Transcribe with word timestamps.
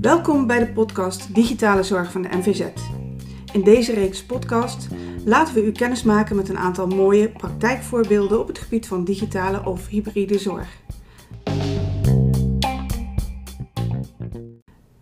Welkom 0.00 0.46
bij 0.46 0.58
de 0.58 0.72
podcast 0.74 1.34
Digitale 1.34 1.82
Zorg 1.82 2.12
van 2.12 2.22
de 2.22 2.28
NVZ. 2.32 2.64
In 3.52 3.62
deze 3.62 3.92
reeks 3.92 4.24
podcast 4.24 4.88
laten 5.24 5.54
we 5.54 5.64
u 5.64 5.72
kennis 5.72 6.02
maken 6.02 6.36
met 6.36 6.48
een 6.48 6.58
aantal 6.58 6.86
mooie 6.86 7.28
praktijkvoorbeelden 7.28 8.40
op 8.40 8.48
het 8.48 8.58
gebied 8.58 8.86
van 8.86 9.04
digitale 9.04 9.64
of 9.64 9.88
hybride 9.88 10.38
zorg. 10.38 10.80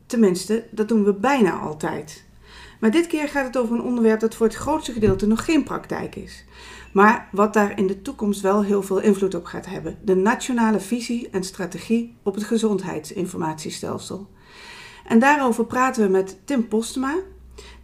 Tenminste, 0.07 0.67
dat 0.71 0.89
doen 0.89 1.05
we 1.05 1.15
bijna 1.15 1.59
altijd. 1.59 2.25
Maar 2.81 2.91
dit 2.91 3.07
keer 3.07 3.29
gaat 3.29 3.47
het 3.47 3.57
over 3.57 3.75
een 3.75 3.83
onderwerp 3.83 4.21
dat 4.21 4.35
voor 4.35 4.47
het 4.47 4.57
grootste 4.57 4.93
gedeelte 4.93 5.27
nog 5.27 5.45
geen 5.45 5.65
praktijk 5.65 6.17
is. 6.17 6.45
Maar 6.93 7.29
wat 7.33 7.53
daar 7.55 7.79
in 7.79 7.87
de 7.87 8.03
toekomst 8.03 8.41
wel 8.41 8.65
heel 8.65 8.83
veel 8.83 9.01
invloed 9.01 9.35
op 9.35 9.45
gaat 9.45 9.67
hebben: 9.67 9.99
de 10.03 10.17
nationale 10.17 10.81
visie 10.81 11.29
en 11.31 11.45
strategie 11.45 12.17
op 12.23 12.35
het 12.35 12.45
gezondheidsinformatiestelsel. 12.45 14.29
En 15.07 15.19
daarover 15.19 15.65
praten 15.65 16.03
we 16.03 16.09
met 16.09 16.39
Tim 16.45 16.69
Postema. 16.69 17.15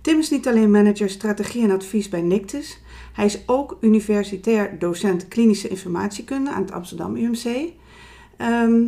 Tim 0.00 0.18
is 0.18 0.30
niet 0.30 0.48
alleen 0.48 0.70
manager 0.70 1.10
strategie 1.10 1.62
en 1.62 1.70
advies 1.70 2.08
bij 2.08 2.20
Nictus, 2.22 2.80
hij 3.16 3.24
is 3.24 3.38
ook 3.46 3.76
universitair 3.80 4.78
docent 4.78 5.28
klinische 5.28 5.68
informatiekunde 5.68 6.50
aan 6.50 6.62
het 6.62 6.72
Amsterdam 6.72 7.16
UMC. 7.16 7.72
Ehm, 8.36 8.82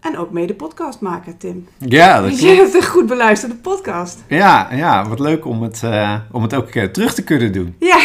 en 0.00 0.16
ook 0.16 0.30
mede 0.30 0.54
podcast 0.54 1.00
maken, 1.00 1.38
Tim. 1.38 1.66
Ja, 1.78 2.20
dat 2.20 2.40
Je 2.40 2.46
hebt 2.46 2.74
een 2.74 2.84
goed 2.84 3.06
beluisterde 3.06 3.54
podcast. 3.54 4.24
Ja, 4.28 4.68
ja 4.72 5.08
wat 5.08 5.18
leuk 5.18 5.44
om 5.44 5.62
het, 5.62 5.82
uh, 5.84 6.20
om 6.32 6.42
het 6.42 6.54
ook 6.54 6.74
uh, 6.74 6.84
terug 6.84 7.14
te 7.14 7.24
kunnen 7.24 7.52
doen. 7.52 7.74
Ja, 7.78 7.98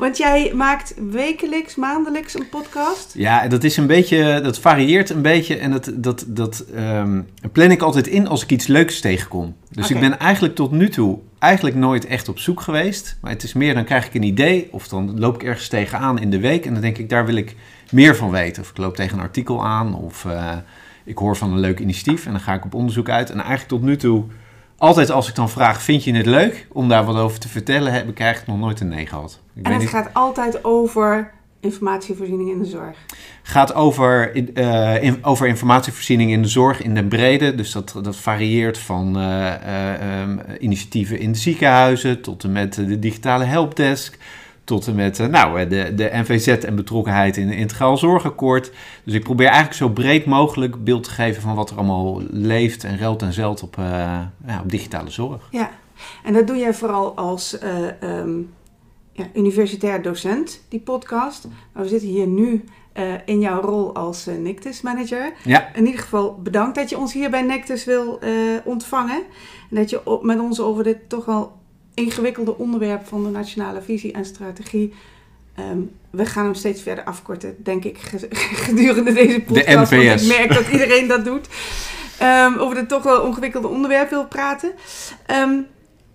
want 0.00 0.16
jij 0.16 0.52
maakt 0.54 0.94
wekelijks, 1.10 1.74
maandelijks 1.74 2.34
een 2.34 2.48
podcast. 2.48 3.14
Ja, 3.14 3.48
dat 3.48 3.64
is 3.64 3.76
een 3.76 3.86
beetje, 3.86 4.40
dat 4.42 4.58
varieert 4.58 5.10
een 5.10 5.22
beetje 5.22 5.56
en 5.56 5.70
dat, 5.70 5.92
dat, 5.94 6.24
dat 6.26 6.64
um, 6.76 7.28
plan 7.52 7.70
ik 7.70 7.82
altijd 7.82 8.06
in 8.06 8.28
als 8.28 8.42
ik 8.42 8.50
iets 8.50 8.66
leuks 8.66 9.00
tegenkom. 9.00 9.54
Dus 9.70 9.84
okay. 9.84 10.02
ik 10.02 10.08
ben 10.08 10.18
eigenlijk 10.18 10.54
tot 10.54 10.70
nu 10.70 10.88
toe 10.88 11.18
eigenlijk 11.38 11.76
nooit 11.76 12.06
echt 12.06 12.28
op 12.28 12.38
zoek 12.38 12.60
geweest. 12.60 13.18
Maar 13.20 13.30
het 13.30 13.42
is 13.42 13.52
meer, 13.52 13.74
dan 13.74 13.84
krijg 13.84 14.06
ik 14.06 14.14
een 14.14 14.22
idee 14.22 14.68
of 14.70 14.88
dan 14.88 15.18
loop 15.18 15.34
ik 15.34 15.42
ergens 15.42 15.68
tegenaan 15.68 16.18
in 16.18 16.30
de 16.30 16.40
week 16.40 16.66
en 16.66 16.72
dan 16.72 16.82
denk 16.82 16.98
ik, 16.98 17.08
daar 17.08 17.26
wil 17.26 17.36
ik 17.36 17.56
meer 17.90 18.16
van 18.16 18.30
weten. 18.30 18.62
Of 18.62 18.70
ik 18.70 18.76
loop 18.76 18.96
tegen 18.96 19.18
een 19.18 19.24
artikel 19.24 19.66
aan 19.66 19.94
of... 19.94 20.24
Uh, 20.24 20.56
ik 21.04 21.18
hoor 21.18 21.36
van 21.36 21.52
een 21.52 21.58
leuk 21.58 21.80
initiatief 21.80 22.26
en 22.26 22.32
dan 22.32 22.40
ga 22.40 22.54
ik 22.54 22.64
op 22.64 22.74
onderzoek 22.74 23.08
uit. 23.08 23.30
En 23.30 23.38
eigenlijk 23.38 23.68
tot 23.68 23.82
nu 23.82 23.96
toe, 23.96 24.24
altijd 24.80 25.10
als 25.10 25.28
ik 25.28 25.34
dan 25.34 25.50
vraag, 25.50 25.82
vind 25.82 26.04
je 26.04 26.14
het 26.14 26.26
leuk 26.26 26.66
om 26.72 26.88
daar 26.88 27.04
wat 27.04 27.16
over 27.16 27.38
te 27.38 27.48
vertellen, 27.48 27.92
heb 27.92 28.08
ik 28.08 28.20
eigenlijk 28.20 28.50
nog 28.50 28.60
nooit 28.66 28.80
een 28.80 28.88
nee 28.88 29.06
gehad. 29.06 29.40
Ik 29.54 29.66
en 29.66 29.72
het 29.72 29.80
niet... 29.80 29.90
gaat 29.90 30.14
altijd 30.14 30.64
over 30.64 31.32
informatievoorziening 31.60 32.50
in 32.50 32.58
de 32.58 32.68
zorg? 32.68 32.96
gaat 33.42 33.74
over, 33.74 34.36
uh, 34.54 35.02
in, 35.02 35.24
over 35.24 35.46
informatievoorziening 35.46 36.30
in 36.30 36.42
de 36.42 36.48
zorg 36.48 36.82
in 36.82 36.94
de 36.94 37.04
brede. 37.04 37.54
Dus 37.54 37.72
dat, 37.72 37.94
dat 38.02 38.16
varieert 38.16 38.78
van 38.78 39.16
uh, 39.16 39.54
uh, 39.66 40.20
um, 40.22 40.40
initiatieven 40.58 41.18
in 41.18 41.32
de 41.32 41.38
ziekenhuizen 41.38 42.20
tot 42.20 42.44
en 42.44 42.52
met 42.52 42.74
de 42.74 42.98
digitale 42.98 43.44
helpdesk 43.44 44.18
tot 44.64 44.86
en 44.86 44.94
met 44.94 45.18
nou, 45.30 45.68
de, 45.68 45.94
de 45.94 46.10
NVZ 46.12 46.48
en 46.48 46.74
betrokkenheid 46.74 47.36
in 47.36 47.48
het 47.48 47.56
Integraal 47.56 47.96
Zorgakkoord. 47.96 48.72
Dus 49.04 49.14
ik 49.14 49.22
probeer 49.22 49.46
eigenlijk 49.46 49.76
zo 49.76 49.88
breed 49.88 50.24
mogelijk 50.24 50.84
beeld 50.84 51.04
te 51.04 51.10
geven 51.10 51.42
van 51.42 51.54
wat 51.54 51.70
er 51.70 51.76
allemaal 51.76 52.22
leeft 52.30 52.84
en 52.84 52.98
ruilt 52.98 53.22
en 53.22 53.32
zelt 53.32 53.62
op, 53.62 53.76
uh, 53.76 53.84
ja, 54.46 54.60
op 54.62 54.70
digitale 54.70 55.10
zorg. 55.10 55.48
Ja, 55.50 55.70
en 56.24 56.32
dat 56.32 56.46
doe 56.46 56.56
jij 56.56 56.74
vooral 56.74 57.16
als 57.16 57.58
uh, 57.62 58.18
um, 58.18 58.52
ja, 59.12 59.26
universitair 59.34 60.02
docent, 60.02 60.60
die 60.68 60.80
podcast. 60.80 61.48
Maar 61.72 61.82
we 61.82 61.88
zitten 61.88 62.08
hier 62.08 62.26
nu 62.26 62.64
uh, 62.94 63.14
in 63.24 63.40
jouw 63.40 63.60
rol 63.60 63.94
als 63.94 64.26
Nictus 64.38 64.80
manager. 64.80 65.32
Ja. 65.44 65.74
In 65.74 65.86
ieder 65.86 66.00
geval 66.00 66.38
bedankt 66.42 66.74
dat 66.74 66.90
je 66.90 66.98
ons 66.98 67.12
hier 67.12 67.30
bij 67.30 67.42
Nictus 67.42 67.84
wil 67.84 68.18
ontvangen. 68.64 69.22
En 69.70 69.76
dat 69.76 69.90
je 69.90 70.06
op, 70.06 70.22
met 70.22 70.40
ons 70.40 70.60
over 70.60 70.84
dit 70.84 71.08
toch 71.08 71.24
wel 71.24 71.59
ingewikkelde 71.94 72.58
onderwerp 72.58 73.06
van 73.06 73.24
de 73.24 73.30
nationale 73.30 73.82
visie 73.82 74.12
en 74.12 74.24
strategie. 74.24 74.92
Um, 75.58 75.90
we 76.10 76.26
gaan 76.26 76.44
hem 76.44 76.54
steeds 76.54 76.82
verder 76.82 77.04
afkorten, 77.04 77.56
denk 77.62 77.84
ik, 77.84 77.98
gedurende 78.66 79.12
deze 79.12 79.40
podcast. 79.40 79.90
De 79.90 79.96
NVS. 79.96 80.22
ik 80.22 80.38
merk 80.38 80.54
dat 80.54 80.68
iedereen 80.68 81.08
dat 81.08 81.24
doet. 81.24 81.48
Um, 82.22 82.56
over 82.58 82.74
dit 82.74 82.88
toch 82.88 83.02
wel 83.02 83.26
ingewikkelde 83.26 83.68
onderwerp 83.68 84.10
wil 84.10 84.26
praten. 84.26 84.72
Um, 85.30 85.66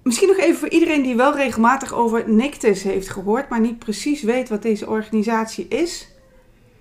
misschien 0.04 0.28
nog 0.28 0.38
even 0.38 0.56
voor 0.56 0.70
iedereen 0.70 1.02
die 1.02 1.16
wel 1.16 1.36
regelmatig 1.36 1.94
over 1.94 2.30
Nictus 2.30 2.84
heeft 2.84 3.10
gehoord, 3.10 3.50
maar 3.50 3.60
niet 3.60 3.80
precies 3.80 4.22
weet 4.22 4.50
wat 4.50 4.62
deze 4.62 4.88
organisatie 4.88 5.68
is. 5.68 6.08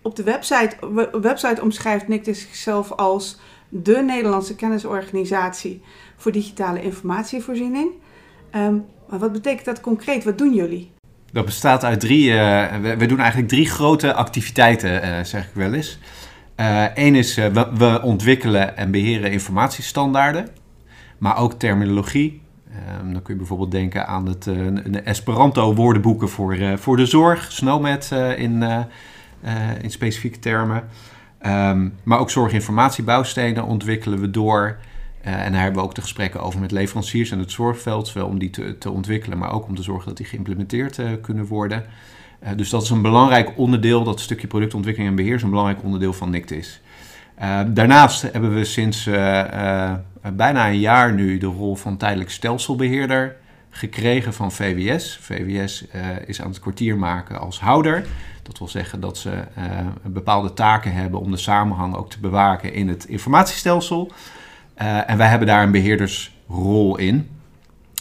Op 0.02 0.16
de 0.16 0.22
website, 0.22 0.76
website 1.20 1.62
omschrijft 1.62 2.08
Nictus 2.08 2.40
zichzelf 2.40 2.92
als 2.92 3.38
de 3.68 3.96
Nederlandse 3.96 4.54
kennisorganisatie 4.54 5.82
voor 6.16 6.32
digitale 6.32 6.82
informatievoorziening. 6.82 7.90
Um, 8.56 8.84
maar 9.08 9.18
wat 9.18 9.32
betekent 9.32 9.64
dat 9.64 9.80
concreet? 9.80 10.24
Wat 10.24 10.38
doen 10.38 10.54
jullie? 10.54 10.92
Dat 11.32 11.44
bestaat 11.44 11.84
uit 11.84 12.00
drie. 12.00 12.30
Uh, 12.30 12.76
we, 12.98 13.06
doen 13.06 13.18
eigenlijk 13.18 13.48
drie 13.48 13.66
grote 13.66 14.14
activiteiten, 14.14 15.04
uh, 15.04 15.24
zeg 15.24 15.44
ik 15.46 15.54
wel 15.54 15.72
eens. 15.72 15.98
Eén 16.94 17.12
uh, 17.12 17.18
is, 17.18 17.34
we, 17.34 17.68
we, 17.76 18.00
ontwikkelen 18.02 18.76
en 18.76 18.90
beheren 18.90 19.32
informatiestandaarden, 19.32 20.48
maar 21.18 21.36
ook 21.38 21.52
terminologie. 21.52 22.42
Um, 23.00 23.12
dan 23.12 23.22
kun 23.22 23.32
je 23.32 23.38
bijvoorbeeld 23.38 23.70
denken 23.70 24.06
aan 24.06 24.28
het 24.28 24.48
Esperanto-woordenboeken 25.04 26.28
voor, 26.28 26.78
voor 26.78 26.96
de 26.96 27.06
zorg, 27.06 27.52
SNOMED 27.52 28.10
in, 28.36 28.64
in 29.80 29.90
specifieke 29.90 30.38
termen. 30.38 30.88
Um, 31.46 31.94
maar 32.02 32.18
ook 32.18 32.30
zorginformatiebouwstenen 32.30 33.64
ontwikkelen 33.64 34.20
we 34.20 34.30
door. 34.30 34.78
Uh, 35.26 35.44
en 35.44 35.52
daar 35.52 35.62
hebben 35.62 35.80
we 35.80 35.88
ook 35.88 35.94
de 35.94 36.00
gesprekken 36.00 36.40
over 36.40 36.60
met 36.60 36.70
leveranciers 36.70 37.30
en 37.30 37.38
het 37.38 37.50
zorgveld, 37.50 38.08
zowel 38.08 38.26
om 38.26 38.38
die 38.38 38.50
te, 38.50 38.78
te 38.78 38.90
ontwikkelen, 38.90 39.38
maar 39.38 39.52
ook 39.52 39.66
om 39.66 39.74
te 39.74 39.82
zorgen 39.82 40.08
dat 40.08 40.16
die 40.16 40.26
geïmplementeerd 40.26 40.98
uh, 40.98 41.10
kunnen 41.22 41.46
worden. 41.46 41.84
Uh, 42.42 42.48
dus 42.56 42.70
dat 42.70 42.82
is 42.82 42.90
een 42.90 43.02
belangrijk 43.02 43.52
onderdeel, 43.56 44.04
dat 44.04 44.20
stukje 44.20 44.46
productontwikkeling 44.46 45.10
en 45.10 45.16
beheer 45.16 45.34
is 45.34 45.42
een 45.42 45.50
belangrijk 45.50 45.82
onderdeel 45.82 46.12
van 46.12 46.30
NICTIS. 46.30 46.80
daarnaast 47.66 48.22
hebben 48.22 48.54
we 48.54 48.64
sinds 48.64 49.04
bijna 50.34 50.68
een 50.68 50.78
jaar 50.78 51.12
nu 51.12 51.38
de 51.38 51.46
rol 51.46 51.76
van 51.76 51.96
tijdelijk 51.96 52.30
stelselbeheerder 52.30 53.36
gekregen 53.70 54.34
van 54.34 54.52
VWS. 54.52 55.18
VWS 55.20 55.84
is 56.26 56.42
aan 56.42 56.48
het 56.48 56.60
kwartier 56.60 56.96
maken 56.96 57.40
als 57.40 57.60
houder. 57.60 58.06
Dat 58.42 58.58
wil 58.58 58.68
zeggen 58.68 59.00
dat 59.00 59.18
ze 59.18 59.44
bepaalde 60.02 60.52
taken 60.52 60.92
hebben 60.92 61.20
om 61.20 61.30
de 61.30 61.36
samenhang 61.36 61.94
ook 61.94 62.10
te 62.10 62.20
bewaken 62.20 62.72
in 62.72 62.88
het 62.88 63.04
informatiestelsel. 63.04 64.12
Uh, 64.82 65.10
en 65.10 65.16
wij 65.16 65.28
hebben 65.28 65.48
daar 65.48 65.62
een 65.62 65.70
beheerdersrol 65.70 66.96
in. 66.96 67.28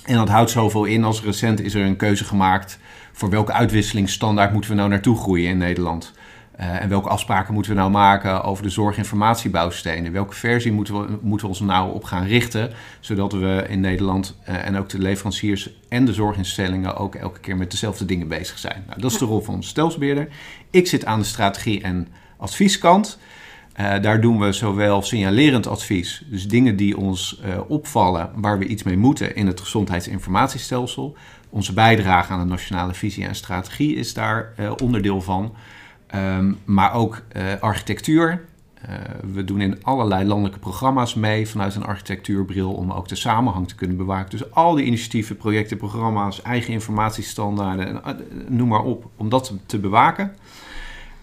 En 0.06 0.16
dat 0.16 0.29
houdt 0.29 0.50
zoveel 0.50 0.85
in 0.85 1.03
als 1.03 1.22
recent 1.22 1.61
is 1.61 1.73
er 1.73 1.85
een 1.85 1.95
keuze 1.95 2.23
gemaakt 2.23 2.79
voor 3.11 3.29
welke 3.29 3.51
uitwisselingsstandaard 3.51 4.53
moeten 4.53 4.69
we 4.69 4.75
nou 4.75 4.89
naartoe 4.89 5.17
groeien 5.17 5.50
in 5.50 5.57
Nederland. 5.57 6.13
Uh, 6.59 6.81
en 6.81 6.89
welke 6.89 7.09
afspraken 7.09 7.53
moeten 7.53 7.72
we 7.72 7.78
nou 7.78 7.91
maken 7.91 8.44
over 8.44 8.63
de 8.63 8.69
zorginformatiebouwstenen? 8.69 10.11
Welke 10.11 10.35
versie 10.35 10.72
moeten 10.72 11.01
we, 11.01 11.17
moeten 11.22 11.47
ons 11.47 11.59
nou 11.59 11.94
op 11.94 12.03
gaan 12.03 12.25
richten, 12.25 12.72
zodat 13.00 13.34
we 13.34 13.66
in 13.69 13.79
Nederland 13.79 14.38
uh, 14.50 14.66
en 14.66 14.78
ook 14.78 14.90
de 14.90 15.00
leveranciers 15.00 15.69
en 15.90 16.05
de 16.05 16.13
zorginstellingen 16.13 16.95
ook 16.95 17.16
elke 17.16 17.40
keer 17.40 17.57
met 17.57 17.72
dezelfde 17.72 18.05
dingen 18.05 18.28
bezig 18.28 18.57
zijn? 18.57 18.84
Nou, 18.88 19.01
dat 19.01 19.11
is 19.11 19.17
de 19.17 19.25
rol 19.25 19.41
van 19.41 19.53
onze 19.53 19.69
stelsbeheerder. 19.69 20.28
Ik 20.69 20.88
zit 20.88 21.05
aan 21.05 21.19
de 21.19 21.25
strategie- 21.25 21.81
en 21.81 22.07
advieskant. 22.38 23.19
Uh, 23.79 24.01
daar 24.01 24.22
doen 24.22 24.39
we 24.39 24.51
zowel 24.51 25.01
signalerend 25.01 25.67
advies, 25.67 26.23
dus 26.25 26.47
dingen 26.47 26.75
die 26.75 26.97
ons 26.97 27.41
uh, 27.45 27.59
opvallen 27.67 28.29
waar 28.35 28.59
we 28.59 28.66
iets 28.66 28.84
mee 28.84 28.97
moeten 28.97 29.35
in 29.35 29.47
het 29.47 29.59
gezondheidsinformatiestelsel. 29.59 31.16
Onze 31.50 31.73
bijdrage 31.73 32.34
aan 32.34 32.39
de 32.39 32.45
nationale 32.45 32.94
visie 32.94 33.25
en 33.25 33.35
strategie 33.35 33.95
is 33.95 34.13
daar 34.13 34.53
uh, 34.59 34.72
onderdeel 34.84 35.22
van. 35.22 35.56
Um, 36.16 36.57
maar 36.66 36.94
ook 36.94 37.22
architectuur. 37.59 38.46
we 39.34 39.43
doen 39.43 39.61
in 39.61 39.84
allerlei 39.84 40.26
landelijke 40.26 40.59
programma's 40.59 41.14
mee 41.14 41.49
vanuit 41.49 41.76
een 41.76 41.85
architectuurbril 41.85 42.73
om 42.73 42.91
ook 42.91 43.08
de 43.08 43.16
samenhang 43.16 43.67
te 43.67 43.76
kunnen 43.76 43.97
bewaken. 43.97 44.29
Dus 44.29 44.52
al 44.52 44.76
die 44.76 44.85
initiatieven, 44.85 45.37
projecten, 45.37 45.78
programma's, 45.78 46.41
eigen 46.41 46.73
informatiestandaarden, 46.73 48.02
noem 48.47 48.67
maar 48.67 48.84
op, 48.84 49.09
om 49.17 49.29
dat 49.29 49.53
te 49.66 49.79
bewaken. 49.79 50.35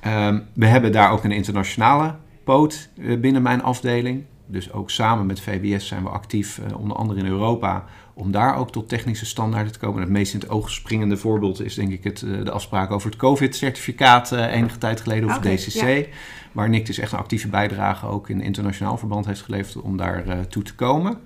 Um, 0.07 0.47
we 0.53 0.67
hebben 0.67 0.93
daar 0.93 1.11
ook 1.11 1.25
een 1.25 1.33
internationale 1.33 2.15
poot 2.51 2.89
binnen 3.21 3.43
mijn 3.43 3.63
afdeling. 3.63 4.25
Dus 4.47 4.73
ook 4.73 4.91
samen 4.91 5.27
met 5.27 5.41
VWS 5.41 5.87
zijn 5.87 6.03
we 6.03 6.09
actief, 6.09 6.61
onder 6.77 6.97
andere 6.97 7.21
in 7.21 7.27
Europa, 7.27 7.85
om 8.15 8.31
daar 8.31 8.57
ook 8.57 8.73
tot 8.73 8.89
technische 8.89 9.27
standaarden 9.27 9.73
te 9.73 9.79
komen. 9.79 10.01
Het 10.01 10.11
meest 10.11 10.35
in 10.35 10.41
het 10.41 10.49
oog 10.49 10.71
springende 10.71 11.17
voorbeeld 11.17 11.63
is 11.63 11.75
denk 11.75 11.93
ik 11.93 12.05
het, 12.05 12.19
de 12.19 12.51
afspraak 12.51 12.91
over 12.91 13.11
het 13.11 13.19
COVID-certificaat 13.19 14.33
enige 14.33 14.79
tijd 14.79 15.01
geleden, 15.01 15.29
of 15.29 15.37
okay, 15.37 15.57
DCC. 15.57 15.83
Ja. 15.83 16.05
Waar 16.53 16.69
NIC 16.69 16.87
dus 16.87 16.99
echt 16.99 17.13
een 17.13 17.19
actieve 17.19 17.49
bijdrage 17.49 18.07
ook 18.07 18.29
in 18.29 18.41
internationaal 18.41 18.97
verband 18.97 19.27
heeft 19.27 19.43
geleverd 19.43 19.81
om 19.81 19.97
daar 19.97 20.47
toe 20.49 20.63
te 20.63 20.75
komen. 20.75 21.19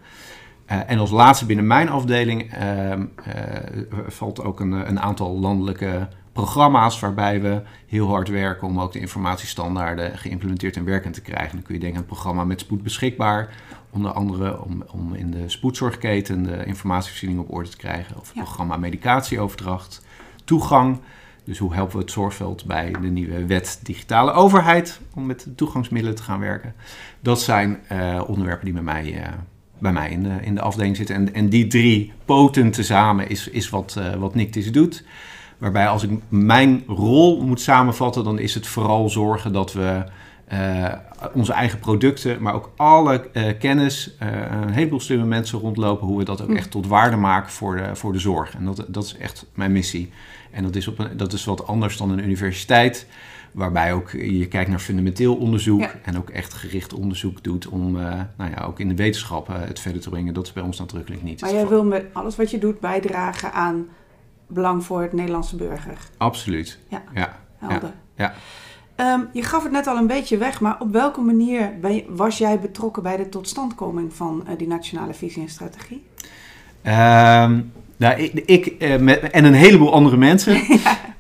Uh, 0.73 0.91
en 0.91 0.99
als 0.99 1.11
laatste 1.11 1.47
binnen 1.47 1.67
mijn 1.67 1.88
afdeling 1.88 2.56
uh, 2.56 2.93
valt 4.06 4.43
ook 4.43 4.61
een, 4.61 4.73
een 4.73 5.00
aantal 5.00 5.38
landelijke 5.38 6.09
programma's 6.35 7.01
waarbij 7.01 7.41
we 7.41 7.63
heel 7.87 8.09
hard 8.09 8.29
werken 8.29 8.69
om 8.69 8.81
ook 8.81 8.93
de 8.93 8.99
informatiestandaarden 9.01 10.19
geïmplementeerd 10.19 10.77
en 10.77 10.85
werkend 10.85 11.15
te 11.15 11.21
krijgen. 11.21 11.53
Dan 11.53 11.63
kun 11.63 11.75
je 11.75 11.81
denken 11.81 11.99
aan 11.99 12.05
het 12.05 12.13
programma 12.15 12.45
met 12.45 12.61
spoed 12.61 12.83
beschikbaar, 12.83 13.55
onder 13.91 14.13
andere 14.13 14.63
om, 14.63 14.85
om 14.91 15.15
in 15.15 15.31
de 15.31 15.49
spoedzorgketen 15.49 16.43
de 16.43 16.65
informatievoorziening 16.65 17.41
op 17.41 17.53
orde 17.55 17.69
te 17.69 17.77
krijgen. 17.77 18.17
Of 18.17 18.27
het 18.27 18.37
Ja. 18.37 18.43
programma 18.43 18.77
medicatieoverdracht, 18.77 20.05
toegang. 20.45 20.99
Dus 21.45 21.59
hoe 21.59 21.75
helpen 21.75 21.97
we 21.97 22.03
het 22.03 22.11
zorgveld 22.11 22.65
bij 22.65 22.95
de 23.01 23.09
nieuwe 23.09 23.47
wet 23.47 23.81
digitale 23.83 24.33
overheid 24.33 25.01
om 25.15 25.27
met 25.27 25.41
de 25.45 25.55
toegangsmiddelen 25.55 26.17
te 26.17 26.23
gaan 26.23 26.41
werken. 26.41 26.75
Dat 27.21 27.41
zijn 27.43 27.81
eh, 27.89 28.23
onderwerpen 28.27 28.65
die 28.65 28.75
bij 28.75 28.83
mij, 28.83 29.23
eh, 29.23 29.33
bij 29.79 29.93
mij 29.93 30.11
in, 30.11 30.23
de, 30.23 30.37
in 30.41 30.55
de 30.55 30.61
afdeling 30.61 30.97
zitten. 30.97 31.17
En, 31.17 31.35
en 31.35 31.49
die 31.49 31.67
drie 31.67 32.13
poten 32.25 32.71
tezamen 32.71 33.29
is, 33.29 33.49
is 33.49 33.71
wat, 33.71 33.97
eh 33.99 34.15
wat 34.15 34.35
Nictis 34.35 34.73
doet. 34.73 35.05
Waarbij 35.65 35.89
als 35.89 36.03
ik 36.03 36.11
mijn 36.29 36.83
rol 36.87 37.43
moet 37.43 37.61
samenvatten, 37.61 38.25
dan 38.25 38.39
is 38.39 38.55
het 38.55 38.67
vooral 38.67 39.09
zorgen 39.09 39.53
dat 39.53 39.73
we 39.73 40.05
eh, 40.45 40.93
onze 41.35 41.53
eigen 41.53 41.79
producten, 41.79 42.43
maar 42.43 42.55
ook 42.55 42.71
alle 42.77 43.31
eh, 43.33 43.59
kennis, 43.59 44.15
eh, 44.19 44.29
een 44.63 44.73
heleboel 44.73 45.01
slimme 45.01 45.25
mensen 45.25 45.59
rondlopen, 45.59 46.07
hoe 46.07 46.19
we 46.19 46.25
dat 46.25 46.43
ook 46.43 46.49
Hm. 46.49 46.57
echt 46.57 46.71
tot 46.71 46.87
waarde 46.87 47.17
maken 47.17 47.51
voor 47.53 47.77
de, 47.77 47.97
voor 47.97 48.13
de 48.13 48.19
zorg. 48.19 48.55
En 48.55 48.65
dat, 48.65 48.85
dat 48.89 49.05
is 49.05 49.17
echt 49.17 49.47
mijn 49.55 49.73
missie. 49.73 50.13
En 50.51 50.63
dat 50.63 50.77
is, 50.77 50.89
op 50.89 50.99
een, 50.99 51.17
dat 51.17 51.33
is 51.33 51.45
wat 51.45 51.67
anders 51.67 51.97
dan 51.97 52.11
een 52.11 52.25
universiteit, 52.25 53.07
waarbij 53.53 53.93
ook 53.93 54.11
je 54.11 54.47
kijkt 54.49 54.71
naar 54.71 54.79
fundamenteel 54.79 55.35
onderzoek 55.37 55.81
Ja. 55.81 55.93
en 56.03 56.17
ook 56.17 56.31
echt 56.31 56.55
gericht 56.55 56.93
onderzoek 56.93 57.43
doet 57.43 57.69
om 57.69 57.93
nou 58.37 58.51
ja, 58.57 58.65
ook 58.67 58.81
in 58.81 58.89
de 58.89 58.95
wetenschap 58.95 59.47
het 59.47 59.81
verder 59.81 60.01
te 60.01 60.11
brengen. 60.11 60.35
Dat 60.35 60.47
is 60.47 60.53
bij 60.53 60.63
ons 60.63 60.79
nadrukkelijk 60.79 61.23
niet. 61.23 61.41
Maar 61.41 61.53
jij 61.53 61.69
wil 61.69 61.85
met 61.85 62.05
alles 62.13 62.37
wat 62.37 62.51
je 62.51 62.59
doet 62.59 62.81
bijdragen 62.81 63.53
aan 63.53 63.87
belang 64.55 64.85
voor 64.85 65.03
het 65.03 65.12
Nederlandse 65.12 65.56
burger. 65.56 65.97
Absoluut. 66.17 66.79
Ja. 66.89 67.03
Ja. 67.15 67.39
Helder. 67.59 67.93
ja. 68.17 68.35
Ehm, 68.97 69.21
je 69.33 69.43
gaf 69.43 69.62
het 69.62 69.73
net 69.73 69.87
al 69.87 69.97
een 69.97 70.06
beetje 70.06 70.37
weg, 70.37 70.61
maar 70.61 70.77
op 70.79 70.93
welke 70.93 71.21
manier 71.21 71.73
je- 71.83 72.05
was 72.09 72.39
jij 72.39 72.61
betrokken 72.61 73.03
bij 73.03 73.17
de 73.17 73.29
totstandkoming 73.29 74.15
van 74.15 74.43
eh, 74.47 74.59
die 74.59 74.67
nationale 74.67 75.15
visie 75.15 75.43
en 75.43 75.49
strategie? 75.49 76.05
Ehm, 76.83 77.61
nou, 77.97 78.21
ik, 78.21 78.33
ik 78.47 78.67
eh, 78.67 78.97
met, 78.99 79.21
en 79.21 79.45
een 79.45 79.55
heleboel 79.55 79.93
andere 79.93 80.17
mensen. 80.17 80.61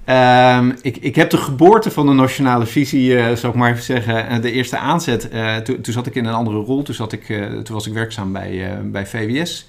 Ehm, 0.04 0.72
ik, 0.82 0.96
ik 0.96 1.14
heb 1.14 1.30
de 1.30 1.36
geboorte 1.36 1.90
van 1.90 2.06
de 2.06 2.12
nationale 2.12 2.66
visie, 2.66 3.16
eh 3.18 3.36
zou 3.36 3.52
ik 3.52 3.58
maar 3.58 3.70
even 3.70 3.82
zeggen, 3.82 4.42
de 4.42 4.52
eerste 4.52 4.78
aanzet. 4.78 5.30
toen, 5.64 5.80
toen 5.80 5.92
zat 5.92 6.06
ik 6.06 6.14
in 6.14 6.24
een 6.24 6.34
andere 6.34 6.56
rol. 6.58 6.82
Toen, 6.82 6.94
zat 6.94 7.12
ik, 7.12 7.26
toen 7.62 7.74
was 7.74 7.86
ik 7.86 7.92
werkzaam 7.92 8.32
bij, 8.32 8.78
bij 8.84 9.06
VWS. 9.06 9.68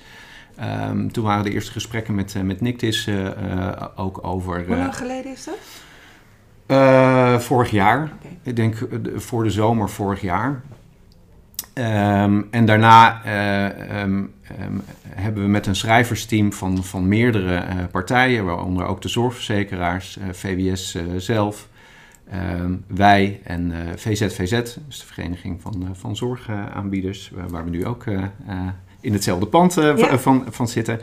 Ehm, 0.57 1.07
toen 1.07 1.23
waren 1.23 1.43
de 1.43 1.51
eerste 1.51 1.71
gesprekken 1.71 2.15
met, 2.15 2.35
eh, 2.35 2.41
met 2.41 2.61
Nictis 2.61 3.07
eh, 3.07 3.25
eh, 3.27 3.83
ook 3.95 4.19
over. 4.27 4.65
Hoe 4.65 4.75
eh, 4.75 4.81
lang 4.81 4.95
geleden 4.97 5.31
is 5.31 5.43
dat? 5.43 5.57
eh, 6.65 7.39
vorig 7.39 7.69
jaar. 7.71 8.11
Ik 8.43 8.55
denk 8.55 8.75
eh, 8.81 8.97
de- 9.01 9.19
voor 9.19 9.43
de 9.43 9.49
zomer 9.49 9.89
vorig 9.89 10.21
jaar. 10.21 10.61
Ehm, 11.73 12.41
en 12.51 12.65
daarna 12.65 13.23
eh, 13.23 14.01
ehm, 14.01 14.23
hebben 15.09 15.43
we 15.43 15.49
met 15.49 15.65
een 15.67 15.75
schrijversteam 15.75 16.53
van, 16.53 16.83
van 16.83 17.07
meerdere 17.07 17.55
eh, 17.55 17.75
partijen, 17.91 18.45
waaronder 18.45 18.85
ook 18.85 19.01
de 19.01 19.07
zorgverzekeraars, 19.09 20.17
eh, 20.17 20.25
VWS 20.31 20.95
eh, 20.95 21.03
zelf, 21.17 21.67
wij 22.87 23.41
en 23.43 23.71
eh, 23.71 23.91
VZVZ, 23.95 24.49
dus 24.87 24.99
de 24.99 25.05
Vereniging 25.05 25.61
van, 25.61 25.73
eh, 25.83 25.89
van 25.93 26.15
Zorgaanbieders, 26.15 27.31
waar, 27.33 27.47
waar 27.49 27.63
we 27.63 27.69
nu 27.69 27.85
ook 27.85 28.05
eh, 28.05 28.13
eh, 28.47 28.67
in 29.05 29.13
hetzelfde 29.13 29.45
pand 29.45 29.77
eh, 29.77 29.97
Ja. 29.97 30.07
van, 30.07 30.19
van, 30.19 30.45
van 30.49 30.67
zitten. 30.67 30.99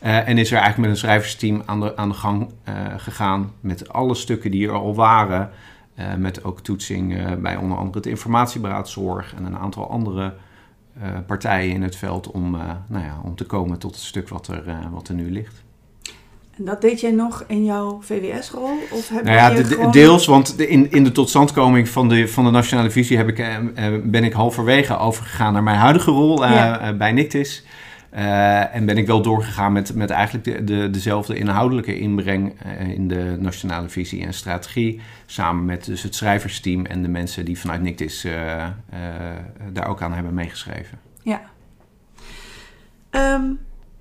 Eh, 0.00 0.28
en 0.28 0.38
is 0.38 0.50
er 0.50 0.56
eigenlijk 0.58 0.78
met 0.78 0.90
een 0.90 0.96
schrijversteam 1.06 1.62
aan 1.66 1.80
de, 1.80 1.96
aan 1.96 2.08
de 2.08 2.14
gang 2.14 2.48
eh, 2.64 2.74
gegaan 2.96 3.52
met 3.60 3.88
alle 3.88 4.14
stukken 4.14 4.50
die 4.50 4.66
er 4.68 4.74
al 4.74 4.94
waren. 4.94 5.50
eh, 5.94 6.14
met 6.14 6.44
ook 6.44 6.60
toetsing 6.60 7.16
eh, 7.16 7.32
bij 7.34 7.56
onder 7.56 7.76
andere 7.78 7.98
het 7.98 8.06
Informatieberaad 8.06 8.88
Zorg 8.88 9.34
en 9.34 9.44
een 9.44 9.56
aantal 9.58 9.90
andere 9.90 10.34
eh, 11.00 11.08
partijen 11.26 11.74
in 11.74 11.82
het 11.82 11.96
veld 11.96 12.30
om, 12.30 12.54
eh, 12.54 12.60
nou 12.86 13.04
ja, 13.04 13.20
om 13.24 13.34
te 13.34 13.44
komen 13.44 13.78
tot 13.78 13.90
het 13.94 14.04
stuk 14.04 14.28
wat 14.28 14.48
er, 14.48 14.68
eh, 14.68 14.76
wat 14.92 15.08
er 15.08 15.14
nu 15.14 15.30
ligt. 15.30 15.62
En 16.62 16.68
dat 16.68 16.80
deed 16.80 17.00
jij 17.00 17.10
nog 17.10 17.44
in 17.46 17.64
jouw 17.64 17.98
VWS-rol? 18.02 18.78
Of 18.90 19.08
heb 19.08 19.24
Nou 19.24 19.36
ja, 19.36 19.48
je 19.48 19.56
de- 19.62 19.64
gewoon... 19.64 19.90
deels, 19.92 20.26
want 20.26 20.56
de- 20.56 20.68
in, 20.68 20.90
in 20.90 21.04
de 21.04 21.12
totstandkoming 21.12 21.88
van 21.88 22.08
de, 22.08 22.28
van 22.28 22.44
de 22.44 22.50
Nationale 22.50 22.90
Visie 22.90 23.16
heb 23.16 23.28
ik, 23.28 23.38
eh, 23.38 23.56
eh, 23.56 24.00
ben 24.04 24.24
ik 24.24 24.32
halverwege 24.32 24.96
overgegaan 24.96 25.52
naar 25.52 25.62
mijn 25.62 25.76
huidige 25.78 26.10
rol 26.10 26.44
eh, 26.44 26.50
Ja. 26.50 26.92
bij 26.92 27.12
Nictis. 27.12 27.64
Eh, 28.10 28.74
en 28.74 28.84
ben 28.86 28.96
ik 28.98 29.06
wel 29.06 29.22
doorgegaan 29.22 29.72
met, 29.72 29.94
met 29.94 30.10
eigenlijk 30.10 30.44
de, 30.44 30.64
de, 30.64 30.90
dezelfde 30.90 31.36
inhoudelijke 31.36 31.98
inbreng 31.98 32.54
in 32.94 33.08
de 33.08 33.36
Nationale 33.38 33.88
Visie 33.88 34.24
en 34.26 34.34
Strategie. 34.34 35.00
Samen 35.26 35.64
met 35.64 35.84
dus 35.84 36.02
het 36.02 36.14
schrijversteam 36.14 36.84
en 36.86 37.02
de 37.02 37.08
mensen 37.08 37.44
die 37.44 37.58
vanuit 37.58 37.82
Nictis 37.82 38.26
daar 39.72 39.88
ook 39.88 40.02
aan 40.02 40.12
hebben 40.12 40.34
meegeschreven. 40.34 40.98
Ja. 41.22 41.40
Ehm, 43.10 43.42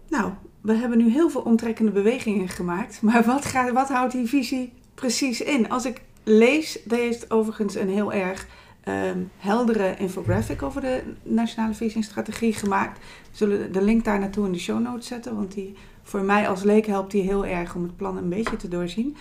nou, 0.10 0.32
we 0.62 0.74
hebben 0.74 0.98
nu 0.98 1.10
heel 1.10 1.30
veel 1.30 1.42
omtrekkende 1.42 1.92
bewegingen 1.92 2.50
gemaakt. 2.50 3.02
Maar 3.02 3.24
wat, 3.24 3.46
gaat, 3.46 3.72
wat 3.72 3.90
houdt 3.90 4.14
die 4.14 4.28
visie 4.28 4.74
precies 4.96 5.42
in? 5.42 5.70
Als 5.70 5.86
ik 5.86 6.02
lees, 6.24 6.80
daar 6.84 7.00
heeft 7.00 7.32
overigens 7.32 7.76
een 7.76 7.90
heel 7.90 8.14
erg 8.14 8.48
ehm, 8.84 9.20
heldere 9.38 9.96
infographic 9.98 10.62
over 10.62 10.82
de 10.82 11.02
nationale 11.24 11.74
visie 11.74 11.96
en 11.96 12.04
strategie 12.04 12.54
gemaakt. 12.54 12.98
We 13.00 13.38
zullen 13.38 13.72
de 13.72 13.82
link 13.82 14.06
daar 14.06 14.20
naartoe 14.20 14.46
in 14.46 14.52
de 14.52 14.60
show 14.60 14.80
notes 14.80 15.08
zetten, 15.08 15.36
want 15.36 15.54
die, 15.54 15.76
voor 16.04 16.22
mij 16.22 16.50
als 16.50 16.64
leek 16.64 16.86
helpt 16.86 17.12
die 17.12 17.22
heel 17.24 17.46
erg 17.46 17.76
om 17.76 17.84
het 17.84 17.98
plan 17.98 18.18
een 18.18 18.30
beetje 18.30 18.58
te 18.58 18.68
doorzien. 18.68 19.18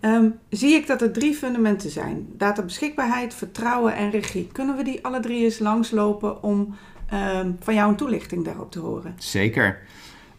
Ehm, 0.00 0.30
zie 0.50 0.74
ik 0.74 0.86
dat 0.86 1.02
er 1.02 1.12
drie 1.12 1.34
fundamenten 1.34 1.90
zijn: 1.90 2.28
databeschikbaarheid, 2.36 3.34
vertrouwen 3.34 3.94
en 3.94 4.10
regie. 4.10 4.48
Kunnen 4.52 4.76
we 4.76 4.82
die 4.82 5.04
alle 5.04 5.20
drie 5.20 5.44
eens 5.44 5.58
langslopen 5.58 6.42
om 6.42 6.76
ehm, 7.08 7.52
van 7.60 7.74
jou 7.74 7.90
een 7.90 7.96
toelichting 7.96 8.44
daarop 8.44 8.70
te 8.70 8.78
horen? 8.78 9.14
Zeker. 9.18 9.78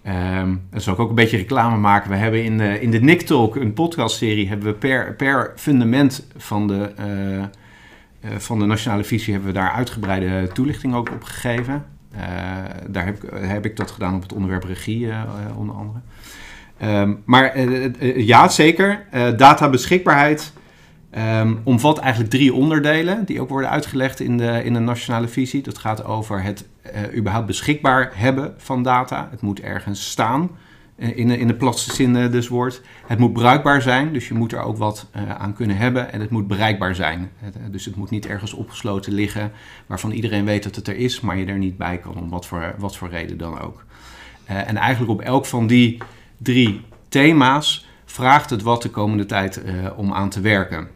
Ehm 0.09 0.39
dan 0.79 0.81
zal 0.81 0.93
ik 0.93 0.99
ook 0.99 1.09
een 1.09 1.15
beetje 1.15 1.37
reclame 1.37 1.77
maken. 1.77 2.09
We 2.09 2.15
hebben 2.15 2.43
in 2.43 2.57
de, 2.57 2.81
in 2.81 2.91
de 2.91 3.01
Nick 3.01 3.21
Talk, 3.21 3.55
een 3.55 3.73
podcastserie, 3.73 4.47
hebben 4.47 4.67
we 4.67 4.73
per, 4.73 5.15
per 5.15 5.53
fundament 5.55 6.27
van 6.37 6.67
de, 6.67 6.91
eh, 6.95 7.37
eh, 7.39 7.47
van 8.37 8.59
de 8.59 8.65
nationale 8.65 9.03
visie 9.03 9.33
hebben 9.33 9.53
we 9.53 9.59
daar 9.59 9.71
uitgebreide 9.71 10.49
toelichting 10.53 10.95
ook 10.95 11.11
op 11.11 11.23
gegeven. 11.23 11.85
Eh, 12.11 12.21
daar 12.87 13.05
heb 13.05 13.23
ik, 13.23 13.29
heb 13.33 13.65
ik 13.65 13.75
dat 13.75 13.91
gedaan 13.91 14.15
op 14.15 14.21
het 14.21 14.33
onderwerp 14.33 14.63
regie, 14.63 15.09
onder 15.57 15.75
andere. 15.75 15.99
Ehm, 16.77 17.13
maar 17.25 17.59
ja, 18.19 18.47
zeker. 18.47 19.05
Databeschikbaarheid 19.37 20.53
ehm, 21.09 21.55
omvat 21.63 21.99
eigenlijk 21.99 22.31
drie 22.31 22.53
onderdelen 22.53 23.25
die 23.25 23.41
ook 23.41 23.49
worden 23.49 23.69
uitgelegd 23.69 24.19
in 24.19 24.37
de, 24.37 24.63
in 24.63 24.73
de 24.73 24.79
nationale 24.79 25.27
visie. 25.27 25.61
Dat 25.61 25.77
gaat 25.77 26.05
over 26.05 26.43
het 26.43 26.67
eh, 26.93 27.17
überhaupt 27.17 27.47
beschikbaar 27.47 28.11
hebben 28.13 28.53
van 28.57 28.83
data. 28.83 29.27
Het 29.31 29.41
moet 29.41 29.59
ergens 29.59 30.09
staan, 30.09 30.49
eh, 30.95 31.17
in, 31.17 31.29
in 31.29 31.47
de 31.47 31.55
platste 31.55 31.93
zin 31.93 32.15
eh, 32.15 32.31
dus 32.31 32.47
woord. 32.47 32.81
Het 33.07 33.19
moet 33.19 33.33
bruikbaar 33.33 33.81
zijn, 33.81 34.13
dus 34.13 34.27
je 34.27 34.33
moet 34.33 34.51
er 34.51 34.61
ook 34.61 34.77
wat 34.77 35.07
aan 35.37 35.53
kunnen 35.53 35.77
hebben. 35.77 36.11
En 36.11 36.19
het 36.19 36.29
moet 36.29 36.47
bereikbaar 36.47 36.95
zijn. 36.95 37.31
Dus 37.71 37.85
het 37.85 37.95
moet 37.95 38.09
niet 38.09 38.25
ergens 38.25 38.53
opgesloten 38.53 39.13
liggen 39.13 39.51
waarvan 39.85 40.11
iedereen 40.11 40.45
weet 40.45 40.63
dat 40.63 40.75
het 40.75 40.87
er 40.87 40.95
is, 40.95 41.19
maar 41.19 41.37
je 41.37 41.45
er 41.45 41.57
niet 41.57 41.77
bij 41.77 41.97
kan, 41.97 42.15
om 42.17 42.29
wat 42.29 42.45
voor, 42.45 42.75
wat 42.77 42.97
voor 42.97 43.09
reden 43.09 43.37
dan 43.37 43.59
ook. 43.59 43.83
En 44.45 44.77
eigenlijk 44.77 45.11
op 45.11 45.21
elk 45.21 45.45
van 45.45 45.67
die 45.67 45.97
drie 46.37 46.81
thema's 47.09 47.87
vraagt 48.05 48.49
het 48.49 48.61
wat 48.61 48.81
de 48.81 48.89
komende 48.89 49.25
tijd 49.25 49.61
om 49.95 50.13
aan 50.13 50.29
te 50.29 50.41
werken. 50.41 50.87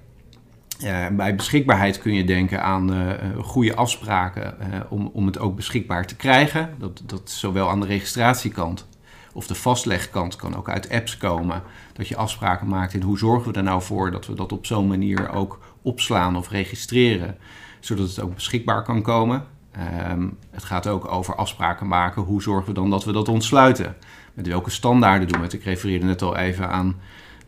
Eh, 0.84 1.08
bij 1.12 1.36
beschikbaarheid 1.36 2.00
kun 2.00 2.14
je 2.14 2.24
denken 2.24 2.64
aan 2.64 2.94
eh, 2.94 3.40
goede 3.40 3.76
afspraken 3.76 4.56
om, 4.90 5.10
om 5.14 5.26
het 5.26 5.40
ook 5.40 5.56
beschikbaar 5.56 6.06
te 6.06 6.16
krijgen. 6.16 6.76
Dat, 6.78 7.02
dat 7.06 7.30
zowel 7.30 7.70
aan 7.70 7.80
de 7.80 7.86
registratiekant 7.86 8.88
of 9.34 9.48
de 9.48 9.56
vastlegkant 9.56 10.36
kan 10.36 10.56
ook 10.56 10.70
uit 10.70 10.90
apps 10.90 11.18
komen. 11.18 11.62
Dat 11.94 12.08
je 12.08 12.16
afspraken 12.16 12.68
maakt 12.68 12.94
in 12.94 13.02
hoe 13.02 13.18
zorgen 13.18 13.52
we 13.52 13.58
er 13.58 13.64
nou 13.64 13.82
voor 13.82 14.12
dat 14.12 14.28
we 14.28 14.34
dat 14.34 14.52
op 14.52 14.66
zo'n 14.66 14.88
manier 14.88 15.30
ook 15.30 15.60
opslaan 15.82 16.36
of 16.36 16.50
registreren. 16.50 17.38
Zodat 17.80 18.08
het 18.08 18.22
ook 18.22 18.36
beschikbaar 18.36 18.84
kan 18.84 19.02
komen. 19.02 19.46
Ehm, 19.72 20.28
het 20.52 20.64
gaat 20.64 20.88
ook 20.88 21.12
over 21.12 21.36
afspraken 21.36 21.88
maken. 21.88 22.22
Hoe 22.22 22.42
zorgen 22.42 22.68
we 22.68 22.74
dan 22.74 22.90
dat 22.90 23.04
we 23.04 23.12
dat 23.12 23.28
ontsluiten? 23.28 23.96
Met 24.34 24.48
welke 24.48 24.70
standaarden 24.70 25.28
doen 25.28 25.38
we 25.38 25.44
het? 25.44 25.54
Ik 25.54 25.64
refereerde 25.64 26.06
net 26.06 26.22
al 26.22 26.38
even 26.38 26.70
aan 26.70 26.96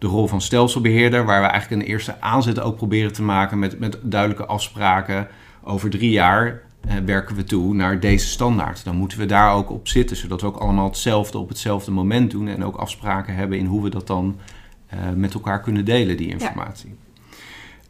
de 0.05 0.11
rol 0.11 0.27
van 0.27 0.41
stelselbeheerder, 0.41 1.25
waar 1.25 1.41
we 1.41 1.47
eigenlijk 1.47 1.81
een 1.81 1.87
eerste 1.87 2.21
aanzet 2.21 2.59
ook 2.59 2.75
proberen 2.75 3.13
te 3.13 3.21
maken 3.21 3.59
met, 3.59 3.79
met 3.79 3.97
duidelijke 4.01 4.45
afspraken. 4.45 5.27
Over 5.63 5.89
drie 5.89 6.09
jaar 6.09 6.61
eh, 6.87 6.95
werken 7.05 7.35
we 7.35 7.43
toe 7.43 7.73
naar 7.73 7.99
deze 7.99 8.27
standaard. 8.27 8.83
Dan 8.83 8.95
moeten 8.95 9.17
we 9.17 9.25
daar 9.25 9.53
ook 9.53 9.69
op 9.69 9.87
zitten, 9.87 10.17
zodat 10.17 10.41
we 10.41 10.47
ook 10.47 10.57
allemaal 10.57 10.85
hetzelfde 10.85 11.37
op 11.37 11.49
hetzelfde 11.49 11.91
moment 11.91 12.31
doen 12.31 12.47
en 12.47 12.63
ook 12.63 12.75
afspraken 12.75 13.35
hebben 13.35 13.57
in 13.57 13.65
hoe 13.65 13.83
we 13.83 13.89
dat 13.89 14.07
dan 14.07 14.39
eh, 14.87 14.99
met 15.15 15.33
elkaar 15.33 15.61
kunnen 15.61 15.85
delen, 15.85 16.17
die 16.17 16.27
informatie. 16.27 16.95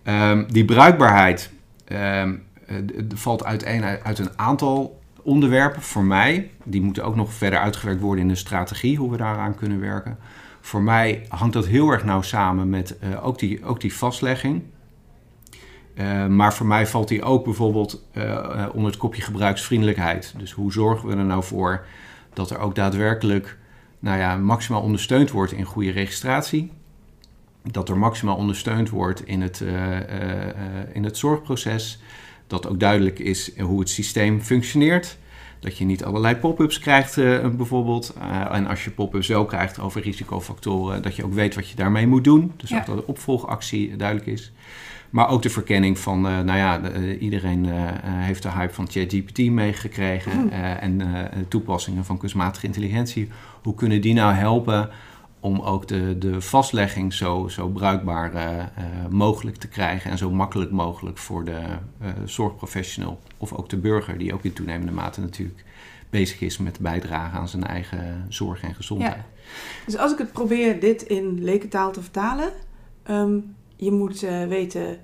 Ehm, 0.04 0.44
die 0.48 0.66
bruikbaarheid 0.66 1.52
ehm, 1.86 2.36
eh, 2.68 2.76
valt 3.14 3.46
uiteen 3.46 3.84
uit, 3.84 4.04
uit 4.04 4.20
een 4.20 4.40
aantal 4.40 5.00
onderwerpen 5.22 5.82
voor 5.82 6.04
mij. 6.04 6.50
Die 6.64 6.82
moeten 6.82 7.04
ook 7.04 7.16
nog 7.16 7.34
verder 7.34 7.60
uitgewerkt 7.60 8.02
worden 8.02 8.22
in 8.22 8.30
de 8.30 8.36
strategie, 8.36 8.98
hoe 8.98 9.12
we 9.12 9.18
daaraan 9.18 9.56
kunnen 9.56 9.80
werken. 9.80 10.18
Voor 10.66 10.84
mij 10.84 11.26
hangt 11.30 11.54
dat 11.54 11.66
heel 11.66 11.90
erg 11.90 12.04
nauw 12.04 12.22
samen 12.22 12.70
met 12.70 12.98
uh, 13.04 13.26
ook, 13.26 13.40
die, 13.40 13.66
ook 13.66 13.82
die 13.82 13.94
vastlegging. 13.94 14.64
Uh, 15.96 16.28
maar 16.28 16.54
voor 16.54 16.66
mij 16.66 16.88
valt 16.88 17.08
die 17.08 17.24
ook 17.24 17.44
bijvoorbeeld 17.44 18.06
uh, 18.14 18.70
onder 18.74 18.92
het 18.92 19.00
kopje 19.00 19.22
gebruiksvriendelijkheid. 19.22 20.34
Dus 20.38 20.52
hoe 20.52 20.72
zorgen 20.72 21.10
we 21.10 21.16
er 21.16 21.26
nou 21.26 21.44
voor 21.44 21.86
dat 22.34 22.50
er 22.50 22.58
ook 22.58 22.76
daadwerkelijk 22.76 23.58
nou 24.00 24.20
ja, 24.20 24.38
maximaal 24.38 24.82
ondersteund 24.82 25.32
wordt 25.32 25.52
in 25.52 25.64
goede 25.64 25.92
registratie? 25.92 26.72
Dat 27.64 27.90
er 27.90 27.98
maximaal 27.98 28.36
ondersteund 28.36 28.90
wordt 28.90 29.26
in 29.26 29.42
het, 29.42 29.64
in 30.94 31.04
het 31.04 31.18
zorgproces. 31.18 32.02
Dat 32.48 32.68
ook 32.68 32.80
duidelijk 32.80 33.20
is 33.20 33.60
hoe 33.60 33.80
het 33.80 33.90
systeem 33.90 34.42
functioneert. 34.42 35.18
Dat 35.66 35.78
je 35.78 35.86
niet 35.86 36.04
allerlei 36.04 36.36
pop-ups 36.36 36.80
krijgt, 36.80 37.18
uh, 37.18 37.48
bijvoorbeeld. 37.50 38.14
Uh, 38.18 38.56
en 38.56 38.68
als 38.68 38.84
je 38.84 38.92
pop-ups 38.92 39.28
wel 39.28 39.46
krijgt 39.46 39.80
over 39.80 40.02
risicofactoren, 40.02 41.02
dat 41.02 41.16
je 41.16 41.26
ook 41.26 41.34
weet 41.34 41.56
wat 41.56 41.70
je 41.70 41.76
daarmee 41.76 42.08
moet 42.08 42.24
doen. 42.24 42.52
Dus 42.58 42.70
ja. 42.70 42.78
ook 42.78 42.86
dat 42.86 42.98
de 42.98 43.08
opvolgactie 43.08 43.96
duidelijk 43.96 44.28
is. 44.28 44.52
Maar 45.10 45.30
ook 45.30 45.42
de 45.42 45.50
verkenning 45.50 46.00
van, 46.00 46.26
uh, 46.26 46.40
nou 46.40 46.58
ja, 46.58 46.80
de, 46.80 47.18
iedereen 47.18 47.66
heeft 48.04 48.44
de 48.44 48.52
hype 48.52 48.74
van 48.74 48.88
ChatGPT 48.90 49.38
meegekregen. 49.38 50.42
Mm. 50.42 50.50
en 50.80 51.02
toepassingen 51.48 52.06
van 52.06 52.18
kunstmatige 52.18 52.66
intelligentie. 52.66 53.30
Hoe 53.64 53.76
kunnen 53.76 54.02
die 54.02 54.14
nou 54.14 54.34
helpen 54.34 54.90
om 55.46 55.60
ook 55.60 55.88
de, 55.88 56.18
de 56.18 56.42
vastlegging 56.42 57.14
zo, 57.14 57.48
zo 57.48 57.68
bruikbaar 57.68 58.34
uh, 58.34 58.64
mogelijk 59.10 59.58
te 59.58 59.68
krijgen 59.68 60.12
en 60.12 60.18
zo 60.18 60.32
makkelijk 60.32 60.72
mogelijk 60.72 61.18
voor 61.18 61.44
de 61.44 61.62
uh, 62.02 62.10
zorgprofessional 62.26 63.20
of 63.38 63.54
ook 63.54 63.70
de 63.70 63.78
burger, 63.78 64.18
die 64.18 64.34
ook 64.34 64.44
in 64.44 64.54
toenemende 64.54 64.92
mate 64.92 65.22
natuurlijk 65.22 65.64
bezig 66.10 66.42
is 66.42 66.58
met 66.58 66.80
bijdragen 66.80 67.40
aan 67.40 67.48
zijn 67.48 67.64
eigen 67.64 68.26
zorg 68.30 68.62
en 68.62 68.76
gezondheid. 68.76 69.24
Dus 69.86 69.98
als 69.98 70.12
ik 70.12 70.18
het 70.18 70.32
probeer 70.32 70.80
dit 70.80 71.02
in 71.02 71.44
lekentaal 71.44 71.92
te 71.92 72.02
vertalen, 72.02 72.52
um, 73.10 73.56
je 73.76 73.92
moet 73.92 74.20
weten 74.48 74.98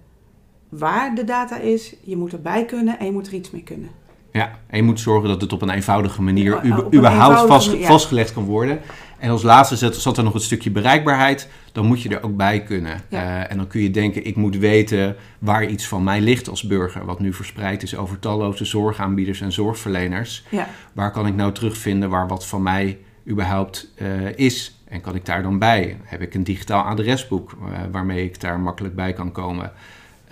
waar 0.70 1.16
de 1.16 1.24
data 1.24 1.58
is, 1.58 1.96
je 2.04 2.18
moet 2.18 2.34
erbij 2.34 2.66
kunnen 2.66 3.00
en 3.00 3.06
je 3.06 3.12
moet 3.12 3.28
er 3.28 3.34
iets 3.34 3.52
mee 3.52 3.64
kunnen. 3.64 3.90
Ja, 4.32 4.52
en 4.68 4.78
je 4.78 4.84
moet 4.84 5.00
zorgen 5.00 5.30
dat 5.30 5.42
het 5.42 5.54
op 5.54 5.62
een 5.62 5.70
eenvoudige 5.70 6.22
manier 6.22 6.66
ja, 6.66 6.84
überhaupt 6.94 7.48
vast, 7.48 7.72
ja. 7.72 7.88
vastgelegd 7.88 8.34
kan 8.34 8.44
worden. 8.44 8.80
En 9.22 9.30
als 9.30 9.44
laatste 9.44 9.76
zat, 9.76 9.96
zat, 9.96 10.18
er 10.18 10.24
nog 10.24 10.34
het 10.34 10.44
stukje 10.44 10.72
bereikbaarheid. 10.72 11.50
Dan 11.72 11.86
moet 11.86 12.02
je 12.02 12.10
er 12.10 12.24
ook 12.24 12.38
bij 12.38 12.64
kunnen. 12.64 13.02
Ja. 13.10 13.24
Uh, 13.24 13.52
en 13.52 13.58
dan 13.58 13.68
kun 13.68 13.82
je 13.82 13.92
denken, 13.92 14.26
ik 14.26 14.36
moet 14.36 14.58
weten 14.58 15.16
waar 15.40 15.66
iets 15.66 15.88
van 15.88 16.04
mij 16.04 16.22
ligt 16.22 16.50
als 16.50 16.64
burger. 16.64 17.06
Wat 17.06 17.20
nu 17.20 17.34
verspreid 17.34 17.84
is 17.84 17.96
over 17.96 18.20
talloze 18.20 18.66
zorgaanbieders 18.66 19.42
en 19.42 19.52
zorgverleners. 19.52 20.44
Ja. 20.50 20.68
Waar 20.94 21.12
kan 21.12 21.28
ik 21.28 21.36
nou 21.36 21.52
terugvinden 21.52 22.10
waar 22.10 22.28
wat 22.28 22.46
van 22.46 22.62
mij 22.62 22.98
überhaupt 23.28 23.92
uh, 24.02 24.08
is? 24.36 24.82
En 24.88 25.02
kan 25.02 25.16
ik 25.16 25.26
daar 25.26 25.44
dan 25.44 25.60
bij? 25.60 25.98
Heb 26.04 26.22
ik 26.22 26.34
een 26.34 26.44
digitaal 26.44 26.84
adresboek 26.84 27.52
uh, 27.52 27.78
waarmee 27.92 28.24
ik 28.24 28.42
daar 28.42 28.60
makkelijk 28.60 28.96
bij 28.96 29.14
kan 29.14 29.32
komen? 29.32 29.72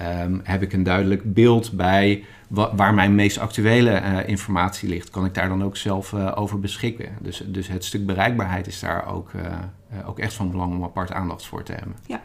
Um, 0.02 0.42
heb 0.44 0.62
ik 0.62 0.74
een 0.74 0.84
duidelijk 0.84 1.34
beeld 1.34 1.72
bij 1.72 2.24
waar 2.50 2.94
mijn 2.94 3.16
meest 3.16 3.38
actuele 3.38 4.02
uh, 4.02 4.28
informatie 4.28 4.90
ligt, 4.90 5.10
kan 5.10 5.26
ik 5.26 5.34
daar 5.34 5.50
dan 5.50 5.64
ook 5.64 5.78
zelf 5.78 6.12
uh, 6.12 6.32
over 6.36 6.60
beschikken. 6.60 7.10
Dus, 7.22 7.44
dus 7.46 7.68
het 7.68 7.86
stuk 7.86 8.06
bereikbaarheid 8.06 8.68
is 8.68 8.80
daar 8.80 9.08
ook, 9.14 9.32
uh, 9.34 10.08
ook 10.08 10.20
echt 10.20 10.34
van 10.34 10.52
belang 10.52 10.74
om 10.74 10.84
apart 10.84 11.12
aandacht 11.12 11.46
voor 11.46 11.64
te 11.64 11.72
hebben. 11.72 11.96
Ja. 12.06 12.22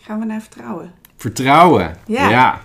Gaan 0.00 0.18
we 0.18 0.24
naar 0.24 0.40
vertrouwen? 0.40 0.92
Vertrouwen, 1.16 1.96
ja. 2.06 2.28
Ja, 2.28 2.60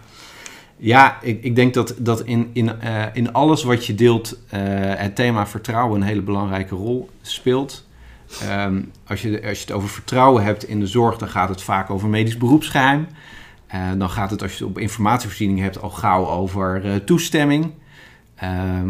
ja 0.78 1.22
ik, 1.22 1.44
ik 1.44 1.56
denk 1.56 1.74
dat, 1.74 1.96
dat 1.98 2.24
in, 2.24 2.50
in, 2.54 2.72
in 3.14 3.34
alles 3.34 3.64
wat 3.64 3.86
je 3.86 3.96
deelt 3.96 4.40
het 4.98 5.16
thema 5.16 5.48
vertrouwen 5.48 6.02
een 6.02 6.08
hele 6.08 6.22
belangrijke 6.22 6.76
rol 6.76 7.10
speelt. 7.22 7.87
Um, 8.44 8.92
als, 9.08 9.22
je, 9.22 9.42
als 9.48 9.58
je 9.58 9.66
het 9.66 9.72
over 9.72 9.90
vertrouwen 9.90 10.44
hebt 10.44 10.64
in 10.64 10.80
de 10.80 10.88
zorg, 10.88 11.18
dan 11.18 11.28
gaat 11.28 11.50
het 11.50 11.62
vaak 11.62 11.90
over 11.90 12.10
medisch 12.10 12.38
beroepsgeheim. 12.38 13.08
Uh, 13.76 13.92
dan 13.98 14.10
gaat 14.10 14.32
het, 14.32 14.42
als 14.42 14.58
je 14.58 14.64
het 14.64 14.74
op 14.74 14.80
informatievoorziening 14.80 15.60
hebt, 15.60 15.82
al 15.82 15.90
gauw 15.90 16.28
over 16.28 16.86
uh, 16.86 16.96
toestemming. 16.96 17.72
Uh, 18.44 18.82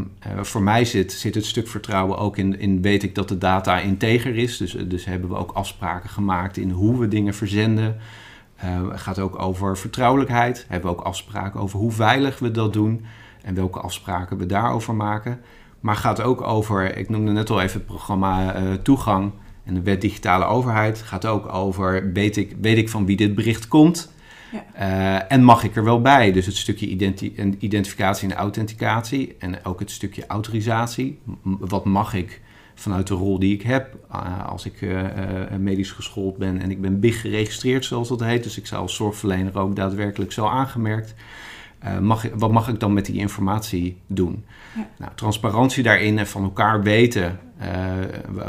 voor 0.41 0.61
mij 0.61 0.85
zit, 0.85 1.11
zit 1.11 1.35
het 1.35 1.45
stuk 1.45 1.67
vertrouwen 1.67 2.17
ook 2.17 2.37
in, 2.37 2.59
in, 2.59 2.81
weet 2.81 3.03
ik 3.03 3.15
dat 3.15 3.27
de 3.27 3.37
data 3.37 3.79
integer 3.79 4.35
is. 4.37 4.57
Dus, 4.57 4.71
dus 4.71 5.05
hebben 5.05 5.29
we 5.29 5.35
ook 5.35 5.51
afspraken 5.51 6.09
gemaakt 6.09 6.57
in 6.57 6.69
hoe 6.71 6.99
we 6.99 7.07
dingen 7.07 7.33
verzenden. 7.33 7.97
het 8.55 8.99
gaat 8.99 9.19
ook 9.19 9.41
over 9.41 9.77
vertrouwelijkheid. 9.77 10.65
Hebben 10.67 10.91
we 10.91 10.97
ook 10.97 11.05
afspraken 11.05 11.59
over 11.59 11.79
hoe 11.79 11.91
veilig 11.91 12.39
we 12.39 12.51
dat 12.51 12.73
doen 12.73 13.05
en 13.41 13.53
welke 13.53 13.79
afspraken 13.79 14.37
we 14.37 14.45
daarover 14.45 14.95
maken. 14.95 15.39
Maar 15.79 15.95
gaat 15.95 16.21
ook 16.21 16.41
over, 16.41 16.97
ik 16.97 17.09
noemde 17.09 17.31
net 17.31 17.49
al 17.49 17.61
even 17.61 17.77
het 17.77 17.85
programma 17.85 18.53
Toegang 18.83 19.31
en 19.63 19.73
de 19.73 19.81
wet 19.81 20.01
digitale 20.01 20.45
overheid. 20.45 21.01
Gaat 21.01 21.25
ook 21.25 21.53
over, 21.53 22.11
weet 22.13 22.37
ik, 22.37 22.55
weet 22.61 22.77
ik 22.77 22.89
van 22.89 23.05
wie 23.05 23.17
dit 23.17 23.35
bericht 23.35 23.67
komt? 23.67 24.11
Ja. 24.51 24.63
Uh, 24.79 25.31
en 25.31 25.43
mag 25.43 25.63
ik 25.63 25.75
er 25.75 25.83
wel 25.83 26.01
bij? 26.01 26.31
Dus 26.31 26.45
het 26.45 26.55
stukje 26.55 26.87
identi 26.87 27.55
identificatie 27.59 28.29
en 28.29 28.35
authenticatie 28.35 29.35
en 29.39 29.65
ook 29.65 29.79
het 29.79 29.91
stukje 29.91 30.27
autorisatie. 30.27 31.19
Wat 31.43 31.85
mag 31.85 32.13
ik 32.13 32.41
vanuit 32.75 33.07
de 33.07 33.13
rol 33.13 33.39
die 33.39 33.53
ik 33.53 33.61
heb 33.61 33.95
uh, 34.11 34.45
als 34.47 34.65
ik 34.65 34.81
uh, 34.81 35.03
medisch 35.59 35.91
geschoold 35.91 36.37
ben 36.37 36.61
en 36.61 36.71
ik 36.71 36.81
ben 36.81 36.99
BIG 36.99 37.21
geregistreerd, 37.21 37.85
zoals 37.85 38.07
dat 38.07 38.23
heet. 38.23 38.43
Dus 38.43 38.57
ik 38.57 38.65
zou 38.65 38.81
als 38.81 38.95
zorgverlener 38.95 39.57
ook 39.57 39.75
daadwerkelijk 39.75 40.31
zo 40.31 40.45
aangemerkt. 40.45 41.13
Mag 42.01 42.23
ik, 42.23 42.33
wat 42.35 42.51
mag 42.51 42.67
ik 42.67 42.79
dan 42.79 42.93
met 42.93 43.05
die 43.05 43.19
informatie 43.19 43.97
doen? 44.07 44.45
Ja. 44.75 44.87
Nou, 44.97 45.11
transparantie 45.15 45.83
daarin 45.83 46.19
en 46.19 46.27
van 46.27 46.43
elkaar 46.43 46.83
weten 46.83 47.39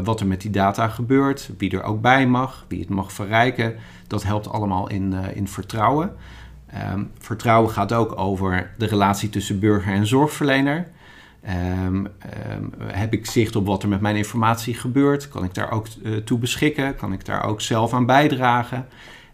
wat 0.03 0.21
er 0.21 0.27
met 0.27 0.41
die 0.41 0.51
data 0.51 0.89
gebeurt, 0.89 1.51
wie 1.59 1.71
er 1.71 1.83
ook 1.83 2.01
bij 2.01 2.27
mag, 2.27 2.65
wie 2.69 2.81
het 2.81 2.89
mag 2.89 3.13
verrijken 3.13 3.75
dat 4.09 4.23
helpt 4.23 4.49
allemaal 4.49 4.89
in, 4.89 5.13
uh, 5.13 5.37
in 5.37 5.49
vertrouwen. 5.49 6.17
Um, 6.93 7.11
vertrouwen 7.19 7.71
gaat 7.71 7.93
ook 7.93 8.19
over 8.19 8.71
de 8.79 8.87
relatie 8.87 9.29
tussen 9.29 9.59
burger 9.59 9.93
en 9.93 10.07
zorgverlener. 10.07 10.89
Um, 11.87 11.95
um, 11.97 12.73
heb 12.83 13.13
ik 13.13 13.27
zicht 13.27 13.57
op 13.57 13.67
wat 13.67 13.83
er 13.83 13.89
met 13.89 14.01
mijn 14.01 14.17
informatie 14.17 14.75
gebeurt? 14.75 15.29
Kan 15.29 15.45
ik 15.45 15.55
daar 15.55 15.71
ook 15.71 15.87
toe 16.25 16.39
beschikken? 16.39 16.97
Kan 16.97 17.13
ik 17.13 17.25
daar 17.25 17.45
ook 17.45 17.61
zelf 17.61 17.93
aan 17.93 18.07
bijdragen? 18.07 18.87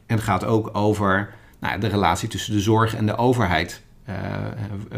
En 0.07 0.17
het 0.17 0.25
gaat 0.25 0.45
ook 0.45 0.71
over 0.73 1.35
nou, 1.59 1.81
de 1.81 1.87
relatie 1.87 2.29
tussen 2.29 2.53
de 2.53 2.61
zorg 2.61 2.95
en 2.95 3.07
de 3.07 3.17
overheid. 3.17 3.83
Uh, 4.08 4.14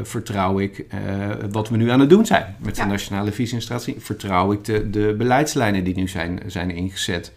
vertrouw 0.02 0.58
ik 0.58 0.86
wat 1.50 1.68
we 1.68 1.76
nu 1.76 1.90
aan 1.90 2.00
het 2.00 2.10
doen 2.10 2.26
zijn 2.26 2.56
met 2.58 2.76
ja. 2.76 2.84
de 2.84 2.90
Nationale 2.90 3.32
Visie 3.32 3.56
en 3.56 3.62
Strategie? 3.62 4.00
Vertrouw 4.00 4.52
ik 4.52 4.64
de, 4.64 4.90
de 4.90 5.14
beleidslijnen 5.18 5.84
die 5.84 5.96
nu 5.96 6.08
zijn, 6.08 6.42
zijn 6.46 6.70
ingezet? 6.70 7.32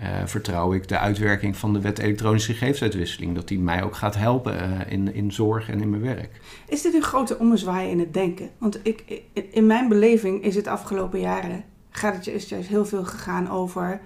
uh, 0.00 0.06
vertrouw 0.24 0.72
ik 0.72 0.88
de 0.88 0.98
uitwerking 0.98 1.56
van 1.56 1.72
de 1.72 1.80
wet 1.80 1.98
elektronische 1.98 2.52
gegevensuitwisseling. 2.52 3.34
Dat 3.34 3.48
die 3.48 3.58
mij 3.58 3.82
ook 3.82 3.96
gaat 3.96 4.14
helpen 4.14 4.54
uh, 4.54 4.92
in, 4.92 5.14
in 5.14 5.32
zorg 5.32 5.68
en 5.68 5.80
in 5.80 5.90
mijn 5.90 6.02
werk. 6.02 6.40
Is 6.68 6.82
dit 6.82 6.94
een 6.94 7.02
grote 7.02 7.38
ommezwaai 7.38 7.90
in 7.90 7.98
het 7.98 8.14
denken? 8.14 8.50
Want 8.58 8.80
ik, 8.82 9.22
in 9.50 9.66
mijn 9.66 9.88
beleving 9.88 10.42
is 10.44 10.54
het 10.54 10.66
afgelopen 10.66 11.20
jaren... 11.20 11.64
Gaat 11.90 12.14
het, 12.14 12.26
is 12.26 12.48
juist 12.48 12.68
heel 12.68 12.86
veel 12.86 13.04
gegaan 13.04 13.50
over 13.50 14.00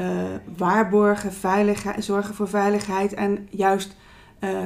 uh, 0.00 0.06
waarborgen, 0.56 1.32
veiligheid, 1.32 2.04
zorgen 2.04 2.34
voor 2.34 2.48
veiligheid. 2.48 3.14
En 3.14 3.48
juist 3.50 3.96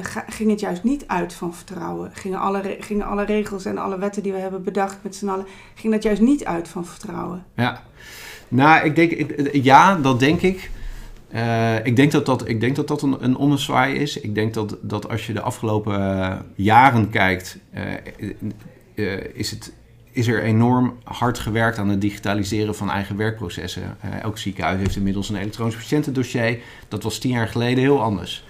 ga, 0.01 0.23
ging 0.27 0.49
het 0.49 0.59
juist 0.59 0.83
niet 0.83 1.07
uit 1.07 1.33
van 1.33 1.53
vertrouwen. 1.53 2.11
Gingen 2.13 2.39
alle, 2.39 2.77
gingen 2.79 3.05
alle 3.05 3.25
regels 3.25 3.65
en 3.65 3.77
alle 3.77 3.99
wetten 3.99 4.23
die 4.23 4.31
we 4.31 4.39
hebben 4.39 4.63
bedacht 4.63 4.97
met 5.01 5.15
z'n 5.15 5.27
allen... 5.27 5.45
ging 5.75 5.93
dat 5.93 6.03
juist 6.03 6.21
niet 6.21 6.45
uit 6.45 6.67
van 6.67 6.85
vertrouwen. 6.85 7.45
Ja, 7.55 7.83
nou, 8.47 8.85
ik 8.85 8.95
denk, 8.95 9.11
ik, 9.11 9.63
ja, 9.63 9.95
dat 9.95 10.19
denk 10.19 10.41
ik. 10.41 10.71
Uh, 11.33 11.85
ik 11.85 11.95
denk 11.95 12.11
dat 12.11 12.25
dat, 12.25 12.47
ik 12.47 12.59
denk 12.59 12.75
dat, 12.75 12.87
dat 12.87 13.01
een, 13.01 13.23
een 13.23 13.35
ommezwaai 13.35 13.95
is. 13.95 14.19
Ik 14.19 14.35
denk 14.35 14.53
dat, 14.53 14.77
dat 14.81 15.09
als 15.09 15.27
je 15.27 15.33
de 15.33 15.41
afgelopen 15.41 16.45
jaren 16.55 17.09
kijkt, 17.09 17.57
is, 19.33 19.51
het, 19.51 19.73
is 20.11 20.27
er 20.27 20.43
enorm 20.43 20.97
hard 21.03 21.39
gewerkt 21.39 21.77
aan 21.77 21.89
het 21.89 22.01
digitaliseren 22.01 22.75
van 22.75 22.89
eigen 22.89 23.17
werkprocessen. 23.17 23.97
elk 24.21 24.37
ziekenhuis 24.37 24.79
heeft 24.79 24.95
inmiddels 24.95 25.29
een 25.29 25.35
elektronisch 25.35 25.75
patiëntendossier. 25.75 26.59
Dat 26.87 27.03
was 27.03 27.17
tien 27.17 27.31
jaar 27.31 27.47
geleden 27.47 27.83
heel 27.83 28.01
anders. 28.01 28.45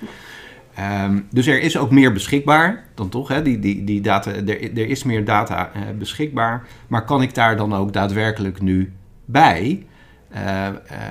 Um, 1.03 1.27
dus 1.29 1.47
er 1.47 1.61
is 1.61 1.77
ook 1.77 1.91
meer 1.91 2.13
beschikbaar 2.13 2.83
dan 2.93 3.09
toch. 3.09 3.27
Hè? 3.27 3.41
Die, 3.41 3.59
die, 3.59 3.83
die 3.83 4.01
data, 4.01 4.31
er, 4.31 4.77
er 4.77 4.87
is 4.87 5.03
meer 5.03 5.25
data 5.25 5.71
beschikbaar. 5.97 6.67
Maar 6.87 7.05
kan 7.05 7.21
ik 7.21 7.33
daar 7.35 7.57
dan 7.57 7.73
ook 7.73 7.93
daadwerkelijk 7.93 8.61
nu 8.61 8.93
bij? 9.25 9.85
Uh, 10.33 10.37
uh, 10.37 10.69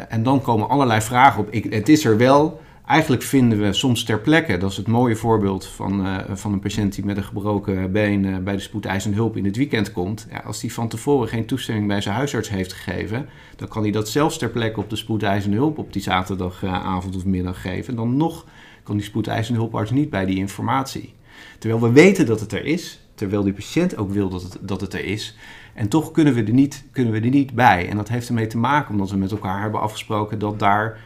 en 0.09 0.23
dan 0.23 0.43
komen 0.43 0.69
allerlei 0.69 1.01
vragen 1.01 1.41
op. 1.41 1.51
Ik, 1.51 1.73
het 1.73 1.89
is 1.89 2.05
er 2.05 2.17
wel. 2.17 2.61
Eigenlijk 2.87 3.23
vinden 3.23 3.61
we 3.61 3.73
soms 3.73 4.05
ter 4.05 4.21
plekke, 4.21 4.57
dat 4.57 4.71
is 4.71 4.77
het 4.77 4.87
mooie 4.87 5.17
voorbeeld 5.17 5.67
van, 5.67 6.07
van 6.35 6.53
een 6.53 6.61
patiënt 6.61 6.95
die 6.95 7.05
met 7.05 7.17
een 7.17 7.25
gebroken 7.25 7.93
been 7.93 8.45
bij 8.45 8.55
de 8.55 8.63
spoedeisende 8.63 9.17
hulp 9.17 9.37
in 9.37 9.45
het 9.45 9.57
weekend 9.57 9.93
komt. 9.93 10.27
Ja, 10.31 10.43
als 10.45 10.61
die 10.61 10.73
van 10.73 10.89
tevoren 10.89 11.29
geen 11.29 11.47
toestemming 11.47 11.87
bij 11.87 12.01
zijn 12.01 12.15
huisarts 12.15 12.49
heeft 12.49 12.73
gegeven, 12.73 13.29
dan 13.57 13.69
kan 13.69 13.83
hij 13.83 13.91
dat 13.91 14.09
zelfs 14.09 14.39
ter 14.39 14.49
plekke 14.49 14.81
op 14.81 14.91
de 14.91 14.97
spoedeisende 14.97 15.57
hulp 15.57 15.79
op 15.79 15.93
die 15.93 16.03
zaterdagavond 16.03 17.17
of 17.17 17.25
middag 17.25 17.61
geven. 17.61 17.97
Dan 17.97 18.17
nog 18.17 18.45
kan 18.89 18.97
die 18.97 19.07
spoedeisende 19.07 19.61
hulparts 19.61 19.91
niet 19.91 20.11
bij 20.11 20.27
die 20.27 20.37
informatie. 20.37 21.15
Terwijl 21.59 21.83
we 21.83 21.93
weten 21.93 22.27
dat 22.27 22.41
het 22.41 22.53
er 22.53 22.65
is, 22.65 23.01
terwijl 23.15 23.43
die 23.43 23.53
patiënt 23.53 23.97
ook 23.97 24.11
wil 24.11 24.29
dat 24.29 24.43
het, 24.43 24.59
dat 24.61 24.81
het 24.81 24.95
er 24.95 25.05
is. 25.05 25.37
En 25.75 25.89
toch 25.89 26.11
kunnen 26.11 26.35
we, 26.35 26.43
er 26.43 26.53
niet, 26.53 26.85
kunnen 26.93 27.13
we 27.13 27.21
er 27.21 27.29
niet 27.29 27.55
bij. 27.55 27.89
En 27.89 27.97
dat 27.97 28.09
heeft 28.09 28.29
ermee 28.29 28.47
te 28.47 28.59
maken 28.59 28.91
omdat 28.91 29.11
we 29.11 29.17
met 29.17 29.31
elkaar 29.31 29.61
hebben 29.61 29.81
afgesproken 29.81 30.39
dat 30.39 30.59
daar 30.59 31.01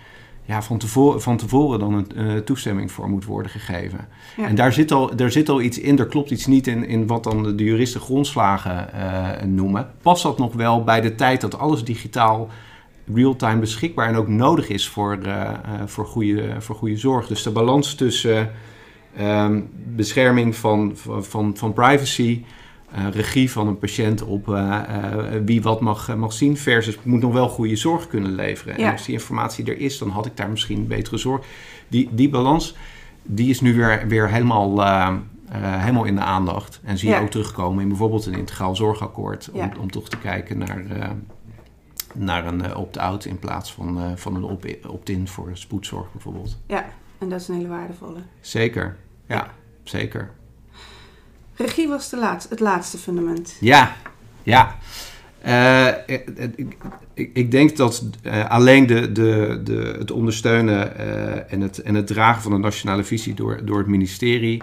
ja, 0.45 0.63
van, 0.63 0.79
tevoren, 0.79 1.23
van 1.23 1.37
tevoren 1.37 1.79
dan 1.79 1.95
een 1.95 2.09
uh, 2.17 2.37
toestemming 2.37 2.93
voor 2.93 3.09
moet 3.11 3.25
worden 3.25 3.53
gegeven. 3.53 4.09
Ja. 4.37 4.47
En 4.47 4.55
daar 4.55 4.73
zit, 4.73 4.93
al, 4.93 5.17
daar 5.17 5.31
zit 5.31 5.49
al 5.49 5.61
iets 5.61 5.79
in, 5.79 5.99
er 5.99 6.07
klopt 6.07 6.31
iets 6.31 6.47
niet 6.47 6.67
in, 6.67 6.87
in 6.87 7.07
wat 7.07 7.25
dan 7.25 7.43
de, 7.43 7.55
de 7.55 7.65
juristen 7.65 8.01
grondslagen 8.01 8.93
eh, 8.93 9.47
noemen. 9.47 9.91
Past 10.03 10.23
dat 10.23 10.39
nog 10.39 10.55
wel 10.55 10.85
bij 10.85 11.01
de 11.01 11.15
tijd 11.15 11.41
dat 11.41 11.59
alles 11.59 11.85
digitaal 11.85 12.49
real-time 13.15 13.61
beschikbaar 13.61 14.09
en 14.09 14.17
ook 14.17 14.29
nodig 14.29 14.69
is 14.69 14.89
voor, 14.89 15.19
uh, 15.27 15.51
voor, 15.87 16.07
goede, 16.07 16.55
voor 16.59 16.75
goede 16.77 16.97
zorg? 16.97 17.27
Dus 17.27 17.43
de 17.43 17.51
balans 17.51 17.95
tussen 17.95 18.51
ehm, 19.17 19.61
bescherming 19.87 20.57
van, 20.57 20.93
van, 21.21 21.57
van 21.57 21.73
privacy 21.73 22.45
uh, 22.99 23.07
regie 23.13 23.51
van 23.51 23.67
een 23.67 23.79
patiënt 23.79 24.23
op 24.23 24.49
uh, 24.49 24.55
uh, 24.57 25.41
wie 25.45 25.63
wat 25.63 25.81
mag, 25.81 26.17
mag 26.17 26.33
zien. 26.33 26.57
Versus 26.57 26.99
moet 27.03 27.21
nog 27.21 27.33
wel 27.33 27.49
goede 27.49 27.77
zorg 27.77 28.07
kunnen 28.07 28.35
leveren. 28.35 28.79
Ja. 28.79 28.87
En 28.87 28.93
als 28.93 29.05
die 29.05 29.15
informatie 29.15 29.65
er 29.65 29.79
is, 29.79 29.99
dan 29.99 30.09
had 30.09 30.27
ik 30.27 30.37
daar 30.37 30.51
misschien 30.51 30.87
betere 30.87 31.17
zorg. 31.17 31.45
Die, 31.89 32.09
die 32.13 32.29
balans 32.29 32.77
die 33.23 33.51
is 33.51 33.61
nu 33.61 33.75
weer, 33.75 34.05
weer 34.09 34.29
helemaal, 34.29 34.83
helemaal 35.57 36.05
in 36.05 36.15
de 36.15 36.21
aandacht. 36.21 36.81
En 36.85 36.99
zie 36.99 37.09
je 37.09 37.15
Ja. 37.15 37.21
ook 37.21 37.31
terugkomen 37.31 37.83
in 37.83 37.89
bijvoorbeeld 37.89 38.27
een 38.27 38.35
integraal 38.39 38.77
zorgakkoord. 38.77 39.51
Om, 39.53 39.59
Ja. 39.61 39.73
om 39.81 39.91
toch 39.91 40.09
te 40.09 40.19
kijken 40.19 40.59
naar, 40.59 40.85
naar 42.15 42.47
een 42.47 42.77
opt-out 42.77 43.25
in 43.25 43.39
plaats 43.39 43.73
van, 43.73 44.19
van 44.19 44.35
een 44.35 44.45
opt- 44.45 44.87
opt-in 44.87 45.29
voor 45.29 45.51
spoedzorg 45.53 46.13
bijvoorbeeld. 46.13 46.59
Ja, 46.67 46.85
en 47.19 47.29
dat 47.29 47.41
is 47.41 47.49
een 47.49 47.55
hele 47.55 47.69
waardevolle. 47.69 48.19
Zeker, 48.41 48.97
ja, 49.27 49.51
zeker. 49.83 50.31
Regie 51.57 51.89
was 51.89 52.09
de 52.09 52.17
laatste, 52.17 52.51
het 52.51 52.61
laatste 52.61 52.99
fundament. 52.99 53.57
Ja, 53.61 53.97
ja. 54.43 54.77
Eh, 55.39 55.89
ik, 56.07 56.29
ik, 57.15 57.31
ik 57.33 57.51
denk 57.51 57.77
dat 57.77 58.05
eh, 58.23 58.51
alleen 58.51 58.87
de, 58.87 59.13
de, 59.13 59.61
de, 59.65 59.95
het 59.99 60.11
ondersteunen 60.11 60.97
eh, 60.99 61.53
en, 61.53 61.61
het, 61.61 61.79
en 61.79 61.95
het 61.95 62.07
dragen 62.07 62.43
van 62.43 62.53
de 62.53 62.59
nationale 62.59 63.05
visie 63.05 63.35
door, 63.35 63.65
door 63.65 63.79
het 63.79 63.87
ministerie, 63.87 64.63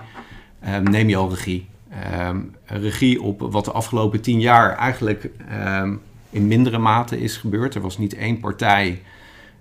eh, 0.60 0.78
neem 0.78 1.10
je 1.10 1.16
al 1.16 1.30
regie. 1.30 1.68
Ehm, 1.90 2.40
regie 2.66 3.22
op 3.22 3.40
wat 3.40 3.66
de 3.66 3.72
afgelopen 3.72 4.22
tien 4.22 4.40
jaar 4.40 4.76
eigenlijk 4.78 5.30
ehm, 5.50 5.96
in 6.30 6.48
mindere 6.48 6.78
mate 6.78 7.20
is 7.22 7.38
gebeurd. 7.38 7.76
Er 7.76 7.82
was 7.82 7.98
niet 7.98 8.14
één 8.16 8.40
partij 8.40 9.02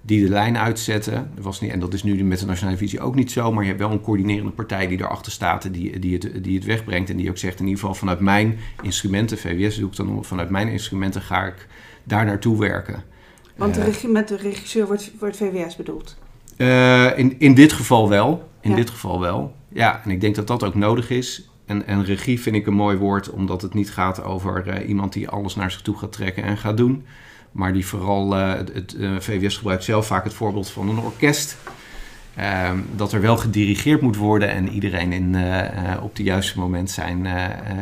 die 0.03 0.23
de 0.25 0.29
lijn 0.29 0.59
uitzette. 0.59 1.11
Er 1.13 1.43
was 1.43 1.61
niet, 1.61 1.71
en 1.71 1.81
dat 1.81 1.95
is 1.95 2.03
nu 2.03 2.25
met 2.25 2.39
de 2.39 2.47
nationale 2.47 2.77
visie 2.77 3.01
ook 3.01 3.15
niet 3.15 3.33
zo, 3.33 3.53
maar 3.53 3.63
je 3.63 3.69
hebt 3.69 3.81
wel 3.81 3.91
een 3.91 4.01
coördinerende 4.01 4.51
partij 4.53 4.87
die 4.87 4.99
erachter 4.99 5.33
staat 5.33 5.65
en 5.65 5.73
die, 5.73 5.99
die, 5.99 6.13
het, 6.15 6.45
die 6.45 6.55
het 6.55 6.65
wegbrengt. 6.65 7.11
En 7.11 7.17
die 7.17 7.31
ook 7.31 7.39
zegt, 7.39 7.59
in 7.61 7.65
ieder 7.67 7.81
geval 7.81 7.95
vanuit 7.95 8.21
mijn 8.21 8.59
instrumenten, 8.83 9.39
VWS 9.39 9.77
doe 9.77 9.91
ik 9.91 9.97
dan 9.97 10.25
vanuit 10.25 10.51
mijn 10.51 10.69
instrumenten 10.69 11.23
ga 11.23 11.45
ik 11.47 11.67
daar 12.05 12.25
naartoe 12.25 12.59
werken. 12.59 13.03
Want 13.57 13.75
de 13.75 13.81
Eh, 13.81 13.87
regie, 13.87 14.09
met 14.09 14.29
de 14.29 14.37
regisseur 14.37 14.87
wordt, 14.87 15.11
wordt 15.19 15.37
VWS 15.37 15.77
bedoeld. 15.77 16.17
eh, 16.57 17.19
in, 17.19 17.35
in 17.39 17.55
dit 17.55 17.73
geval 17.73 18.09
wel. 18.09 18.49
In 18.61 18.71
Ja. 18.71 18.77
dit 18.77 18.91
geval 18.91 19.21
wel. 19.21 19.55
Ja, 19.69 20.01
en 20.05 20.11
ik 20.11 20.21
denk 20.21 20.35
dat 20.35 20.47
dat 20.47 20.63
ook 20.65 20.75
nodig 20.75 21.11
is. 21.11 21.49
En, 21.69 21.87
en 21.87 22.05
regie 22.05 22.41
vind 22.41 22.57
ik 22.57 22.67
een 22.67 22.75
mooi 22.75 22.97
woord, 22.97 23.31
omdat 23.31 23.63
het 23.63 23.75
niet 23.75 23.91
gaat 23.91 24.23
over 24.23 24.69
eh, 24.69 24.89
iemand 24.89 25.13
die 25.13 25.29
alles 25.29 25.55
naar 25.55 25.71
zich 25.71 25.83
toe 25.83 25.97
gaat 25.97 26.13
trekken 26.13 26.43
en 26.43 26.57
gaat 26.57 26.77
doen. 26.77 27.05
Maar 27.53 27.73
die 27.73 27.87
vooral, 27.87 28.37
eh, 28.37 28.55
het, 28.55 28.75
het 28.75 28.95
eh, 28.95 29.11
VWS 29.19 29.57
gebruikt 29.57 29.85
zelf 29.85 30.07
vaak 30.07 30.25
het 30.25 30.35
voorbeeld 30.35 30.71
van 30.71 30.89
een 30.89 30.99
orkest. 30.99 31.57
Ehm, 32.35 32.79
dat 32.97 33.13
er 33.13 33.21
wel 33.21 33.37
gedirigeerd 33.37 34.01
moet 34.01 34.17
worden 34.17 34.49
en 34.51 34.69
iedereen 34.69 35.13
in, 35.13 35.37
op 36.03 36.17
het 36.17 36.27
juiste 36.27 36.59
moment 36.59 36.91
zijn, 36.91 37.27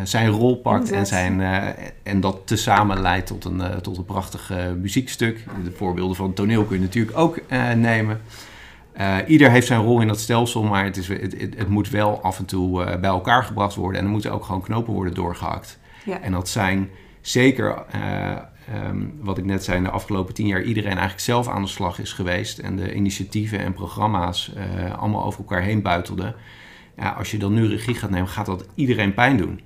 zijn 0.04 0.28
rol 0.28 0.56
pakt. 0.56 0.90
En, 0.90 1.06
zijn, 1.06 1.40
en 2.02 2.20
dat 2.20 2.40
tezamen 2.44 3.00
leidt 3.00 3.26
tot 3.26 3.44
een, 3.44 3.62
tot 3.82 3.96
een 3.96 4.04
prachtig 4.04 4.52
muziekstuk. 4.80 5.44
De 5.64 5.72
voorbeelden 5.72 6.16
van 6.16 6.32
toneel 6.32 6.64
kun 6.64 6.76
je 6.76 6.82
natuurlijk 6.82 7.18
ook 7.18 7.40
nemen. 7.76 8.20
Eh, 8.96 9.16
ieder 9.26 9.50
heeft 9.50 9.66
zijn 9.66 9.80
rol 9.80 10.00
in 10.00 10.06
dat 10.06 10.20
stelsel, 10.20 10.62
maar 10.62 10.84
het, 10.84 10.96
is, 10.96 11.08
het, 11.08 11.40
het, 11.40 11.54
het 11.56 11.68
moet 11.68 11.90
wel 11.90 12.22
af 12.22 12.38
en 12.38 12.44
toe 12.44 12.84
eh, 12.84 13.00
bij 13.00 13.10
elkaar 13.10 13.44
gebracht 13.44 13.74
worden. 13.74 14.00
En 14.00 14.06
er 14.06 14.12
moeten 14.12 14.32
ook 14.32 14.44
gewoon 14.44 14.62
knopen 14.62 14.92
worden 14.92 15.14
doorgehakt. 15.14 15.78
Ja. 16.04 16.20
En 16.20 16.32
dat 16.32 16.48
zijn 16.48 16.88
zeker, 17.20 17.84
eh, 17.90 18.30
ehm, 18.30 19.04
wat 19.20 19.38
ik 19.38 19.44
net 19.44 19.64
zei, 19.64 19.76
in 19.76 19.84
de 19.84 19.90
afgelopen 19.90 20.34
tien 20.34 20.46
jaar 20.46 20.62
iedereen 20.62 20.90
eigenlijk 20.90 21.20
zelf 21.20 21.48
aan 21.48 21.62
de 21.62 21.68
slag 21.68 21.98
is 21.98 22.12
geweest. 22.12 22.58
En 22.58 22.76
de 22.76 22.94
initiatieven 22.94 23.58
en 23.58 23.72
programma's 23.72 24.52
allemaal 24.98 25.24
over 25.24 25.40
elkaar 25.40 25.62
heen 25.62 25.82
buitelden. 25.82 26.34
Ja, 26.96 27.10
als 27.10 27.30
je 27.30 27.38
dan 27.38 27.54
nu 27.54 27.66
regie 27.66 27.94
gaat 27.94 28.10
nemen, 28.10 28.28
gaat 28.28 28.46
dat 28.46 28.66
iedereen 28.74 29.14
pijn 29.14 29.36
doen. 29.36 29.60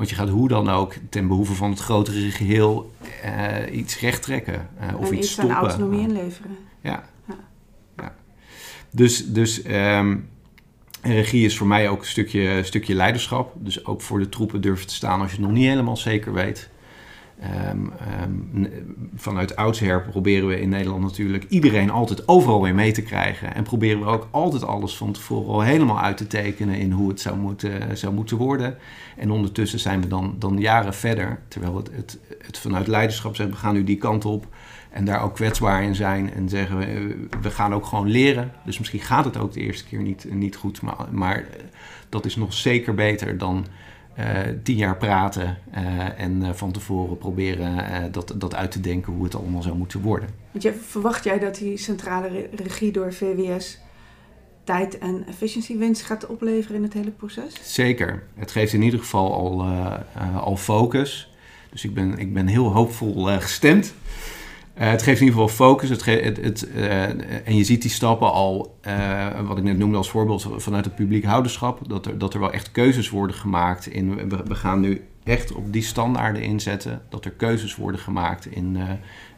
Want 0.00 0.12
je 0.12 0.18
gaat 0.18 0.28
hoe 0.28 0.48
dan 0.48 0.68
ook 0.68 0.94
ten 1.08 1.26
behoeve 1.26 1.54
van 1.54 1.70
het 1.70 1.78
grotere 1.78 2.30
geheel 2.30 2.90
eh, 3.22 3.78
iets 3.78 4.00
recht 4.00 4.22
trekken 4.22 4.68
eh, 4.78 5.00
of 5.00 5.10
en 5.10 5.16
iets 5.16 5.26
iets 5.26 5.38
aan 5.38 5.44
stoppen. 5.44 5.68
autonomie 5.68 6.00
inleveren. 6.00 6.56
Ja. 6.80 7.04
Dus, 8.90 9.32
dus 9.32 9.62
ehm, 9.62 10.16
regie 11.02 11.44
is 11.44 11.56
voor 11.56 11.66
mij 11.66 11.88
ook 11.88 12.00
een 12.00 12.06
stukje, 12.06 12.62
stukje 12.62 12.94
leiderschap. 12.94 13.52
Dus 13.58 13.86
ook 13.86 14.00
voor 14.00 14.18
de 14.18 14.28
troepen 14.28 14.60
durven 14.60 14.86
te 14.86 14.94
staan 14.94 15.20
als 15.20 15.30
je 15.30 15.36
het 15.36 15.46
nog 15.46 15.54
niet 15.54 15.68
helemaal 15.68 15.96
zeker 15.96 16.32
weet. 16.32 16.70
Ehm, 17.40 17.86
ehm, 17.98 18.66
vanuit 19.14 19.56
oudsher 19.56 20.02
proberen 20.02 20.48
we 20.48 20.60
in 20.60 20.68
Nederland 20.68 21.02
natuurlijk 21.02 21.44
iedereen 21.48 21.90
altijd 21.90 22.28
overal 22.28 22.62
weer 22.62 22.74
mee 22.74 22.92
te 22.92 23.02
krijgen. 23.02 23.54
En 23.54 23.62
proberen 23.62 24.00
we 24.00 24.06
ook 24.06 24.28
altijd 24.30 24.64
alles 24.64 24.96
van 24.96 25.12
tevoren 25.12 25.52
al 25.52 25.60
helemaal 25.60 26.00
uit 26.00 26.16
te 26.16 26.26
tekenen 26.26 26.74
in 26.74 26.92
hoe 26.92 27.08
het 27.08 27.20
zou 27.20 27.36
moeten, 27.36 27.98
zou 27.98 28.14
moeten 28.14 28.36
worden. 28.36 28.76
En 29.16 29.30
ondertussen 29.30 29.78
zijn 29.78 30.00
we 30.00 30.06
dan, 30.06 30.34
dan 30.38 30.58
jaren 30.58 30.94
verder. 30.94 31.40
Terwijl 31.48 31.76
het, 31.76 31.90
het, 31.92 32.18
het 32.42 32.58
vanuit 32.58 32.86
leiderschap 32.86 33.36
zegt, 33.36 33.50
we 33.50 33.56
gaan 33.56 33.74
nu 33.74 33.84
die 33.84 33.98
kant 33.98 34.24
op. 34.24 34.46
En 34.90 35.04
daar 35.04 35.22
ook 35.22 35.34
kwetsbaar 35.34 35.82
in 35.82 35.94
zijn. 35.94 36.32
En 36.32 36.48
zeggen 36.48 36.78
we, 36.78 37.16
we 37.42 37.50
gaan 37.50 37.74
ook 37.74 37.86
gewoon 37.86 38.08
leren. 38.08 38.52
Dus 38.64 38.78
misschien 38.78 39.00
gaat 39.00 39.24
het 39.24 39.36
ook 39.36 39.52
de 39.52 39.60
eerste 39.60 39.84
keer 39.84 40.00
niet, 40.02 40.26
niet 40.30 40.56
goed. 40.56 40.82
Maar, 40.82 40.96
maar 41.10 41.36
eh, 41.36 41.44
dat 42.08 42.24
is 42.24 42.36
nog 42.36 42.52
zeker 42.52 42.94
beter 42.94 43.38
dan 43.38 43.66
eh, 44.14 44.26
tien 44.62 44.76
jaar 44.76 44.96
praten. 44.96 45.58
eh, 45.70 46.20
en 46.20 46.56
van 46.56 46.72
tevoren 46.72 47.18
proberen 47.18 48.12
dat, 48.12 48.34
dat 48.36 48.54
uit 48.54 48.70
te 48.70 48.80
denken 48.80 49.12
hoe 49.12 49.24
het 49.24 49.34
allemaal 49.34 49.62
zou 49.62 49.76
moeten 49.76 50.00
worden. 50.00 50.28
Want 50.50 50.62
je, 50.64 50.72
verwacht 50.72 51.24
jij 51.24 51.38
dat 51.38 51.54
die 51.54 51.76
centrale 51.76 52.28
re- 52.28 52.48
regie 52.62 52.92
door 52.92 53.12
VWS 53.12 53.78
tijd 54.64 54.98
en 54.98 55.24
efficiëntiewinst 55.28 56.02
gaat 56.02 56.26
opleveren 56.26 56.76
in 56.76 56.82
het 56.82 56.92
hele 56.92 57.10
proces? 57.10 57.74
Zeker. 57.74 58.22
Het 58.34 58.50
geeft 58.50 58.72
in 58.72 58.82
ieder 58.82 59.00
geval 59.00 59.34
al, 59.34 59.62
al 60.40 60.56
focus. 60.56 61.34
Dus 61.70 61.84
ik 61.84 61.94
ben, 61.94 62.18
ik 62.18 62.34
ben 62.34 62.46
heel 62.46 62.72
hoopvol 62.72 63.24
gestemd. 63.24 63.94
Eh, 64.80 64.90
het 64.90 65.02
geeft 65.02 65.20
in 65.20 65.26
ieder 65.26 65.40
geval 65.40 65.66
focus. 65.66 65.88
Het 65.88 66.04
het, 66.04 66.36
het, 66.36 66.70
eh, 66.72 67.02
en 67.48 67.56
je 67.56 67.64
ziet 67.64 67.82
die 67.82 67.90
stappen 67.90 68.32
al, 68.32 68.76
eh, 68.80 69.40
wat 69.40 69.58
ik 69.58 69.64
net 69.64 69.78
noemde 69.78 69.96
als 69.96 70.10
voorbeeld 70.10 70.48
vanuit 70.56 70.84
het 70.84 70.94
publiek 70.94 71.24
houderschap. 71.24 71.80
Dat 71.88 72.06
er, 72.06 72.18
dat 72.18 72.34
er 72.34 72.40
wel 72.40 72.52
echt 72.52 72.70
keuzes 72.70 73.10
worden 73.10 73.36
gemaakt. 73.36 73.86
In, 73.86 74.28
we, 74.28 74.54
gaan 74.54 74.80
nu 74.80 75.04
echt 75.24 75.52
op 75.52 75.72
die 75.72 75.82
standaarden 75.82 76.42
inzetten. 76.42 77.02
Dat 77.08 77.24
er 77.24 77.30
keuzes 77.30 77.76
worden 77.76 78.00
gemaakt 78.00 78.46
in, 78.46 78.78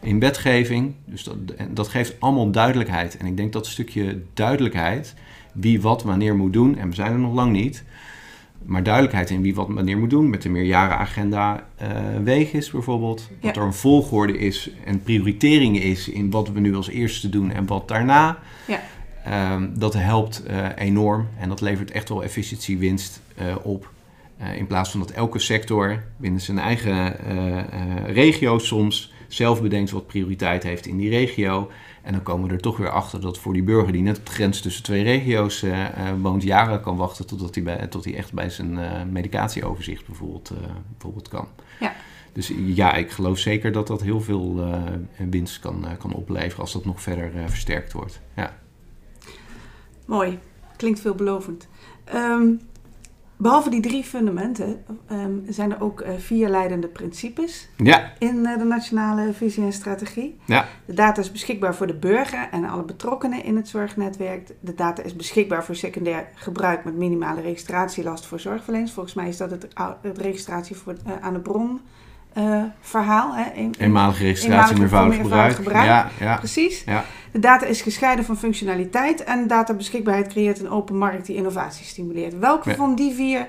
in 0.01 0.19
wetgeving. 0.19 0.95
Dus 1.05 1.25
dat, 1.25 1.37
dat 1.71 1.89
geeft 1.89 2.21
allemaal 2.21 2.51
duidelijkheid. 2.51 3.17
En 3.17 3.27
ik 3.27 3.37
denk 3.37 3.53
dat 3.53 3.67
stukje 3.67 4.23
duidelijkheid, 4.35 5.15
wie 5.53 5.81
wat 5.81 6.03
wanneer 6.03 6.37
moet 6.37 6.53
doen, 6.53 6.79
en 6.79 6.89
we 6.89 6.95
zijn 6.95 7.13
er 7.13 7.19
nog 7.19 7.35
lang 7.35 7.53
niet. 7.53 7.85
Maar 8.65 8.83
duidelijkheid 8.83 9.31
in 9.31 9.43
wie 9.43 9.55
wat 9.55 9.69
wanneer 9.69 9.99
moet 9.99 10.11
doen. 10.11 10.31
Met 10.31 10.43
de 10.43 10.49
meerjarenagenda 10.49 11.67
eh 11.77 11.89
weeg 12.25 12.53
is 12.53 12.71
bijvoorbeeld. 12.71 13.29
Dat 13.41 13.55
Ja. 13.55 13.61
er 13.61 13.67
een 13.67 13.75
volgorde 13.75 14.39
is 14.39 14.71
en 14.85 15.03
prioritering 15.03 15.81
is 15.81 16.09
in 16.09 16.31
wat 16.31 16.49
we 16.53 16.61
nu 16.61 16.75
als 16.75 16.89
eerste 16.89 17.29
doen 17.29 17.51
en 17.51 17.67
wat 17.67 17.89
daarna. 17.89 18.39
Ja. 18.67 18.81
Ehm, 19.25 19.69
dat 19.75 19.95
helpt 19.95 20.43
eh, 20.43 20.67
enorm 20.77 21.29
en 21.39 21.49
dat 21.49 21.61
levert 21.61 21.91
echt 21.91 22.09
wel 22.09 22.23
efficiëntiewinst 22.23 23.21
eh, 23.37 23.55
op. 23.63 23.91
In 24.57 24.67
plaats 24.67 24.91
van 24.91 25.01
dat 25.01 25.11
elke 25.11 25.39
sector 25.39 26.03
binnen 26.17 26.41
zijn 26.41 26.59
eigen 26.59 27.17
regio 28.07 28.59
soms 28.59 29.13
zelf 29.29 29.63
bedenkt 29.63 29.91
wat 29.91 30.07
prioriteit 30.07 30.63
heeft 30.63 30.87
in 30.87 30.97
die 30.97 31.11
regio. 31.11 31.71
En 32.03 32.13
dan 32.13 32.23
komen 32.23 32.49
we 32.49 32.55
er 32.55 32.61
toch 32.61 32.77
weer 32.77 32.91
achter 32.91 33.21
dat 33.21 33.39
voor 33.39 33.53
die 33.53 33.63
burger 33.63 33.93
die 33.93 34.03
net 34.03 34.19
op 34.19 34.27
de 34.27 34.33
grens 34.33 34.61
tussen 34.61 34.83
twee 34.83 35.03
regio's 35.03 35.63
eh, 35.63 36.09
eh, 36.09 36.21
woont, 36.21 36.43
jaren 36.43 36.81
kan 36.81 36.97
wachten 36.97 37.27
totdat 37.27 37.55
hij, 37.55 37.65
bij, 37.65 37.87
tot 37.87 38.05
hij 38.05 38.17
echt 38.17 38.33
bij 38.33 38.51
zijn 38.51 38.79
eh, 38.79 39.03
medicatieoverzicht 39.11 40.07
bijvoorbeeld, 40.07 40.53
bijvoorbeeld 40.91 41.29
kan. 41.29 41.49
Ja. 41.81 41.93
Dus 42.33 42.53
ja, 42.57 42.95
ik 42.95 43.11
geloof 43.11 43.39
zeker 43.39 43.73
dat 43.73 43.87
dat 43.87 44.03
heel 44.03 44.21
veel 44.21 44.65
winst 45.17 45.59
kan, 45.59 45.87
kan 45.99 46.13
opleveren 46.13 46.61
als 46.61 46.73
dat 46.73 46.85
nog 46.85 47.03
verder 47.03 47.31
versterkt 47.51 47.93
wordt. 47.93 48.21
Ja. 48.37 48.59
Mooi. 50.07 50.39
Klinkt 50.77 51.01
veelbelovend. 51.01 51.69
Ehm 52.05 52.51
Behalve 53.43 53.71
die 53.71 53.81
drie 53.81 54.05
fundamenten 54.05 54.85
ehm, 55.09 55.31
zijn 55.49 55.73
er 55.73 55.81
ook 55.83 56.01
eh, 56.01 56.13
vier 56.19 56.49
leidende 56.49 56.89
principes 56.89 57.69
Ja, 57.77 58.13
in 58.19 58.47
eh, 58.47 58.59
de 58.59 58.65
nationale 58.65 59.33
visie 59.33 59.65
en 59.65 59.73
strategie. 59.73 60.39
ja, 60.47 60.67
De 60.85 60.95
data 60.95 61.21
is 61.21 61.33
beschikbaar 61.33 61.75
voor 61.75 61.87
de 61.87 61.95
burger 61.95 62.49
en 62.51 62.65
alle 62.65 62.83
betrokkenen 62.85 63.45
in 63.45 63.57
het 63.57 63.69
zorgnetwerk. 63.69 64.51
De 64.61 64.75
data 64.75 65.03
is 65.03 65.17
beschikbaar 65.17 65.65
voor 65.65 65.75
secundair 65.77 66.29
gebruik 66.35 66.85
met 66.85 66.97
minimale 66.97 67.41
registratielast 67.41 68.27
voor 68.27 68.41
zorgverleners. 68.41 68.93
Volgens 68.93 69.15
mij 69.15 69.29
is 69.29 69.37
dat 69.37 69.51
het, 69.51 69.67
het 70.03 70.19
registratie 70.19 70.77
voor, 70.77 70.95
eh, 71.07 71.13
aan 71.21 71.33
de 71.33 71.41
bron 71.41 71.81
verhaal. 72.81 73.35
Hè? 73.35 73.45
Een- 73.61 73.75
eenmalige 73.79 74.23
registratie, 74.23 74.77
Eenmalige 74.77 74.81
meervoudig 74.81 75.15
voor 75.17 75.25
gebruik. 75.25 75.55
gebruik. 75.55 75.87
Ja, 75.87 76.11
ja, 76.21 76.37
Precies. 76.37 76.83
ja. 76.85 77.05
De 77.33 77.39
data 77.39 77.67
is 77.67 77.83
gescheiden 77.83 78.25
van 78.25 78.37
functionaliteit 78.37 79.25
en 79.25 79.47
databeschikbaarheid 79.47 80.27
creëert 80.29 80.61
een 80.61 80.69
open 80.71 80.97
markt 80.99 81.27
die 81.27 81.37
innovatie 81.37 81.85
stimuleert. 81.85 82.39
Welke 82.39 82.71
Ja. 82.71 82.77
van 82.77 82.95
die 82.95 83.15
vier 83.15 83.47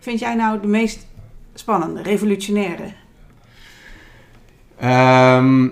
vind 0.00 0.18
jij 0.18 0.34
nou 0.34 0.60
de 0.60 0.66
meest 0.66 1.06
spannende, 1.54 2.02
revolutionaire? 2.02 2.92
Ehm, 4.78 5.68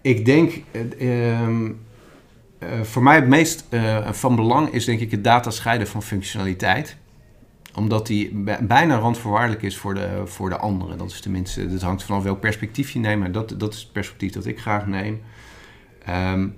ik 0.00 0.24
denk, 0.24 0.52
eh, 0.70 1.32
ehm, 1.40 1.70
eh, 2.58 2.80
voor 2.82 3.02
mij 3.02 3.14
het 3.14 3.28
meest 3.28 3.64
eh, 3.68 4.10
van 4.12 4.36
belang 4.36 4.68
is 4.72 4.84
denk 4.84 5.00
ik 5.00 5.10
het 5.10 5.24
data 5.24 5.50
scheiden 5.50 5.86
van 5.88 6.02
functionaliteit. 6.02 6.96
Omdat 7.74 8.06
die 8.06 8.30
bij- 8.34 8.58
bijna 8.66 8.98
randvoorwaardelijk 8.98 9.62
is 9.62 9.76
voor 9.76 9.94
de, 9.94 10.22
voor 10.24 10.48
de 10.48 10.56
anderen. 10.56 10.98
Dat 10.98 11.10
is 11.10 11.20
tenminste, 11.20 11.66
dat 11.68 11.82
hangt 11.82 12.02
vanaf 12.04 12.22
welk 12.22 12.40
perspectief 12.40 12.90
je 12.90 12.98
neemt. 12.98 13.20
Maar 13.20 13.32
dat, 13.32 13.54
dat 13.58 13.72
is 13.74 13.80
het 13.80 13.92
perspectief 13.92 14.32
dat 14.32 14.46
ik 14.46 14.60
graag 14.60 14.86
neem. 14.86 15.22
Ehm, 16.04 16.48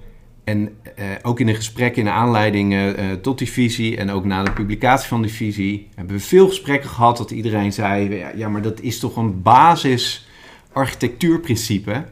en 0.44 0.76
eh, 0.96 1.07
ook 1.22 1.40
in 1.40 1.46
de 1.46 1.54
gesprekken 1.54 1.98
in 1.98 2.04
de 2.04 2.11
aanleiding 2.14 2.72
eh, 2.72 3.11
eh, 3.11 3.18
tot 3.20 3.38
die 3.38 3.50
visie 3.50 3.96
en 3.96 4.11
ook 4.11 4.24
na 4.24 4.42
de 4.42 4.52
publicatie 4.52 5.09
van 5.09 5.22
die 5.22 5.33
visie 5.33 5.88
hebben 5.94 6.16
we 6.16 6.22
veel 6.22 6.48
gesprekken 6.48 6.90
gehad 6.90 7.16
dat 7.16 7.30
iedereen 7.30 7.72
zei: 7.72 8.24
ja, 8.37 8.48
maar 8.48 8.62
dat 8.62 8.80
is 8.80 8.98
toch 8.98 9.16
een 9.16 9.42
basis 9.42 10.28
architectuurprincipe 10.72 12.04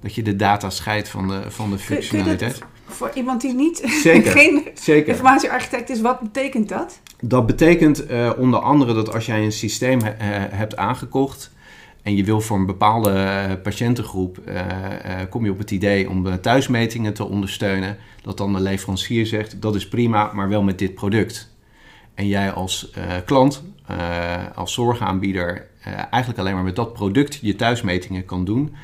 dat 0.00 0.14
je 0.14 0.22
de 0.22 0.36
data 0.36 0.70
scheidt 0.70 1.08
van 1.08 1.28
de, 1.28 1.42
van 1.48 1.70
de 1.70 1.78
functionaliteit. 1.78 2.62
voor 2.86 3.10
iemand 3.14 3.40
die 3.40 3.54
niet 3.54 3.82
Zeker. 4.02 4.30
geen 4.32 4.68
Zeker. 4.74 5.08
informatiearchitect 5.08 5.90
is, 5.90 6.00
wat 6.00 6.20
betekent 6.20 6.68
dat? 6.68 7.00
Dat 7.20 7.46
betekent 7.46 8.06
eh, 8.06 8.30
onder 8.36 8.60
andere 8.60 8.94
dat 8.94 9.12
als 9.12 9.26
jij 9.26 9.44
een 9.44 9.52
systeem 9.52 10.00
hebt 10.50 10.76
aangekocht 10.76 11.52
en 12.04 12.16
je 12.16 12.24
wil 12.24 12.40
voor 12.40 12.56
een 12.56 12.66
bepaalde 12.66 13.10
eh, 13.10 13.52
patiëntengroep, 13.62 14.38
eh, 14.38 15.20
eh, 15.20 15.28
kom 15.30 15.44
je 15.44 15.50
op 15.50 15.58
het 15.58 15.70
idee 15.70 16.10
om 16.10 16.40
thuismetingen 16.40 17.14
te 17.14 17.24
ondersteunen, 17.24 17.96
dat 18.22 18.36
dan 18.36 18.52
de 18.52 18.60
leverancier 18.60 19.26
zegt 19.26 19.62
dat 19.62 19.74
is 19.74 19.88
prima, 19.88 20.30
maar 20.32 20.48
wel 20.48 20.62
met 20.62 20.78
dit 20.78 20.94
product. 20.94 21.52
En 22.14 22.26
jij 22.26 22.52
als 22.52 22.90
klant, 23.24 23.62
als 24.54 24.72
zorgaanbieder, 24.72 25.66
eigenlijk 26.10 26.38
alleen 26.38 26.54
maar 26.54 26.64
met 26.64 26.76
dat 26.76 26.92
product 26.92 27.38
je 27.42 27.56
thuismetingen 27.56 28.24
kan 28.24 28.44
doen. 28.44 28.74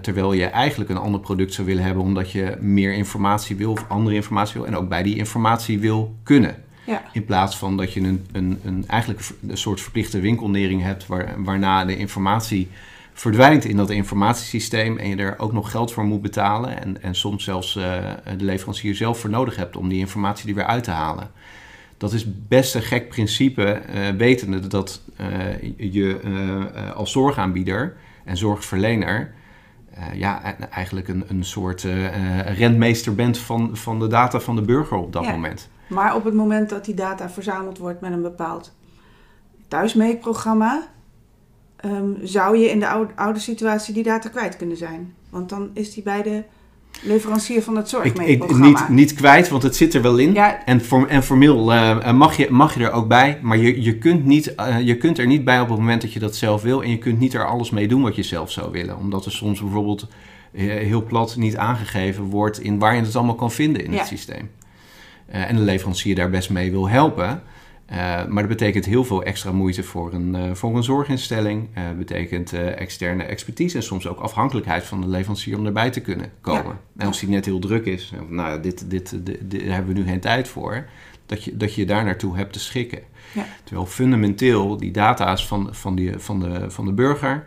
Terwijl 0.00 0.32
je 0.32 0.44
eigenlijk 0.44 0.90
een 0.90 0.96
ander 0.96 1.20
product 1.20 1.54
zou 1.54 1.66
willen 1.66 1.84
hebben 1.84 2.02
omdat 2.02 2.30
je 2.30 2.56
meer 2.60 2.92
informatie 2.92 3.56
wil 3.56 3.70
of 3.70 3.84
andere 3.88 4.14
informatie 4.14 4.54
wil 4.54 4.66
en 4.66 4.76
ook 4.76 4.88
bij 4.88 5.02
die 5.02 5.16
informatie 5.16 5.78
wil 5.78 6.14
kunnen. 6.22 6.56
Ja. 6.84 7.02
In 7.12 7.24
plaats 7.24 7.56
van 7.58 7.76
dat 7.76 7.92
je 7.92 8.00
een, 8.00 8.26
een, 8.32 8.60
een, 8.64 8.84
eigenlijk 8.88 9.28
een 9.48 9.56
soort 9.58 9.80
verplichte 9.80 10.20
winkelnering 10.20 10.82
hebt 10.82 11.06
waar, 11.06 11.34
waarna 11.44 11.84
de 11.84 11.96
informatie 11.96 12.68
verdwijnt 13.12 13.64
in 13.64 13.76
dat 13.76 13.90
informatiesysteem 13.90 14.98
en 14.98 15.08
je 15.08 15.16
er 15.16 15.38
ook 15.38 15.52
nog 15.52 15.70
geld 15.70 15.92
voor 15.92 16.04
moet 16.04 16.22
betalen 16.22 16.82
en, 16.82 17.02
en 17.02 17.14
soms 17.14 17.44
zelfs 17.44 17.76
eh, 17.76 17.82
de 18.36 18.44
leverancier 18.44 18.94
zelf 18.94 19.18
voor 19.20 19.30
nodig 19.30 19.56
hebt 19.56 19.76
om 19.76 19.88
die 19.88 19.98
informatie 19.98 20.48
er 20.48 20.54
weer 20.54 20.64
uit 20.66 20.84
te 20.84 20.90
halen. 20.90 21.30
Dat 21.96 22.12
is 22.12 22.26
best 22.48 22.74
een 22.74 22.82
gek 22.82 23.08
principe, 23.08 23.64
eh, 23.64 24.08
wetende 24.08 24.66
dat 24.66 25.02
eh, 25.16 25.26
je 25.92 26.20
als 26.94 27.12
zorgaanbieder 27.12 27.96
en 28.24 28.36
zorgverlener 28.36 29.32
ja, 30.14 30.54
e- 30.60 30.64
eigenlijk 30.64 31.08
een, 31.08 31.24
een 31.28 31.44
soort 31.44 31.86
rentmeester 32.44 33.14
bent 33.14 33.38
van, 33.38 33.76
van 33.76 33.98
de 33.98 34.06
data 34.06 34.40
van 34.40 34.56
de 34.56 34.62
burger 34.62 34.96
op 34.96 35.12
dat 35.12 35.24
Ja. 35.24 35.30
moment. 35.30 35.68
Maar 35.90 36.14
op 36.14 36.24
het 36.24 36.34
moment 36.34 36.68
dat 36.68 36.84
die 36.84 36.94
data 36.94 37.30
verzameld 37.30 37.78
wordt 37.78 38.00
met 38.00 38.12
een 38.12 38.22
bepaald 38.22 38.72
thuismeetprogramma, 39.68 40.86
ehm, 41.76 42.10
zou 42.22 42.56
je 42.56 42.70
in 42.70 42.80
de 42.80 42.88
oude, 42.88 43.12
oude 43.16 43.38
situatie 43.38 43.94
die 43.94 44.02
data 44.02 44.28
kwijt 44.28 44.56
kunnen 44.56 44.76
zijn. 44.76 45.14
Want 45.30 45.48
dan 45.48 45.70
is 45.74 45.94
die 45.94 46.02
bij 46.02 46.22
de 46.22 46.42
leverancier 47.02 47.62
van 47.62 47.76
het 47.76 47.88
zorgmeetprogramma. 47.88 48.66
niet, 48.66 48.88
niet 48.88 49.14
kwijt, 49.14 49.48
want 49.48 49.62
het 49.62 49.76
zit 49.76 49.94
er 49.94 50.02
wel 50.02 50.16
in. 50.18 50.32
Ja, 50.32 50.64
En, 50.64 50.80
form, 50.80 51.04
en 51.06 51.22
formeel 51.22 51.72
eh, 51.72 52.12
mag, 52.12 52.36
je, 52.36 52.46
mag 52.50 52.74
je 52.74 52.84
er 52.84 52.92
ook 52.92 53.08
bij, 53.08 53.38
maar 53.42 53.56
je, 53.56 53.82
je, 53.82 53.98
kunt 53.98 54.24
niet, 54.24 54.54
eh, 54.54 54.80
je 54.80 54.96
kunt 54.96 55.18
er 55.18 55.26
niet 55.26 55.44
bij 55.44 55.60
op 55.60 55.68
het 55.68 55.78
moment 55.78 56.02
dat 56.02 56.12
je 56.12 56.18
dat 56.18 56.36
zelf 56.36 56.62
wil. 56.62 56.82
En 56.82 56.90
je 56.90 56.98
kunt 56.98 57.18
niet 57.18 57.34
er 57.34 57.46
alles 57.46 57.70
mee 57.70 57.88
doen 57.88 58.02
wat 58.02 58.16
je 58.16 58.22
zelf 58.22 58.50
zou 58.50 58.70
willen. 58.72 58.96
Omdat 58.98 59.24
er 59.24 59.32
soms 59.32 59.60
bijvoorbeeld 59.60 60.06
eh, 60.52 60.66
heel 60.66 61.04
plat 61.04 61.36
niet 61.36 61.56
aangegeven 61.56 62.24
wordt 62.24 62.60
in 62.60 62.78
waar 62.78 62.94
je 62.96 63.02
het 63.02 63.16
allemaal 63.16 63.34
kan 63.34 63.50
vinden 63.50 63.84
in 63.84 63.92
Ja. 63.92 63.98
het 63.98 64.06
systeem. 64.06 64.50
Eh, 65.30 65.48
en 65.50 65.56
de 65.56 65.62
leverancier 65.62 66.14
daar 66.14 66.30
best 66.30 66.50
mee 66.50 66.70
wil 66.70 66.88
helpen. 66.88 67.42
Eh, 67.86 67.96
maar 68.26 68.42
dat 68.42 68.48
betekent 68.48 68.84
heel 68.84 69.04
veel 69.04 69.22
extra 69.22 69.52
moeite 69.52 69.82
voor 69.82 70.12
een, 70.12 70.34
eh, 70.34 70.50
voor 70.52 70.76
een 70.76 70.82
zorginstelling. 70.82 71.68
Eh 71.74 71.82
betekent 71.98 72.52
externe 72.52 73.22
expertise 73.22 73.76
en 73.76 73.82
soms 73.82 74.06
ook 74.06 74.18
afhankelijkheid 74.20 74.84
van 74.84 75.00
de 75.00 75.08
leverancier 75.08 75.58
om 75.58 75.66
erbij 75.66 75.90
te 75.90 76.00
kunnen 76.00 76.32
komen. 76.40 76.64
Ja. 76.64 76.80
En 76.96 77.06
als 77.06 77.20
die 77.20 77.28
net 77.28 77.44
heel 77.44 77.58
druk 77.58 77.84
is, 77.86 78.12
nou 78.28 78.60
dit, 78.60 78.90
dit, 78.90 79.10
dit, 79.26 79.50
dit- 79.50 79.64
daar 79.64 79.74
hebben 79.74 79.94
we 79.94 80.00
nu 80.00 80.06
geen 80.06 80.20
tijd 80.20 80.48
voor, 80.48 80.84
dat 81.26 81.44
je, 81.44 81.56
dat 81.56 81.74
je 81.74 81.86
daar 81.86 82.04
naartoe 82.04 82.36
hebt 82.36 82.52
te 82.52 82.60
schikken. 82.60 83.00
Ja. 83.32 83.44
Terwijl 83.64 83.86
fundamenteel 83.86 84.76
die 84.76 84.90
data's 84.90 85.46
van, 85.46 85.68
van, 85.70 85.94
die, 85.94 86.12
van, 86.18 86.40
de, 86.40 86.70
van 86.70 86.84
de 86.84 86.92
burger, 86.92 87.46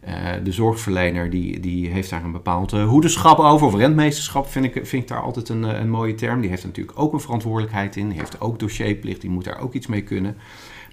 eh, 0.00 0.14
de 0.44 0.52
zorgverlener, 0.52 1.30
die, 1.30 1.60
die 1.60 1.88
heeft 1.88 2.10
daar 2.10 2.24
een 2.24 2.32
bepaald 2.32 2.72
eh, 2.72 2.88
hoederschap 2.88 3.38
over, 3.38 3.66
of 3.66 3.74
rentmeesterschap 3.74 4.48
vind 4.50 4.64
ik, 4.64 4.72
vind 4.72 5.02
ik 5.02 5.08
daar 5.08 5.22
altijd 5.22 5.48
een, 5.48 5.64
eh, 5.64 5.80
een 5.80 5.90
mooie 5.90 6.14
term. 6.14 6.40
Die 6.40 6.50
heeft 6.50 6.64
natuurlijk 6.64 6.98
ook 6.98 7.12
een 7.12 7.20
verantwoordelijkheid 7.20 7.96
in, 7.96 8.08
die 8.08 8.18
heeft 8.18 8.40
ook 8.40 8.58
dossierplicht, 8.58 9.20
die 9.20 9.30
moet 9.30 9.44
daar 9.44 9.60
ook 9.60 9.74
iets 9.74 9.86
mee 9.86 10.02
kunnen. 10.02 10.36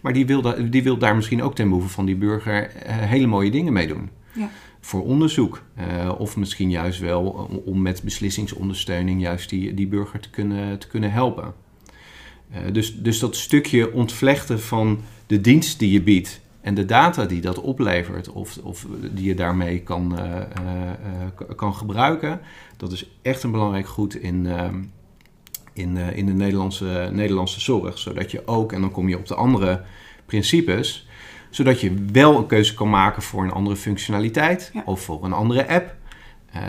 Maar 0.01 0.13
die 0.13 0.25
wil, 0.25 0.41
da- 0.41 0.53
die 0.69 0.83
wil 0.83 0.97
daar 0.97 1.15
misschien 1.15 1.43
ook 1.43 1.55
ten 1.55 1.67
behoeve 1.67 1.89
van 1.89 2.05
die 2.05 2.15
burger 2.15 2.71
hele 2.87 3.27
mooie 3.27 3.51
dingen 3.51 3.73
mee 3.73 3.87
doen. 3.87 4.09
Ja. 4.33 4.49
Voor 4.81 5.03
onderzoek. 5.03 5.61
of 6.17 6.37
misschien 6.37 6.69
juist 6.69 6.99
wel 6.99 7.49
om- 7.65 7.81
met 7.81 8.01
beslissingsondersteuning 8.03 9.21
juist 9.21 9.49
die, 9.49 9.73
die 9.73 9.87
burger 9.87 10.19
te 10.19 10.29
kunnen, 10.29 10.79
te 10.79 10.87
kunnen 10.87 11.11
helpen. 11.11 11.53
Dus, 12.71 12.95
dus 13.01 13.19
dat 13.19 13.35
stukje 13.35 13.93
ontvlechten 13.93 14.59
van 14.61 14.99
de 15.27 15.41
dienst 15.41 15.79
die 15.79 15.91
je 15.91 16.01
biedt 16.01 16.41
en 16.67 16.73
de 16.73 16.85
data 16.85 17.25
die 17.25 17.41
dat 17.41 17.61
oplevert 17.61 18.29
of, 18.29 18.57
of 18.63 18.85
die 19.11 19.25
je 19.25 19.35
daarmee 19.35 19.79
kan, 19.81 20.17
eh, 20.17 20.35
eh, 20.35 20.41
eh, 21.39 21.55
kan 21.55 21.75
gebruiken, 21.75 22.39
dat 22.77 22.91
is 22.91 23.09
echt 23.21 23.43
een 23.43 23.51
belangrijk 23.51 23.87
goed 23.87 24.15
in, 24.15 24.47
in, 25.73 25.97
in 25.97 26.25
de 26.25 26.33
Nederlandse, 26.33 27.09
Nederlandse 27.11 27.59
zorg. 27.59 27.97
Zodat 27.97 28.31
je 28.31 28.47
ook, 28.47 28.71
en 28.71 28.81
dan 28.81 28.91
kom 28.91 29.09
je 29.09 29.17
op 29.17 29.27
de 29.27 29.35
andere 29.35 29.81
principes, 30.25 31.07
zodat 31.49 31.81
je 31.81 32.05
wel 32.11 32.37
een 32.37 32.47
keuze 32.47 32.73
kan 32.73 32.89
maken 32.89 33.21
voor 33.21 33.43
een 33.43 33.51
andere 33.51 33.75
functionaliteit 33.75 34.69
Ja. 34.73 34.81
of 34.85 35.01
voor 35.01 35.23
een 35.23 35.33
andere 35.33 35.67
app. 35.67 35.95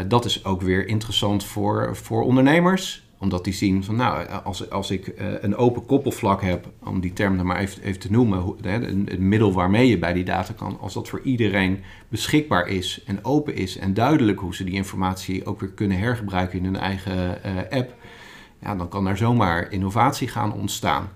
Dat 0.08 0.24
is 0.24 0.44
ook 0.44 0.62
weer 0.62 0.88
interessant 0.88 1.44
voor, 1.44 1.96
voor 1.96 2.22
ondernemers 2.22 3.07
omdat 3.18 3.44
die 3.44 3.52
zien 3.52 3.84
van 3.84 3.96
nou, 3.96 4.28
als, 4.28 4.70
als 4.70 4.90
ik 4.90 5.06
eh, 5.08 5.26
een 5.40 5.56
open 5.56 5.86
koppelvlak 5.86 6.42
heb, 6.42 6.68
om 6.84 7.00
die 7.00 7.12
term 7.12 7.38
er 7.38 7.46
maar 7.46 7.58
even, 7.58 7.82
even 7.82 8.00
te 8.00 8.10
noemen, 8.10 8.38
hoe- 8.38 8.56
een 8.62 9.28
middel 9.28 9.52
waarmee 9.52 9.88
je 9.88 9.98
bij 9.98 10.12
die 10.12 10.24
data 10.24 10.52
kan, 10.52 10.78
als 10.80 10.94
dat 10.94 11.08
voor 11.08 11.20
iedereen 11.22 11.80
beschikbaar 12.08 12.68
is 12.68 13.02
en 13.06 13.24
open 13.24 13.54
is 13.56 13.78
en 13.78 13.94
duidelijk 13.94 14.40
hoe 14.40 14.54
ze 14.54 14.64
die 14.64 14.74
informatie 14.74 15.46
ook 15.46 15.60
weer 15.60 15.70
kunnen 15.70 15.98
hergebruiken 15.98 16.58
in 16.58 16.64
hun 16.64 16.76
eigen 16.76 17.42
eh, 17.42 17.78
app, 17.78 17.94
ja, 18.62 18.76
dan 18.76 18.88
kan 18.88 19.04
daar 19.04 19.16
zomaar 19.16 19.72
innovatie 19.72 20.28
gaan 20.28 20.52
ontstaan. 20.52 21.08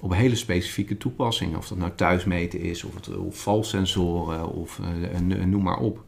Op 0.00 0.14
hele 0.14 0.34
specifieke 0.34 0.96
toepassingen. 0.96 1.58
Of 1.58 1.68
dat 1.68 1.78
nou 1.78 1.90
thuismeten 1.94 2.60
is, 2.60 2.84
of, 2.84 2.94
het, 2.94 3.08
valsensoren, 3.30 4.48
of 4.52 4.80
eh, 5.12 5.20
noem 5.46 5.62
maar 5.62 5.78
op. 5.78 6.04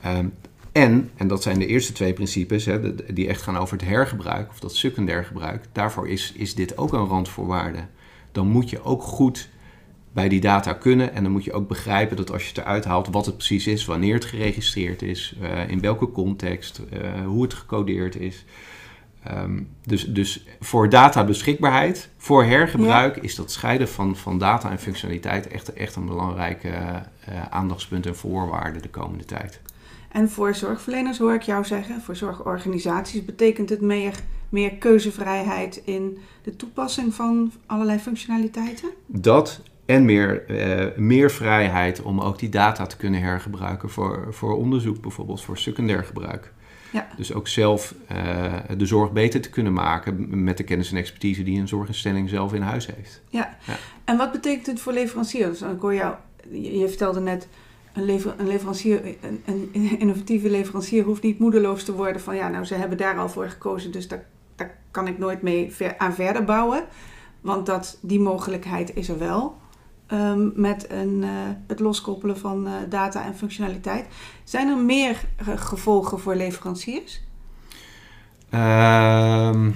Ehm, 0.00 0.26
en, 0.74 1.10
en 1.16 1.28
dat 1.28 1.42
zijn 1.42 1.58
de 1.58 1.66
eerste 1.66 1.92
twee 1.92 2.12
principes, 2.12 2.64
hè, 2.64 2.94
die 3.14 3.28
echt 3.28 3.42
gaan 3.42 3.56
over 3.56 3.76
het 3.76 3.86
hergebruik, 3.86 4.50
of 4.50 4.60
dat 4.60 4.76
secundair 4.76 5.24
gebruik. 5.24 5.64
Daarvoor 5.72 6.08
is, 6.08 6.32
is 6.36 6.54
dit 6.54 6.78
ook 6.78 6.92
een 6.92 7.06
randvoorwaarde. 7.06 7.86
Dan 8.32 8.46
moet 8.46 8.70
je 8.70 8.82
ook 8.82 9.02
goed 9.02 9.48
bij 10.12 10.28
die 10.28 10.40
data 10.40 10.72
kunnen. 10.72 11.14
En 11.14 11.22
dan 11.22 11.32
moet 11.32 11.44
je 11.44 11.52
ook 11.52 11.68
begrijpen 11.68 12.16
dat 12.16 12.32
als 12.32 12.42
je 12.42 12.48
het 12.48 12.58
eruit 12.58 12.84
haalt 12.84 13.08
wat 13.08 13.26
het 13.26 13.36
precies 13.36 13.66
is, 13.66 13.84
wanneer 13.84 14.14
het 14.14 14.24
geregistreerd 14.24 15.02
is, 15.02 15.34
eh, 15.40 15.68
in 15.68 15.80
welke 15.80 16.10
context, 16.10 16.82
eh, 16.90 17.26
hoe 17.26 17.42
het 17.42 17.54
gecodeerd 17.54 18.16
is. 18.16 18.44
Ehm, 19.22 19.62
dus, 19.86 20.04
dus 20.04 20.46
voor 20.60 20.88
databeschikbaarheid, 20.88 22.08
voor 22.16 22.44
hergebruik, 22.44 23.16
is 23.16 23.34
dat 23.34 23.52
scheiden 23.52 23.88
van, 23.88 24.16
van 24.16 24.38
data 24.38 24.70
en 24.70 24.78
functionaliteit 24.78 25.48
echt, 25.48 25.72
echt 25.72 25.96
een 25.96 26.06
belangrijk 26.06 26.64
eh, 26.64 26.96
aandachtspunt 27.50 28.06
en 28.06 28.16
voorwaarde 28.16 28.80
de 28.80 28.90
komende 28.90 29.24
tijd. 29.24 29.60
En 30.14 30.30
voor 30.30 30.54
zorgverleners 30.54 31.18
hoor 31.18 31.34
ik 31.34 31.42
jou 31.42 31.64
zeggen, 31.64 32.00
voor 32.00 32.16
zorgorganisaties 32.16 33.24
betekent 33.24 33.70
het 33.70 33.80
meer, 33.80 34.14
meer 34.48 34.74
keuzevrijheid 34.74 35.82
in 35.84 36.18
de 36.42 36.56
toepassing 36.56 37.14
van 37.14 37.52
allerlei 37.66 37.98
functionaliteiten? 37.98 38.90
Dat 39.06 39.60
En 39.84 40.04
meer, 40.04 40.46
eh, 40.46 40.96
meer 40.96 41.30
vrijheid 41.30 42.02
om 42.02 42.20
ook 42.20 42.38
die 42.38 42.48
data 42.48 42.86
te 42.86 42.96
kunnen 42.96 43.20
hergebruiken 43.20 43.90
voor, 43.90 44.26
voor 44.30 44.56
onderzoek, 44.56 45.00
bijvoorbeeld 45.00 45.42
voor 45.42 45.58
secundair 45.58 46.04
gebruik. 46.04 46.52
Ja. 46.92 47.06
Dus 47.16 47.32
ook 47.32 47.48
zelf 47.48 47.94
eh, 48.06 48.54
de 48.76 48.86
zorg 48.86 49.12
beter 49.12 49.40
te 49.40 49.50
kunnen 49.50 49.72
maken 49.72 50.44
met 50.44 50.56
de 50.56 50.64
kennis 50.64 50.90
en 50.90 50.96
expertise 50.96 51.42
die 51.42 51.60
een 51.60 51.68
zorginstelling 51.68 52.28
zelf 52.28 52.52
in 52.52 52.62
huis 52.62 52.86
heeft. 52.86 53.22
Ja. 53.28 53.56
Ja. 53.66 53.76
En 54.04 54.16
wat 54.16 54.32
betekent 54.32 54.66
het 54.66 54.80
voor 54.80 54.92
leveranciers? 54.92 55.62
Ik 55.62 55.80
hoor 55.80 55.94
jou, 55.94 56.14
je 56.50 56.88
vertelde 56.88 57.20
net, 57.20 57.48
een, 57.94 58.04
lever, 58.04 58.34
een 58.36 58.46
leverancier, 58.46 59.16
een, 59.44 59.68
innovatieve 59.98 60.50
leverancier 60.50 61.04
hoeft 61.04 61.22
niet 61.22 61.38
moedeloos 61.38 61.84
te 61.84 61.92
worden 61.92 62.20
van 62.20 62.36
ja, 62.36 62.48
nou 62.48 62.64
ze 62.64 62.74
hebben 62.74 62.98
daar 62.98 63.18
al 63.18 63.28
voor 63.28 63.48
gekozen, 63.48 63.92
dus 63.92 64.08
daar, 64.08 64.26
daar 64.56 64.78
kan 64.90 65.06
ik 65.06 65.18
nooit 65.18 65.42
mee 65.42 65.72
aan 65.98 66.14
verder 66.14 66.44
bouwen. 66.44 66.84
Want 67.40 67.66
dat, 67.66 67.98
die 68.02 68.20
mogelijkheid 68.20 68.94
is 68.94 69.08
er 69.08 69.18
wel. 69.18 69.62
ehm, 70.06 70.60
met 70.60 70.90
een, 70.90 71.22
eh, 71.22 71.30
het 71.66 71.80
loskoppelen 71.80 72.38
van 72.38 72.66
eh, 72.66 72.72
data 72.88 73.24
en 73.24 73.34
functionaliteit. 73.36 74.06
Zijn 74.44 74.68
er 74.68 74.76
meer 74.76 75.24
eh, 75.36 75.46
gevolgen 75.56 76.20
voor 76.20 76.34
leveranciers? 76.34 77.22
Ehm, 78.50 79.70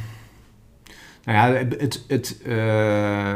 nou 1.33 1.55
ja, 1.55 1.67
het, 1.79 2.05
het, 2.07 2.43
eh, 2.45 3.35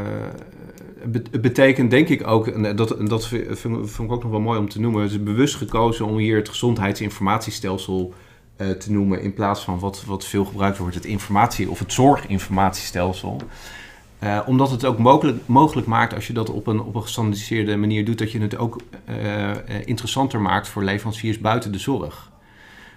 het 0.99 1.11
bet- 1.11 1.27
het 1.31 1.41
betekent 1.41 1.91
denk 1.91 2.09
ik 2.09 2.27
ook, 2.27 2.47
en 2.47 2.75
dat, 2.75 2.95
dat 3.07 3.27
vind, 3.27 3.59
vind 3.59 3.99
ik 3.99 4.11
ook 4.11 4.23
nog 4.23 4.31
wel 4.31 4.39
mooi 4.39 4.59
om 4.59 4.69
te 4.69 4.79
noemen, 4.79 5.01
het 5.01 5.11
is 5.11 5.23
bewust 5.23 5.55
gekozen 5.55 6.05
om 6.05 6.17
hier 6.17 6.35
het 6.35 6.49
gezondheidsinformatiestelsel 6.49 8.13
eh, 8.55 8.69
te 8.69 8.91
noemen 8.91 9.21
in 9.21 9.33
plaats 9.33 9.63
van 9.63 9.79
wat, 9.79 10.03
wat 10.05 10.25
veel 10.25 10.45
gebruikt 10.45 10.77
wordt, 10.77 10.95
het 10.95 11.05
informatie- 11.05 11.69
of 11.69 11.79
het 11.79 11.93
zorginformatiestelsel. 11.93 13.41
Eh, 14.19 14.39
omdat 14.45 14.71
het 14.71 14.85
ook 14.85 14.97
mogelijk, 14.97 15.37
mogelijk 15.45 15.87
maakt 15.87 16.13
als 16.13 16.27
je 16.27 16.33
dat 16.33 16.49
op 16.49 16.67
een, 16.67 16.81
op 16.81 16.95
een 16.95 17.01
gestandardiseerde 17.01 17.75
manier 17.77 18.05
doet, 18.05 18.17
dat 18.17 18.31
je 18.31 18.41
het 18.41 18.57
ook 18.57 18.81
interessanter 19.85 20.41
maakt 20.41 20.67
voor 20.67 20.83
leveranciers 20.83 21.39
buiten 21.39 21.71
de 21.71 21.79
zorg. 21.79 22.31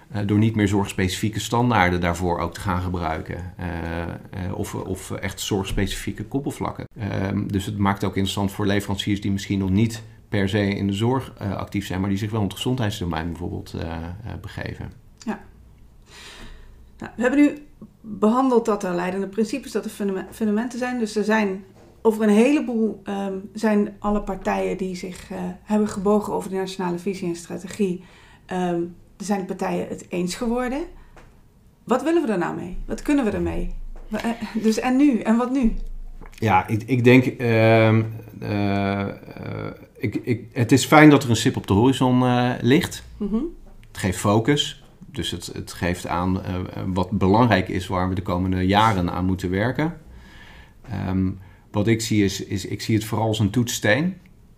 Eh, 0.09 0.27
door 0.27 0.39
niet 0.39 0.55
meer 0.57 0.69
zorgspecifieke 0.69 1.41
standaarden 1.41 2.01
daarvoor 2.01 2.39
ook 2.39 2.55
te 2.55 2.61
gaan 2.61 2.81
gebruiken. 2.81 3.53
Eh, 3.57 4.03
eh, 4.03 4.09
of, 4.55 4.75
of 4.75 5.11
echt 5.11 5.41
zorgspecifieke 5.41 6.25
koppelvlakken. 6.25 6.85
Ehm, 6.99 7.47
dus 7.47 7.67
het 7.67 7.79
maakt 7.79 8.05
ook 8.05 8.15
interessant 8.15 8.53
voor 8.53 8.67
leveranciers 8.67 9.21
die 9.21 9.33
misschien 9.33 9.59
nog 9.59 9.71
niet 9.71 10.03
per 10.29 10.49
se 10.49 10.69
in 10.69 10.87
de 10.87 10.93
zorg 10.93 11.39
actief 11.39 11.87
zijn, 11.87 12.01
maar 12.01 12.09
die 12.09 12.19
zich 12.19 12.31
wel 12.31 12.41
in 12.41 12.47
het 12.47 12.57
gezondheidsdomein 12.57 13.27
bijvoorbeeld 13.27 13.75
begeven. 14.41 14.93
Nou, 16.99 17.11
we 17.17 17.23
hebben 17.23 17.41
nu 17.41 17.67
behandeld 18.01 18.65
dat 18.65 18.85
er 18.85 18.95
leidende 18.95 19.27
principes, 19.29 19.73
dat 19.73 19.85
er 19.85 19.91
fundame- 19.91 20.27
fundamenten 20.31 20.79
zijn. 20.79 20.99
Dus 20.99 21.17
er 21.17 21.25
zijn 21.25 21.65
over 22.03 22.23
een 22.23 22.35
heleboel 22.35 23.01
ehm, 23.05 23.35
zijn 23.53 23.97
alle 23.99 24.23
partijen 24.23 24.77
die 24.77 24.97
zich 24.97 25.29
hebben 25.63 25.89
gebogen 25.89 26.33
over 26.33 26.51
de 26.51 26.57
nationale 26.57 26.99
visie 26.99 27.29
en 27.29 27.37
strategie. 27.37 28.05
ehm, 28.47 28.81
er 29.19 29.25
zijn 29.25 29.41
de 29.41 29.47
partijen 29.47 29.89
het 29.89 30.07
eens 30.09 30.35
geworden. 30.35 30.81
Wat 31.85 32.03
willen 32.03 32.27
we 32.27 32.33
er 32.33 32.39
nou 32.39 32.57
mee? 32.57 32.77
Wat 32.87 33.03
kunnen 33.03 33.25
we 33.25 33.31
ermee? 33.31 33.75
Eh, 34.11 34.25
Dus 34.63 34.79
en 34.79 34.97
nu? 34.97 35.19
En 35.21 35.37
wat 35.37 35.51
nu? 35.51 35.73
Ja, 36.39 36.67
ik, 36.67 36.83
ik 36.87 37.05
denk. 37.05 37.25
ehm, 37.27 38.03
eh, 38.41 39.07
ik, 39.97 40.15
ik, 40.15 40.45
het 40.53 40.73
is 40.73 40.85
fijn 40.85 41.11
dat 41.11 41.23
er 41.25 41.31
een 41.31 41.37
stip 41.37 41.57
op 41.57 41.67
de 41.67 41.73
horizon 41.73 42.23
eh, 42.23 42.51
ligt. 42.61 43.05
Mhm. 43.17 43.35
Het 43.89 43.99
geeft 43.99 44.19
focus. 44.19 44.85
Dus 44.99 45.31
het, 45.31 45.51
het 45.53 45.73
geeft 45.73 46.07
aan 46.07 46.41
wat 46.87 47.11
belangrijk 47.11 47.69
is 47.69 47.87
waar 47.87 48.09
we 48.09 48.15
de 48.15 48.23
komende 48.23 48.67
jaren 48.67 49.11
aan 49.11 49.25
moeten 49.25 49.51
werken. 49.51 49.97
Ehm, 50.91 51.31
wat 51.71 51.87
ik 51.87 52.01
zie 52.01 52.25
is, 52.25 52.45
is, 52.45 52.67
ik 52.67 52.81
zie 52.83 52.95
het 52.95 53.05
vooral 53.05 53.27
als 53.27 53.39
een 53.39 53.51
toetssteen. 53.51 54.17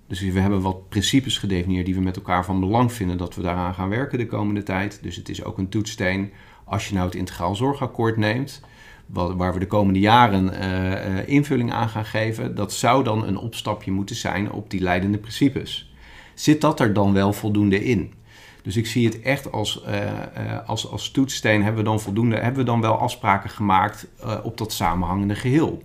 Dus 0.08 0.20
we 0.20 0.40
hebben 0.40 0.60
wat 0.60 0.88
principes 0.88 1.38
gedefinieerd 1.38 1.86
die 1.86 1.94
we 1.94 2.00
met 2.00 2.16
elkaar 2.16 2.44
van 2.44 2.60
belang 2.60 2.92
vinden 2.92 3.18
dat 3.18 3.34
we 3.34 3.42
daaraan 3.42 3.74
gaan 3.74 3.88
werken 3.88 4.18
de 4.18 4.26
komende 4.26 4.62
tijd. 4.62 4.98
Dus 5.02 5.16
het 5.16 5.28
is 5.28 5.44
ook 5.44 5.58
een 5.58 5.68
toetssteen 5.68 6.32
als 6.64 6.88
je 6.88 6.94
nou 6.94 7.06
het 7.06 7.14
integraal 7.14 7.56
zorgakkoord 7.56 8.16
neemt, 8.16 8.60
waar 9.06 9.52
we 9.52 9.58
de 9.58 9.66
komende 9.66 9.98
jaren 9.98 10.52
eh, 10.52 11.18
eh, 11.18 11.28
invulling 11.28 11.72
aan 11.72 11.88
gaan 11.88 12.04
geven. 12.04 12.54
Dat 12.54 12.72
zou 12.72 13.04
dan 13.04 13.26
een 13.26 13.36
opstapje 13.36 13.90
moeten 13.90 14.16
zijn 14.16 14.52
op 14.52 14.70
die 14.70 14.80
leidende 14.80 15.18
principes. 15.18 15.92
Zit 16.34 16.60
dat 16.60 16.80
er 16.80 16.92
dan 16.92 17.12
wel 17.12 17.32
voldoende 17.32 17.84
in? 17.84 18.12
Dus 18.62 18.76
ik 18.76 18.86
zie 18.86 19.06
het 19.06 19.20
echt 19.20 19.52
als, 19.52 19.82
eh, 19.82 20.02
als, 20.66 20.90
als 20.90 21.10
toetssteen. 21.10 21.62
Hebben 21.62 21.82
we 21.82 21.88
dan 21.88 22.00
voldoende, 22.00 22.36
hebben 22.36 22.60
we 22.60 22.70
dan 22.70 22.80
wel 22.80 22.98
afspraken 22.98 23.50
gemaakt 23.50 24.06
op 24.42 24.58
dat 24.58 24.72
samenhangende 24.72 25.34
geheel? 25.34 25.82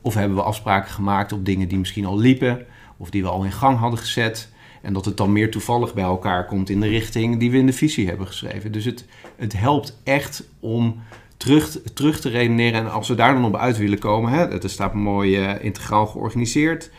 Of 0.00 0.14
hebben 0.14 0.36
we 0.36 0.42
afspraken 0.42 0.90
gemaakt 0.90 1.32
op 1.32 1.44
dingen 1.44 1.68
die 1.68 1.78
misschien 1.78 2.04
al 2.04 2.18
liepen, 2.18 2.66
of 2.98 3.10
die 3.10 3.22
we 3.22 3.28
al 3.28 3.44
in 3.44 3.52
gang 3.52 3.78
hadden 3.78 3.98
gezet. 3.98 4.52
En 4.82 4.92
dat 4.92 5.04
het 5.04 5.16
dan 5.16 5.32
meer 5.32 5.50
toevallig 5.50 5.94
bij 5.94 6.04
elkaar 6.04 6.46
komt 6.46 6.70
in 6.70 6.80
de 6.80 6.88
richting 6.88 7.38
die 7.38 7.50
we 7.50 7.58
in 7.58 7.66
de 7.66 7.72
visie 7.72 8.06
hebben 8.06 8.26
geschreven. 8.26 8.72
Dus 8.72 8.84
het, 8.84 9.04
het 9.36 9.52
helpt 9.52 10.00
echt 10.04 10.48
om 10.60 11.00
terug, 11.36 11.78
terug 11.94 12.20
te 12.20 12.28
redeneren. 12.28 12.80
En 12.80 12.90
als 12.90 13.08
we 13.08 13.14
daar 13.14 13.34
dan 13.34 13.44
op 13.44 13.56
uit 13.56 13.76
willen 13.76 13.98
komen, 13.98 14.32
hè, 14.32 14.46
het 14.46 14.70
staat 14.70 14.94
mooi 14.94 15.36
eh, 15.36 15.64
integraal 15.64 16.06
georganiseerd. 16.06 16.90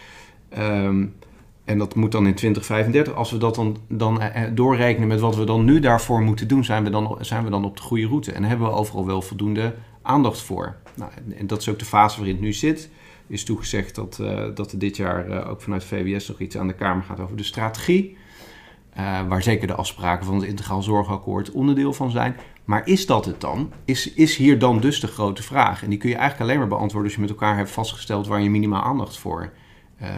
Ehm, 0.50 1.06
en 1.66 1.78
dat 1.78 1.96
moet 1.96 2.12
dan 2.12 2.28
in 2.28 2.34
2035. 2.34 3.14
Als 3.14 3.32
we 3.32 3.38
dat 3.38 3.56
dan, 3.56 3.78
dan 3.88 4.22
eh, 4.22 4.44
eh, 4.44 4.52
doorrekenen 4.56 5.08
met 5.08 5.20
wat 5.20 5.36
we 5.36 5.44
dan 5.44 5.66
nu 5.66 5.80
daarvoor 5.80 6.22
moeten 6.22 6.48
doen, 6.48 6.64
zijn 6.64 6.84
we 6.84 6.90
dan, 6.90 7.18
zijn 7.22 7.44
we 7.44 7.50
dan 7.50 7.66
op 7.66 7.78
de 7.78 7.84
goede 7.84 8.08
route. 8.08 8.32
En 8.32 8.44
hebben 8.44 8.68
we 8.68 8.74
overal 8.74 9.06
wel 9.06 9.22
voldoende 9.22 9.76
aandacht 10.02 10.42
voor. 10.42 10.76
Nou, 10.96 11.12
en, 11.16 11.38
en 11.38 11.48
dat 11.48 11.62
is 11.62 11.70
ook 11.70 11.80
de 11.80 11.86
fase 11.86 12.18
waarin 12.18 12.36
het 12.36 12.44
nu 12.44 12.54
zit. 12.54 12.90
Is 13.30 13.44
toegezegd 13.44 13.96
dat, 13.96 14.20
eh, 14.20 14.46
dat 14.56 14.72
er 14.72 14.80
dit 14.80 14.98
jaar 14.98 15.30
eh, 15.30 15.50
ook 15.50 15.62
vanuit 15.62 15.84
VWS 15.84 16.28
nog 16.28 16.40
iets 16.40 16.58
aan 16.58 16.68
de 16.68 16.74
Kamer 16.74 17.04
gaat 17.04 17.20
over 17.20 17.38
de 17.38 17.44
strategie. 17.44 18.18
Eh, 18.94 19.28
waar 19.28 19.44
zeker 19.44 19.68
de 19.68 19.76
afspraken 19.76 20.26
van 20.26 20.36
het 20.36 20.44
Integraal 20.44 20.82
Zorgakkoord 20.82 21.52
onderdeel 21.52 21.94
van 21.94 22.12
zijn. 22.12 22.36
Maar 22.66 22.88
is 22.88 23.06
dat 23.06 23.26
het 23.26 23.42
dan? 23.42 23.72
Is, 23.86 24.14
is 24.14 24.36
hier 24.36 24.60
dan 24.60 24.80
dus 24.80 25.00
de 25.00 25.08
grote 25.08 25.44
vraag? 25.44 25.84
En 25.84 25.90
die 25.90 26.00
kun 26.00 26.10
je 26.10 26.16
eigenlijk 26.16 26.50
alleen 26.50 26.60
maar 26.60 26.78
beantwoorden 26.78 27.08
als 27.08 27.16
je 27.16 27.22
met 27.22 27.30
elkaar 27.30 27.58
hebt 27.58 27.72
vastgesteld 27.72 28.28
waar 28.28 28.42
je 28.42 28.50
minimaal 28.50 28.84
aandacht 28.84 29.18
voor 29.18 29.54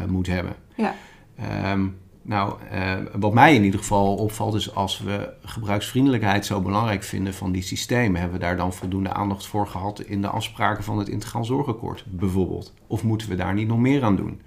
moet 0.08 0.28
hebben. 0.28 0.56
Ja. 0.76 0.96
Ehm, 1.36 1.88
nou, 2.22 2.54
eh, 2.72 2.94
wat 3.14 3.34
mij 3.34 3.56
in 3.56 3.64
ieder 3.64 3.80
geval 3.80 4.16
opvalt 4.16 4.56
is 4.56 4.76
als 4.76 5.00
we 5.00 5.34
gebruiksvriendelijkheid 5.44 6.46
zo 6.46 6.62
belangrijk 6.62 7.04
vinden 7.04 7.34
van 7.34 7.52
die 7.52 7.62
systemen, 7.62 8.20
hebben 8.20 8.40
we 8.40 8.46
daar 8.46 8.58
dan 8.58 8.74
voldoende 8.74 9.14
aandacht 9.14 9.46
voor 9.46 9.68
gehad 9.68 10.00
in 10.00 10.22
de 10.22 10.28
afspraken 10.28 10.84
van 10.84 10.98
het 10.98 11.10
Integraal 11.10 11.46
Zorgakkoord 11.46 12.06
bijvoorbeeld? 12.08 12.74
Of 12.88 13.04
moeten 13.04 13.30
we 13.30 13.36
daar 13.36 13.54
niet 13.54 13.68
nog 13.68 13.80
meer 13.80 14.04
aan 14.04 14.16
doen? 14.16 14.42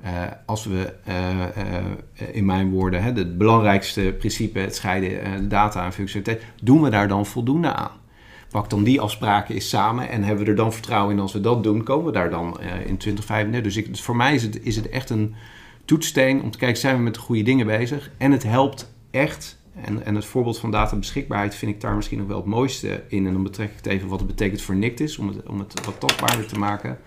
Eh, 0.00 0.12
als 0.46 0.64
we, 0.64 0.94
eh, 1.04 2.32
in 2.32 2.44
mijn 2.44 2.70
woorden, 2.70 3.02
hè, 3.02 3.12
het 3.12 3.38
belangrijkste 3.38 4.14
principe, 4.18 4.58
het 4.58 4.74
scheiden 4.74 5.48
data 5.48 5.84
en 5.84 5.92
functionaliteit, 5.92 6.42
doen 6.62 6.82
we 6.82 6.90
daar 6.90 7.08
dan 7.08 7.26
voldoende 7.26 7.72
aan? 7.72 7.90
Pak 8.50 8.70
dan 8.70 8.84
die 8.84 9.00
afspraken 9.00 9.54
eens 9.54 9.68
samen 9.68 10.08
en 10.08 10.22
hebben 10.22 10.44
we 10.44 10.50
er 10.50 10.56
dan 10.56 10.72
vertrouwen 10.72 11.14
in 11.14 11.20
als 11.20 11.32
we 11.32 11.40
dat 11.40 11.62
doen, 11.62 11.82
komen 11.82 12.06
we 12.06 12.12
daar 12.12 12.30
dan 12.30 12.60
in 12.86 12.96
2035. 12.96 13.62
Dus 13.62 13.76
ik, 13.76 13.96
voor 13.96 14.16
mij 14.16 14.34
is 14.34 14.42
het, 14.42 14.62
is 14.62 14.76
het 14.76 14.88
echt 14.88 15.10
een 15.10 15.34
toetssteen 15.86 16.42
om 16.42 16.50
te 16.50 16.58
kijken, 16.58 16.80
zijn 16.80 16.96
we 16.96 17.02
met 17.02 17.14
de 17.14 17.20
goede 17.20 17.42
dingen 17.42 17.66
bezig? 17.66 18.10
En 18.18 18.32
het 18.32 18.42
helpt 18.42 18.92
echt, 19.10 19.58
en, 19.74 20.04
en 20.04 20.14
het 20.14 20.24
voorbeeld 20.24 20.58
van 20.58 20.70
databeschikbaarheid 20.70 21.54
vind 21.54 21.72
ik 21.72 21.80
daar 21.80 21.96
misschien 21.96 22.18
nog 22.18 22.26
wel 22.26 22.36
het 22.36 22.46
mooiste 22.46 23.04
in. 23.08 23.26
En 23.26 23.32
dan 23.32 23.42
betrek 23.42 23.70
ik 23.70 23.76
het 23.76 23.86
even 23.86 24.08
wat 24.08 24.18
het 24.18 24.28
betekent 24.28 24.62
voor 24.62 24.76
NICTIS, 24.76 25.18
om 25.18 25.28
het, 25.28 25.46
om 25.46 25.58
het 25.58 25.84
wat 25.84 26.00
tastbaarder 26.00 26.46
te 26.46 26.58
maken. 26.58 26.98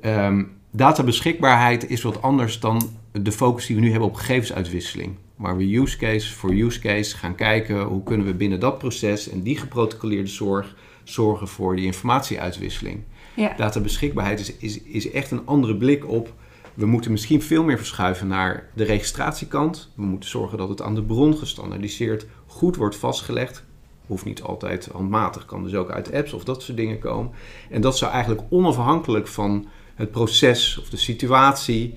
Ehm, 0.00 0.44
databeschikbaarheid 0.70 1.90
is 1.90 2.02
wat 2.02 2.22
anders 2.22 2.60
dan 2.60 2.90
de 3.12 3.32
focus 3.32 3.66
die 3.66 3.76
we 3.76 3.82
nu 3.82 3.90
hebben 3.90 4.08
op 4.08 4.14
gegevensuitwisseling. 4.14 5.14
Waar 5.36 5.56
we 5.56 5.76
use 5.76 5.96
case 5.96 6.34
voor 6.34 6.50
use 6.50 6.80
case 6.80 7.16
gaan 7.16 7.34
kijken 7.34 7.82
hoe 7.82 8.02
kunnen 8.02 8.26
we 8.26 8.34
binnen 8.34 8.60
dat 8.60 8.78
proces 8.78 9.28
en 9.28 9.42
die 9.42 9.56
geprotocoleerde 9.56 10.28
zorg 10.28 10.76
zorgen 11.04 11.48
voor 11.48 11.76
die 11.76 11.84
informatieuitwisseling. 11.84 13.00
Ja. 13.34 13.54
Databeschikbaarheid 13.56 14.40
is, 14.40 14.56
is, 14.56 14.82
is 14.82 15.10
echt 15.10 15.30
een 15.30 15.46
andere 15.46 15.76
blik 15.76 16.08
op. 16.08 16.34
We 16.78 16.86
moeten 16.86 17.10
misschien 17.10 17.42
veel 17.42 17.64
meer 17.64 17.76
verschuiven 17.76 18.26
naar 18.26 18.68
de 18.74 18.84
registratiekant. 18.84 19.90
We 19.94 20.02
moeten 20.02 20.30
zorgen 20.30 20.58
dat 20.58 20.68
het 20.68 20.82
aan 20.82 20.94
de 20.94 21.02
bron 21.02 21.36
gestandaardiseerd 21.36 22.26
goed 22.46 22.76
wordt 22.76 22.96
vastgelegd. 22.96 23.64
Hoeft 24.06 24.24
niet 24.24 24.42
altijd 24.42 24.88
handmatig, 24.92 25.46
kan 25.46 25.62
dus 25.62 25.74
ook 25.74 25.90
uit 25.90 26.12
apps 26.12 26.32
of 26.32 26.44
dat 26.44 26.62
soort 26.62 26.76
dingen 26.76 26.98
komen. 26.98 27.32
En 27.70 27.80
dat 27.80 27.98
zou 27.98 28.12
eigenlijk 28.12 28.42
onafhankelijk 28.50 29.26
van 29.26 29.68
het 29.94 30.10
proces 30.10 30.78
of 30.78 30.88
de 30.88 30.96
situatie 30.96 31.94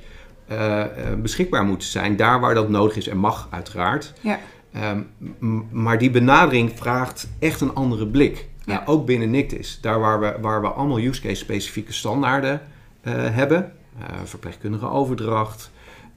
eh, 0.48 0.82
eh, 0.82 1.20
beschikbaar 1.20 1.66
moeten 1.66 1.88
zijn. 1.88 2.16
Daar 2.16 2.40
waar 2.40 2.54
dat 2.54 2.70
nodig 2.70 2.96
is 2.96 3.08
en 3.08 3.18
mag, 3.18 3.48
uiteraard. 3.50 4.14
Ja. 4.22 4.40
Ehm, 4.72 5.02
maar 5.72 5.98
die 5.98 6.10
benadering 6.10 6.72
vraagt 6.76 7.30
echt 7.40 7.62
een 7.62 7.76
andere 7.76 8.08
blik. 8.08 8.48
Ja. 8.66 8.74
Nou, 8.74 8.88
ook 8.88 9.06
binnen 9.06 9.30
NICTIS. 9.30 9.80
Daar 9.82 10.00
waar 10.00 10.20
we, 10.20 10.38
waar 10.42 10.62
we 10.62 10.68
allemaal 10.68 11.00
use 11.00 11.22
case 11.22 11.36
specifieke 11.36 11.94
standaarden 11.94 12.62
eh, 13.02 13.14
hebben. 13.16 13.74
Eh, 14.00 14.06
verpleegkundige 14.24 14.90
overdracht. 14.90 15.72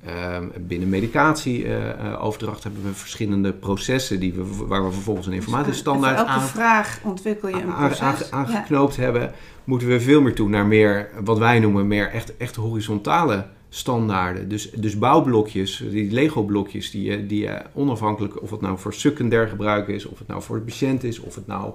Ehm, 0.04 0.44
binnen 0.60 0.88
medicatieoverdracht 0.88 2.62
hebben 2.62 2.82
we 2.84 2.92
verschillende 2.94 3.52
processen 3.52 4.20
die 4.20 4.32
we, 4.32 4.64
waar 4.66 4.84
we 4.84 4.92
vervolgens 4.92 5.26
een 5.26 5.32
informatiestandaard 5.32 6.16
Voor 6.18 6.26
elke 6.28 6.40
aan, 6.40 6.46
vraag 6.48 6.98
ontwikkel 7.02 7.48
je 7.48 7.54
een 7.54 7.72
aan- 7.72 7.86
proces. 7.86 8.00
aan- 8.00 8.40
Ja. 8.40 8.46
aangeknoopt 8.52 8.96
hebben, 8.96 9.32
moeten 9.64 9.88
we 9.88 10.00
veel 10.00 10.20
meer 10.20 10.34
toe 10.34 10.48
naar 10.48 10.66
meer, 10.66 11.08
wat 11.24 11.38
wij 11.38 11.58
noemen, 11.58 11.86
meer 11.86 12.10
echt, 12.10 12.36
echt 12.36 12.56
horizontale 12.56 13.46
standaarden. 13.68 14.48
Dus, 14.48 14.70
dus 14.70 14.98
bouwblokjes, 14.98 15.82
die 15.90 16.10
Lego-blokjes, 16.12 16.90
die, 16.90 17.02
je- 17.10 17.26
die 17.26 17.40
je 17.40 17.62
onafhankelijk 17.72 18.42
of 18.42 18.50
het 18.50 18.60
nou 18.60 18.78
voor 18.78 18.94
secundair 18.94 19.48
gebruik 19.48 19.88
is, 19.88 20.06
of 20.06 20.18
het 20.18 20.28
nou 20.28 20.42
voor 20.42 20.56
de 20.56 20.62
patiënt 20.64 21.04
is, 21.04 21.20
of 21.20 21.34
het 21.34 21.46
nou 21.46 21.72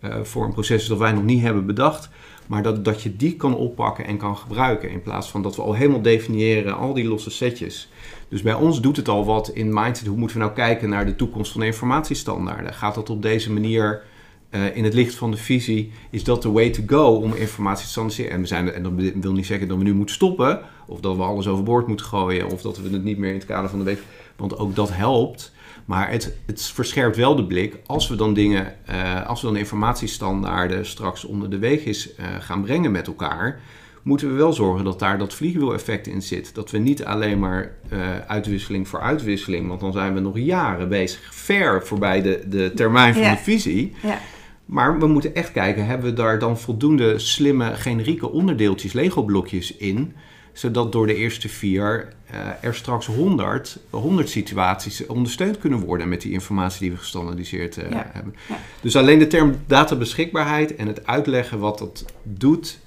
eh, 0.00 0.20
voor 0.22 0.44
een 0.44 0.52
proces 0.52 0.82
is 0.82 0.88
dat 0.88 0.98
wij 0.98 1.12
nog 1.12 1.24
niet 1.24 1.42
hebben 1.42 1.66
bedacht. 1.66 2.08
Maar 2.48 2.62
dat, 2.62 2.84
dat 2.84 3.02
je 3.02 3.16
die 3.16 3.36
kan 3.36 3.56
oppakken 3.56 4.06
en 4.06 4.16
kan 4.16 4.36
gebruiken. 4.36 4.90
In 4.90 5.02
plaats 5.02 5.30
van 5.30 5.42
dat 5.42 5.56
we 5.56 5.62
al 5.62 5.74
helemaal 5.74 6.02
definiëren, 6.02 6.76
al 6.76 6.94
die 6.94 7.08
losse 7.08 7.30
setjes. 7.30 7.88
Dus 8.28 8.42
bij 8.42 8.54
ons 8.54 8.80
doet 8.80 8.96
het 8.96 9.08
al 9.08 9.24
wat 9.24 9.48
in 9.48 9.72
mindset. 9.72 10.06
Hoe 10.06 10.16
moeten 10.16 10.36
we 10.36 10.42
nou 10.42 10.54
kijken 10.54 10.88
naar 10.88 11.06
de 11.06 11.16
toekomst 11.16 11.52
van 11.52 11.60
de 11.60 11.66
informatiestandaarden? 11.66 12.74
Gaat 12.74 12.94
dat 12.94 13.10
op 13.10 13.22
deze 13.22 13.52
manier 13.52 14.02
eh, 14.50 14.76
in 14.76 14.84
het 14.84 14.94
licht 14.94 15.14
van 15.14 15.30
de 15.30 15.36
visie? 15.36 15.92
Is 16.10 16.24
dat 16.24 16.42
de 16.42 16.50
way 16.50 16.70
to 16.70 16.82
go 16.86 17.14
om 17.14 17.34
informatie 17.34 17.84
te 17.84 17.90
standaardiseren? 17.90 18.32
En, 18.32 18.40
we 18.40 18.46
zijn, 18.46 18.72
en 18.72 18.82
dat 18.82 18.92
wil 19.20 19.32
niet 19.32 19.46
zeggen 19.46 19.68
dat 19.68 19.78
we 19.78 19.84
nu 19.84 19.94
moeten 19.94 20.14
stoppen. 20.14 20.60
Of 20.86 21.00
dat 21.00 21.16
we 21.16 21.22
alles 21.22 21.46
overboord 21.46 21.86
moeten 21.86 22.06
gooien. 22.06 22.50
Of 22.50 22.62
dat 22.62 22.78
we 22.78 22.90
het 22.90 23.04
niet 23.04 23.18
meer 23.18 23.30
in 23.30 23.36
het 23.38 23.46
kader 23.46 23.70
van 23.70 23.78
de 23.78 23.84
week. 23.84 24.02
Want 24.36 24.58
ook 24.58 24.74
dat 24.74 24.92
helpt. 24.92 25.52
Maar 25.88 26.10
het, 26.10 26.36
het 26.46 26.62
verscherpt 26.62 27.16
wel 27.16 27.36
de 27.36 27.44
blik. 27.44 27.76
Als 27.86 28.08
we 28.08 28.16
dan 28.16 28.34
dingen, 28.34 28.74
eh, 28.86 29.26
als 29.26 29.40
we 29.40 29.46
dan 29.46 29.56
informatiestandaarden 29.56 30.86
straks 30.86 31.24
onder 31.24 31.50
de 31.50 31.58
weegjes 31.58 32.14
eh 32.14 32.24
gaan 32.40 32.62
brengen 32.62 32.90
met 32.90 33.06
elkaar, 33.06 33.60
moeten 34.02 34.28
we 34.28 34.34
wel 34.34 34.52
zorgen 34.52 34.84
dat 34.84 34.98
daar 34.98 35.18
dat 35.18 35.34
vliegwiel-effect 35.34 36.06
in 36.06 36.22
zit. 36.22 36.54
Dat 36.54 36.70
we 36.70 36.78
niet 36.78 37.04
alleen 37.04 37.38
maar 37.38 37.72
eh, 37.88 37.98
uitwisseling 38.26 38.88
voor 38.88 39.00
uitwisseling, 39.00 39.68
want 39.68 39.80
dan 39.80 39.92
zijn 39.92 40.14
we 40.14 40.20
nog 40.20 40.38
jaren 40.38 40.88
bezig, 40.88 41.34
ver 41.34 41.86
voorbij 41.86 42.22
de, 42.22 42.42
de 42.48 42.72
termijn 42.74 43.14
van 43.14 43.22
Ja. 43.22 43.30
de 43.34 43.38
visie. 43.42 43.94
Ja. 44.02 44.18
Maar 44.64 44.98
we 44.98 45.06
moeten 45.06 45.34
echt 45.34 45.52
kijken, 45.52 45.86
hebben 45.86 46.06
we 46.10 46.12
daar 46.16 46.38
dan 46.38 46.58
voldoende 46.58 47.18
slimme 47.18 47.74
generieke 47.74 48.30
onderdeeltjes, 48.30 48.92
Lego-blokjes 48.92 49.76
in, 49.76 50.14
zodat 50.58 50.92
door 50.92 51.06
de 51.06 51.14
eerste 51.14 51.48
vier 51.48 52.08
eh, 52.30 52.38
er 52.60 52.74
straks 52.74 53.06
100, 53.06 53.78
100 53.90 54.28
situaties 54.28 55.06
ondersteund 55.06 55.58
kunnen 55.58 55.78
worden 55.80 56.08
met 56.08 56.20
die 56.20 56.32
informatie 56.32 56.80
die 56.80 56.90
we 56.90 56.96
gestandaardiseerd 56.96 57.76
eh, 57.76 57.90
Ja. 57.90 58.10
hebben. 58.12 58.34
Ja. 58.48 58.56
Dus 58.80 58.96
alleen 58.96 59.18
de 59.18 59.26
term 59.26 59.56
databeschikbaarheid 59.66 60.76
en 60.76 60.86
het 60.86 61.06
uitleggen 61.06 61.58
wat 61.58 61.78
dat 61.78 62.04
doet, 62.22 62.78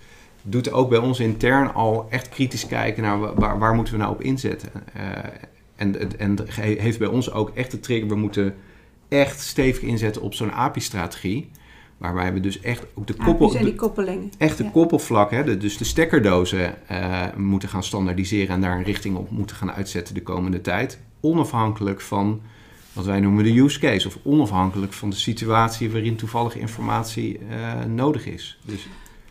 doet 0.42 0.72
ook 0.72 0.90
bij 0.90 0.98
ons 1.00 1.20
intern 1.20 1.74
al 1.74 2.08
echt 2.10 2.30
kritisch 2.30 2.68
kijken 2.68 3.04
naar 3.04 3.20
wa- 3.20 3.34
waar, 3.34 3.60
waar 3.60 3.74
moeten 3.76 3.94
we 3.94 4.00
nou 4.00 4.12
op 4.14 4.22
inzetten. 4.22 4.70
Eh, 4.94 5.04
en, 5.76 6.20
en, 6.20 6.38
heeft 6.58 7.00
bij 7.00 7.08
ons 7.08 7.32
ook 7.32 7.52
echt 7.56 7.72
de 7.72 7.80
trigger, 7.80 8.08
we 8.08 8.16
moeten 8.16 8.56
echt 9.10 9.40
stevig 9.40 9.84
inzetten 9.84 10.22
op 10.22 10.34
zo'n 10.34 10.52
API-strategie. 10.52 11.50
Waarbij 12.02 12.34
we 12.34 12.40
dus 12.40 12.60
echt 12.62 12.86
ook 12.94 13.08
de 13.08 13.14
koppel, 13.14 13.50
die 13.50 13.76
koppelingen. 13.76 14.32
echte 14.38 14.64
Ja. 14.64 14.70
koppelvlak, 14.70 15.32
hè, 15.32 15.44
de- 15.44 15.58
dus 15.58 15.78
de 15.78 15.84
stekkerdozen 15.84 16.88
eh, 16.88 17.28
moeten 17.38 17.70
gaan 17.70 17.84
standaardiseren 17.84 18.56
en 18.56 18.62
daar 18.62 18.78
een 18.78 18.84
richting 18.84 19.16
op 19.16 19.32
moeten 19.32 19.56
gaan 19.56 19.72
uitzetten 19.72 20.14
de 20.14 20.22
komende 20.24 20.62
tijd. 20.62 21.00
Onafhankelijk 21.20 22.02
van 22.02 22.42
wat 22.94 23.06
wij 23.06 23.20
noemen 23.20 23.44
de 23.44 23.60
use 23.60 23.80
case, 23.80 24.08
of 24.08 24.18
onafhankelijk 24.24 24.94
van 24.94 25.10
de 25.10 25.16
situatie 25.16 25.92
waarin 25.92 26.16
toevallig 26.16 26.56
informatie 26.56 27.40
eh, 27.50 27.84
nodig 27.86 28.26
is. 28.26 28.60
Dus 28.66 28.88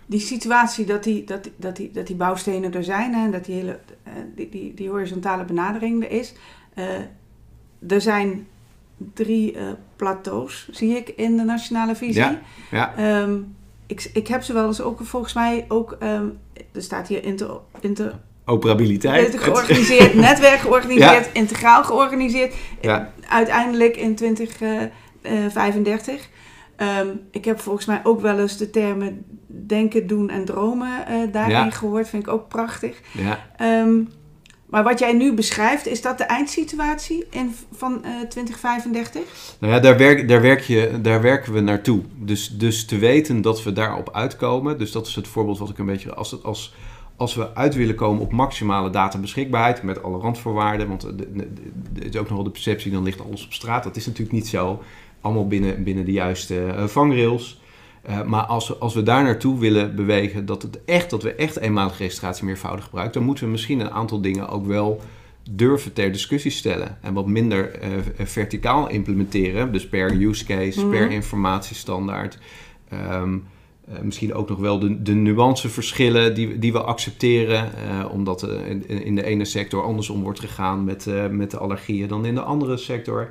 Die 0.07 0.21
situatie 0.21 0.85
dat 0.85 1.05
die, 1.05 1.25
dat, 1.25 1.43
die- 1.43 1.53
dat, 1.57 1.77
die, 1.77 1.91
dat 1.93 2.07
die 2.07 2.17
bouwstenen 2.17 2.75
er 2.75 2.85
zijn 2.85 3.15
en 3.15 3.31
dat 3.31 3.45
die 3.45 3.55
hele 3.55 3.79
eh, 4.03 4.13
die, 4.37 4.49
die, 4.49 4.75
die 4.75 4.89
horizontale 4.89 5.45
benadering 5.45 6.05
er 6.05 6.11
is. 6.11 6.35
Er 7.89 8.01
zijn 8.01 8.47
drie 9.15 9.53
eh, 9.57 9.63
plateaus, 9.97 10.69
zie 10.71 10.97
ik, 10.97 11.09
in 11.09 11.37
de 11.37 11.43
nationale 11.43 11.95
visie. 11.97 12.23
Ja, 12.23 12.41
ja. 12.71 12.95
Ehm, 12.97 13.37
ik, 13.87 14.11
ik 14.13 14.29
heb 14.29 14.43
ze 14.43 14.53
wel 14.53 14.67
eens 14.67 14.81
ook 14.81 15.01
volgens 15.03 15.33
mij 15.33 15.65
ook. 15.69 15.97
ehm, 15.99 16.25
er 16.73 16.83
staat 16.83 17.09
hier 17.09 17.25
inter, 17.25 17.51
inter, 17.81 18.19
operabiliteit. 18.45 19.39
georganiseerd, 19.39 20.15
netwerk 20.29 20.59
georganiseerd, 20.59 21.29
integraal 21.33 21.85
georganiseerd. 21.85 22.55
Ja. 22.81 23.13
Uiteindelijk 23.29 23.97
in 23.97 24.15
2035. 25.23 26.29
Ehm, 26.77 27.07
ik 27.31 27.45
heb 27.45 27.61
volgens 27.61 27.87
mij 27.87 28.01
ook 28.03 28.21
wel 28.21 28.39
eens 28.39 28.57
de 28.57 28.71
termen 28.71 29.25
denken, 29.47 30.07
doen 30.07 30.31
en 30.31 30.45
dromen 30.45 31.07
eh, 31.07 31.33
daarin 31.33 31.55
Ja. 31.57 31.71
gehoord. 31.71 32.09
Vind 32.09 32.23
ik 32.23 32.29
ook 32.33 32.49
prachtig. 32.49 33.01
ja. 33.13 33.39
Maar 34.71 34.83
wat 34.83 34.99
jij 34.99 35.13
nu 35.13 35.35
beschrijft, 35.35 35.87
is 35.87 36.03
dat 36.03 36.19
de 36.19 36.25
eindsituatie 36.25 37.27
in, 37.31 37.55
van 37.73 38.05
eh 38.05 38.11
2035? 38.29 39.23
Nou 39.59 39.73
ja, 39.73 39.81
daar, 39.81 39.97
werk, 39.97 40.29
daar, 40.29 40.41
werk 40.41 40.61
je, 40.61 40.99
daar 41.03 41.23
werken 41.23 41.53
we 41.53 41.61
naartoe. 41.61 42.03
Dus, 42.17 42.49
dus 42.49 42.85
te 42.85 42.99
weten 42.99 43.43
dat 43.43 43.63
we 43.63 43.73
daarop 43.73 44.11
uitkomen. 44.13 44.79
Dus 44.79 44.93
dat 44.93 45.07
is 45.07 45.15
het 45.15 45.29
voorbeeld 45.29 45.59
wat 45.59 45.71
ik 45.71 45.79
een 45.79 45.87
beetje. 45.87 46.15
Als, 46.15 46.43
als, 46.43 46.75
als 47.17 47.35
we 47.35 47.55
uit 47.55 47.75
willen 47.75 47.95
komen 47.95 48.23
op 48.23 48.33
maximale 48.33 48.91
databeschikbaarheid. 48.91 49.83
met 49.83 50.03
alle 50.03 50.19
randvoorwaarden. 50.19 50.89
Want 50.89 51.03
er 51.03 51.17
is 51.95 52.17
ook 52.17 52.29
nog 52.29 52.35
wel 52.35 52.45
de 52.45 52.51
perceptie, 52.51 52.93
dan 52.93 53.03
ligt 53.03 53.25
alles 53.25 53.45
op 53.45 53.53
straat. 53.53 53.85
Dat 53.85 53.97
is 53.97 54.07
natuurlijk 54.07 54.37
niet 54.37 54.49
zo. 54.49 54.83
Allemaal 55.21 55.47
binnen, 55.47 55.85
binnen 55.85 56.05
de 56.05 56.13
juiste 56.13 56.67
eh, 56.67 56.87
vangrails. 56.87 57.60
Eh, 58.03 58.23
maar 58.23 58.43
als 58.43 58.69
we, 58.69 58.77
als 58.77 58.95
we 58.95 59.03
daar 59.03 59.23
naartoe 59.23 59.59
willen 59.59 59.97
bewegen, 59.97 60.47
dat, 60.47 60.63
het 60.63 60.85
echt, 60.85 61.11
dat 61.11 61.23
we 61.23 61.35
echt 61.35 61.59
eenmalige 61.59 61.97
registratie 62.03 62.45
meervoudig 62.45 62.85
gebruiken, 62.85 63.15
dan 63.15 63.25
moeten 63.25 63.45
we 63.45 63.51
misschien 63.51 63.81
een 63.81 63.91
aantal 63.91 64.21
dingen 64.21 64.49
ook 64.49 64.67
wel 64.67 65.01
durven 65.51 65.93
ter 65.93 66.13
discussie 66.13 66.51
stellen. 66.51 66.99
En 67.01 67.15
wat 67.15 67.27
minder 67.27 67.71
eh, 67.71 67.89
verticaal 68.19 68.89
implementeren, 68.89 69.73
dus 69.73 69.89
per 69.89 70.11
use 70.23 70.45
case, 70.45 70.81
Mhm. 70.81 70.91
per 70.91 71.11
informatiestandaard. 71.11 72.39
Ehm, 72.89 73.39
eh, 73.89 74.01
misschien 74.03 74.35
ook 74.35 74.49
nog 74.49 74.59
wel 74.59 74.79
de, 74.79 75.03
de 75.03 75.15
nuanceverschillen 75.15 76.35
die, 76.35 76.59
die 76.59 76.73
we 76.73 76.81
accepteren, 76.81 77.71
omdat 78.11 78.43
in, 78.43 78.89
in 78.89 79.15
de 79.15 79.25
ene 79.25 79.45
sector 79.45 79.83
andersom 79.83 80.23
wordt 80.23 80.41
gegaan 80.41 80.85
met, 80.85 81.07
met 81.31 81.51
de 81.51 81.59
allergieën 81.59 82.09
dan 82.09 82.25
in 82.25 82.35
de 82.35 82.43
andere 82.43 82.77
sector. 82.77 83.31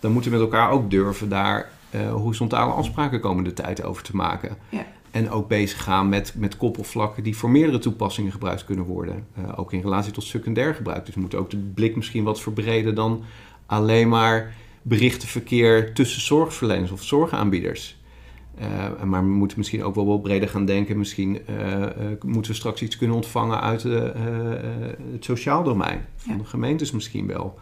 Dan 0.00 0.12
moeten 0.12 0.30
we 0.30 0.36
met 0.36 0.46
elkaar 0.46 0.70
ook 0.70 0.90
durven 0.90 1.28
daar 1.28 1.70
eh, 1.90 2.12
horizontale 2.12 2.72
afspraken 2.72 3.20
komende 3.20 3.52
tijd 3.52 3.82
over 3.82 4.02
te 4.02 4.16
maken. 4.16 4.56
Ja. 4.68 4.86
En 5.10 5.30
ook 5.30 5.48
bezig 5.48 5.82
gaan 5.82 6.08
met, 6.08 6.34
met 6.36 6.56
koppelvlakken 6.56 7.22
die 7.22 7.36
voor 7.36 7.50
meerdere 7.50 7.78
toepassingen 7.78 8.32
gebruikt 8.32 8.64
kunnen 8.64 8.84
worden. 8.84 9.26
Eh, 9.34 9.58
ook 9.58 9.72
in 9.72 9.80
relatie 9.80 10.12
tot 10.12 10.24
secundair 10.24 10.74
gebruik. 10.74 11.06
Dus 11.06 11.14
we 11.14 11.20
moeten 11.20 11.38
ook 11.38 11.50
de 11.50 11.56
blik 11.56 11.96
misschien 11.96 12.24
wat 12.24 12.40
verbreden 12.40 12.94
dan 12.94 13.22
alleen 13.66 14.08
maar 14.08 14.54
berichtenverkeer 14.82 15.94
tussen 15.94 16.20
zorgverleners 16.20 16.90
of 16.90 17.02
zorgaanbieders. 17.02 17.96
Eh, 18.58 19.02
maar 19.04 19.22
we 19.22 19.28
moeten 19.30 19.58
misschien 19.58 19.84
ook 19.84 19.94
wel 19.94 20.06
wat 20.06 20.22
breder 20.22 20.48
gaan 20.48 20.64
denken. 20.64 20.98
Misschien 20.98 21.40
moeten 22.24 22.50
we 22.50 22.56
straks 22.56 22.82
iets 22.82 22.96
kunnen 22.96 23.16
ontvangen 23.16 23.60
uit 23.60 23.82
het 23.82 25.24
sociaal 25.24 25.62
domein. 25.62 26.04
Van 26.16 26.32
Ja. 26.32 26.38
de 26.38 26.44
gemeentes 26.44 26.90
misschien 26.90 27.26
wel. 27.26 27.58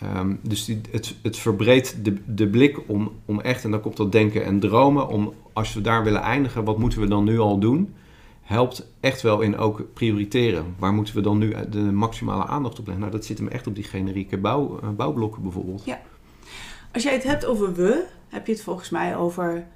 Ehm, 0.00 0.34
dus 0.42 0.66
het, 0.90 1.14
het 1.22 1.36
verbreedt 1.36 2.04
de, 2.04 2.16
de 2.26 2.48
blik 2.48 2.78
om, 2.88 3.12
om 3.24 3.40
echt, 3.40 3.64
en 3.64 3.70
dan 3.70 3.80
komt 3.80 3.96
dat 3.96 4.12
denken 4.12 4.44
en 4.44 4.60
dromen, 4.60 5.08
om 5.08 5.32
als 5.52 5.74
we 5.74 5.80
daar 5.80 6.04
willen 6.04 6.20
eindigen, 6.22 6.64
wat 6.64 6.78
moeten 6.78 7.00
we 7.00 7.06
dan 7.06 7.24
nu 7.24 7.38
al 7.38 7.58
doen? 7.58 7.94
Helpt 8.42 8.86
echt 9.00 9.22
wel 9.22 9.40
in 9.40 9.56
ook 9.56 9.86
prioriteren. 9.92 10.74
Waar 10.78 10.92
moeten 10.92 11.14
we 11.14 11.20
dan 11.20 11.38
nu 11.38 11.54
de 11.70 11.78
maximale 11.78 12.46
aandacht 12.46 12.78
op 12.78 12.84
leggen? 12.86 13.00
Nou, 13.04 13.16
dat 13.16 13.24
zit 13.24 13.38
hem 13.38 13.48
echt 13.48 13.66
op 13.66 13.74
die 13.74 13.84
generieke 13.84 14.38
bouw, 14.38 14.78
eh, 14.82 14.88
bouwblokken 14.88 15.42
bijvoorbeeld. 15.42 15.82
Als 16.92 17.02
jij 17.02 17.12
het 17.12 17.24
hebt 17.24 17.44
over 17.46 17.74
we, 17.74 18.04
heb 18.28 18.46
je 18.46 18.52
het 18.52 18.62
volgens 18.62 18.90
mij 18.90 19.16
over 19.16 19.66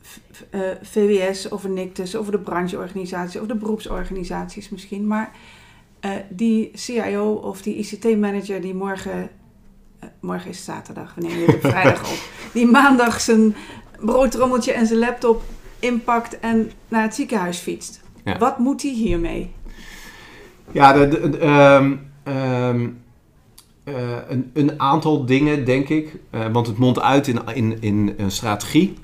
v- 0.00 0.16
v- 0.30 0.42
eh, 0.50 0.60
VWS, 0.82 1.50
over 1.50 1.70
NICTUS, 1.70 2.16
over 2.16 2.32
de 2.32 2.38
brancheorganisaties, 2.38 3.36
over 3.36 3.48
de 3.48 3.58
beroepsorganisaties 3.58 4.68
misschien. 4.68 5.06
Maar 5.06 5.32
eh, 6.04 6.10
die 6.28 6.70
CIO 6.74 7.32
of 7.32 7.62
die 7.62 7.74
ICT-manager 7.76 8.60
die 8.60 8.74
morgen, 8.74 9.28
eh, 9.98 10.08
morgen 10.20 10.50
is 10.50 10.56
het 10.56 10.64
zaterdag, 10.64 11.14
we 11.14 11.20
nemen 11.22 11.46
dit 11.46 11.54
op 11.54 11.60
vrijdag 11.70 12.10
op, 12.12 12.18
die 12.52 12.66
maandag 12.66 13.20
zijn 13.20 13.54
broodtrommeltje 14.00 14.72
en 14.72 14.86
zijn 14.86 14.98
laptop 14.98 15.42
inpakt 15.78 16.38
en 16.40 16.70
naar 16.88 17.02
het 17.02 17.14
ziekenhuis 17.14 17.58
fietst. 17.58 18.00
Ja. 18.24 18.38
Wat 18.38 18.58
moet 18.58 18.82
hij 18.82 18.90
hiermee? 18.90 19.50
Ja, 20.72 20.92
de, 20.92 21.08
de- 21.08 21.28
de- 21.30 21.38
ehm, 21.38 21.94
ehm, 22.22 22.88
eh, 23.84 23.94
een, 24.28 24.50
een 24.54 24.80
aantal 24.80 25.26
dingen, 25.26 25.64
denk 25.64 25.88
ik. 25.88 26.16
Want 26.52 26.66
het 26.66 26.78
mondt 26.78 27.00
uit 27.00 27.26
in, 27.28 27.38
in, 27.54 27.76
in 27.80 28.14
een 28.16 28.30
strategie. 28.30 28.94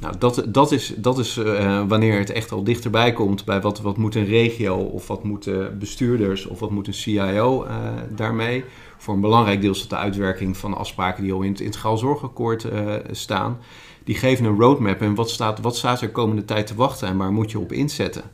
Nou, 0.00 0.14
dat, 0.18 0.44
dat 0.48 0.72
is, 0.72 0.94
dat 0.96 1.18
is 1.18 1.36
eh, 1.36 1.82
wanneer 1.88 2.18
het 2.18 2.30
echt 2.30 2.52
al 2.52 2.64
dichterbij 2.64 3.12
komt 3.12 3.44
bij 3.44 3.60
wat, 3.60 3.80
wat 3.80 3.96
moet 3.96 4.14
een 4.14 4.24
regio 4.24 4.76
of 4.76 5.06
wat 5.06 5.24
moeten 5.24 5.78
bestuurders 5.78 6.46
of 6.46 6.58
wat 6.58 6.70
moet 6.70 6.86
een 6.86 6.94
CIO 6.94 7.64
eh, 7.64 7.76
daarmee. 8.08 8.64
Voor 8.96 9.14
een 9.14 9.20
belangrijk 9.20 9.60
deel 9.60 9.70
is 9.70 9.80
dat 9.80 9.90
de 9.90 9.96
uitwerking 9.96 10.56
van 10.56 10.76
afspraken 10.76 11.22
die 11.22 11.32
al 11.32 11.42
in 11.42 11.50
het 11.50 11.60
integraal 11.60 11.98
zorgakkoord 11.98 12.64
eh, 12.64 12.94
staan. 13.10 13.58
Die 14.04 14.14
geven 14.14 14.44
een 14.44 14.58
roadmap 14.58 15.00
en 15.00 15.14
wat 15.14 15.30
staat, 15.30 15.60
wat 15.60 15.76
staat 15.76 16.00
er 16.00 16.10
komende 16.10 16.44
tijd 16.44 16.66
te 16.66 16.74
wachten 16.74 17.08
en 17.08 17.16
waar 17.16 17.32
moet 17.32 17.50
je 17.50 17.58
op 17.58 17.72
inzetten. 17.72 18.24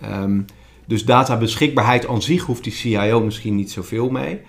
Ehm, 0.00 0.40
dus 0.86 1.04
databeschikbaarheid 1.04 2.06
aan 2.06 2.22
zich 2.22 2.44
hoeft 2.44 2.64
die 2.64 2.72
CIO 2.72 3.20
misschien 3.20 3.54
niet 3.54 3.70
zoveel 3.70 4.10
mee. 4.10 4.40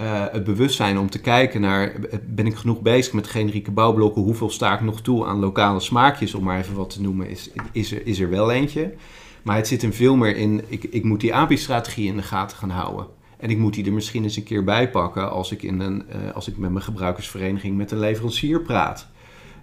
Eh, 0.00 0.24
het 0.30 0.44
bewustzijn 0.44 0.98
om 0.98 1.10
te 1.10 1.20
kijken 1.20 1.60
naar, 1.60 1.92
ben 2.26 2.46
ik 2.46 2.54
genoeg 2.54 2.80
bezig 2.80 3.12
met 3.12 3.26
generieke 3.26 3.70
bouwblokken? 3.70 4.22
Hoeveel 4.22 4.50
sta 4.50 4.74
ik 4.74 4.80
nog 4.80 5.00
toe 5.00 5.26
aan 5.26 5.38
lokale 5.38 5.80
smaakjes, 5.80 6.34
om 6.34 6.44
maar 6.44 6.58
even 6.58 6.74
wat 6.74 6.90
te 6.90 7.00
noemen, 7.00 7.28
is, 7.28 7.50
is, 7.72 7.92
er, 7.92 8.06
is 8.06 8.20
er 8.20 8.30
wel 8.30 8.50
eentje. 8.50 8.94
Maar 9.42 9.56
het 9.56 9.66
zit 9.66 9.82
hem 9.82 9.92
veel 9.92 10.16
meer 10.16 10.36
in, 10.36 10.64
ik, 10.68 10.84
ik 10.84 11.04
moet 11.04 11.20
die 11.20 11.34
API-strategie 11.34 12.06
in 12.06 12.16
de 12.16 12.22
gaten 12.22 12.56
gaan 12.56 12.70
houden. 12.70 13.06
En 13.38 13.50
ik 13.50 13.58
moet 13.58 13.74
die 13.74 13.84
er 13.84 13.92
misschien 13.92 14.22
eens 14.22 14.36
een 14.36 14.42
keer 14.42 14.64
bij 14.64 14.90
pakken 14.90 15.30
als 15.30 15.52
ik, 15.52 15.62
in 15.62 15.80
een, 15.80 16.08
eh, 16.08 16.34
als 16.34 16.48
ik 16.48 16.56
met 16.56 16.70
mijn 16.70 16.84
gebruikersvereniging 16.84 17.76
met 17.76 17.90
een 17.90 17.98
leverancier 17.98 18.60
praat. 18.60 19.08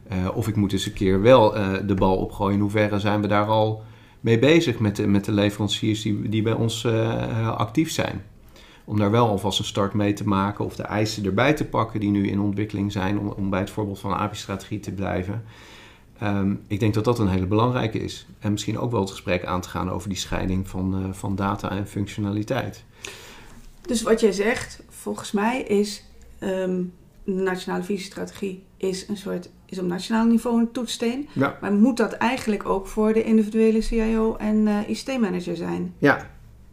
Eh, 0.07 0.17
of 0.33 0.47
ik 0.47 0.55
moet 0.55 0.73
eens 0.73 0.85
een 0.85 0.93
keer 0.93 1.21
wel 1.21 1.51
de 1.85 1.95
bal 1.95 2.17
opgooien. 2.17 2.53
In 2.53 2.61
hoeverre 2.61 2.99
zijn 2.99 3.21
we 3.21 3.27
daar 3.27 3.47
al 3.47 3.83
mee 4.19 4.39
bezig 4.39 4.79
met 4.79 4.95
de, 4.95 5.07
met 5.07 5.25
de 5.25 5.31
leveranciers 5.31 6.01
die, 6.01 6.29
die 6.29 6.41
bij 6.41 6.53
ons 6.53 6.87
actief 7.57 7.91
zijn? 7.91 8.21
Om 8.87 8.97
daar 8.97 9.11
wel 9.11 9.27
alvast 9.27 9.59
een 9.59 9.65
start 9.65 9.93
mee 9.93 10.13
te 10.13 10.27
maken 10.27 10.65
of 10.65 10.75
de 10.75 10.83
eisen 10.83 11.25
erbij 11.25 11.53
te 11.53 11.65
pakken 11.65 11.99
die 11.99 12.09
nu 12.09 12.27
in 12.27 12.39
ontwikkeling 12.39 12.91
zijn, 12.91 13.19
om, 13.19 13.27
om 13.27 13.49
bij 13.49 13.59
het 13.59 13.69
voorbeeld 13.69 13.99
van 13.99 14.11
een 14.11 14.17
API-strategie 14.17 14.79
te 14.79 14.91
blijven. 14.91 15.43
Ehm, 16.19 16.55
ik 16.67 16.79
denk 16.79 16.93
dat 16.93 17.03
dat 17.03 17.19
een 17.19 17.27
hele 17.27 17.45
belangrijke 17.45 17.99
is. 17.99 18.27
En 18.39 18.51
misschien 18.51 18.79
ook 18.79 18.91
wel 18.91 18.99
het 18.99 19.11
gesprek 19.11 19.45
aan 19.45 19.61
te 19.61 19.69
gaan 19.69 19.89
over 19.89 20.09
die 20.09 20.17
scheiding 20.17 20.67
van, 20.67 21.15
van 21.15 21.35
data 21.35 21.69
en 21.69 21.87
functionaliteit. 21.87 22.83
Dus 23.81 24.01
wat 24.01 24.19
jij 24.19 24.31
zegt, 24.31 24.83
volgens 24.89 25.31
mij 25.31 25.61
is 25.61 26.03
um, 26.39 26.93
de 27.23 27.31
nationale 27.33 27.83
visiestrategie 27.83 28.63
is 28.77 29.07
een 29.07 29.17
soort 29.17 29.49
is 29.65 29.79
op 29.79 29.85
nationaal 29.85 30.25
niveau 30.25 30.59
een 30.59 30.71
toetssteen. 30.71 31.27
Ja. 31.33 31.57
Maar 31.61 31.73
moet 31.73 31.97
dat 31.97 32.13
eigenlijk 32.13 32.69
ook 32.69 32.87
voor 32.87 33.13
de 33.13 33.23
individuele 33.23 33.81
CIO 33.81 34.35
en 34.35 34.55
uh, 34.55 34.77
eh, 34.77 34.89
ICT-manager 34.89 35.55
zijn? 35.55 35.93
Ja, 35.97 36.29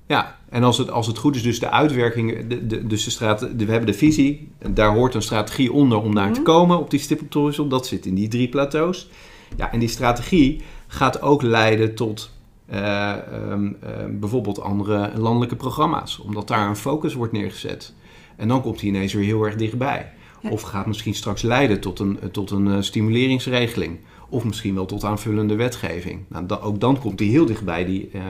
ja. 0.06 0.38
En 0.55 0.62
als 0.62 0.78
het, 0.78 0.90
als 0.90 1.07
het 1.07 1.18
goed 1.18 1.36
is, 1.36 1.42
dus 1.42 1.59
de 1.61 1.70
uitwerking, 1.70 2.46
de, 2.46 2.66
de, 2.66 2.86
dus 2.86 3.05
de 3.05 3.11
straat, 3.11 3.40
we 3.40 3.64
hebben 3.64 3.86
de 3.86 3.94
visie, 3.94 4.48
daar 4.70 4.94
hoort 4.94 5.14
een 5.14 5.22
strategie 5.22 5.72
onder 5.72 5.98
om 5.98 6.12
naar 6.12 6.32
te 6.32 6.40
mhm. 6.40 6.50
komen 6.50 6.78
op 6.78 6.90
die 6.90 7.00
stip 7.00 7.20
op 7.20 7.32
de 7.32 7.38
horizon. 7.38 7.68
Dat 7.68 7.86
zit 7.86 8.07
in 8.07 8.14
die 8.14 8.28
drie 8.28 8.48
plateaus. 8.48 9.09
Ja, 9.57 9.72
en 9.72 9.78
die 9.78 9.88
strategie 9.88 10.62
gaat 10.86 11.22
ook 11.22 11.42
leiden 11.42 11.94
tot 11.94 12.30
uh, 12.72 13.14
um, 13.50 13.76
bijvoorbeeld 14.11 14.61
andere 14.61 15.11
landelijke 15.16 15.57
programma's, 15.57 16.18
omdat 16.18 16.48
daar 16.48 16.68
een 16.68 16.76
focus 16.76 17.14
wordt 17.14 17.32
neergezet. 17.32 17.94
En 18.36 18.48
dan 18.48 18.62
komt 18.62 18.80
hij 18.80 18.88
ineens 18.88 19.12
weer 19.12 19.24
heel 19.24 19.44
erg 19.44 19.57
dichtbij. 19.57 20.12
Of 20.50 20.62
gaat 20.62 20.86
misschien 20.86 21.14
straks 21.14 21.42
leiden 21.42 21.80
tot 21.80 21.98
een, 21.98 22.18
tot 22.32 22.50
een 22.50 22.66
uh, 22.66 22.76
stimuleringsregeling. 22.80 23.98
Of 24.28 24.44
misschien 24.44 24.74
wel 24.74 24.86
tot 24.86 25.05
aanvullende 25.05 25.55
wetgeving. 25.55 26.24
Nou, 26.28 26.61
ook 26.61 26.80
dan 26.80 26.98
komt 26.98 27.18
hij 27.18 27.28
heel 27.28 27.46
dichtbij, 27.46 27.84
die 27.84 28.11
uh, 28.12 28.22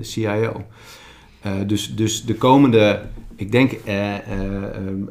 CIO. 0.00 0.64
Dus, 1.66 1.94
dus 1.94 2.24
de 2.24 2.34
komende 2.34 3.02
ik 3.36 3.52
denk 3.52 3.72
uh, 3.72 4.14
uh, 4.14 4.18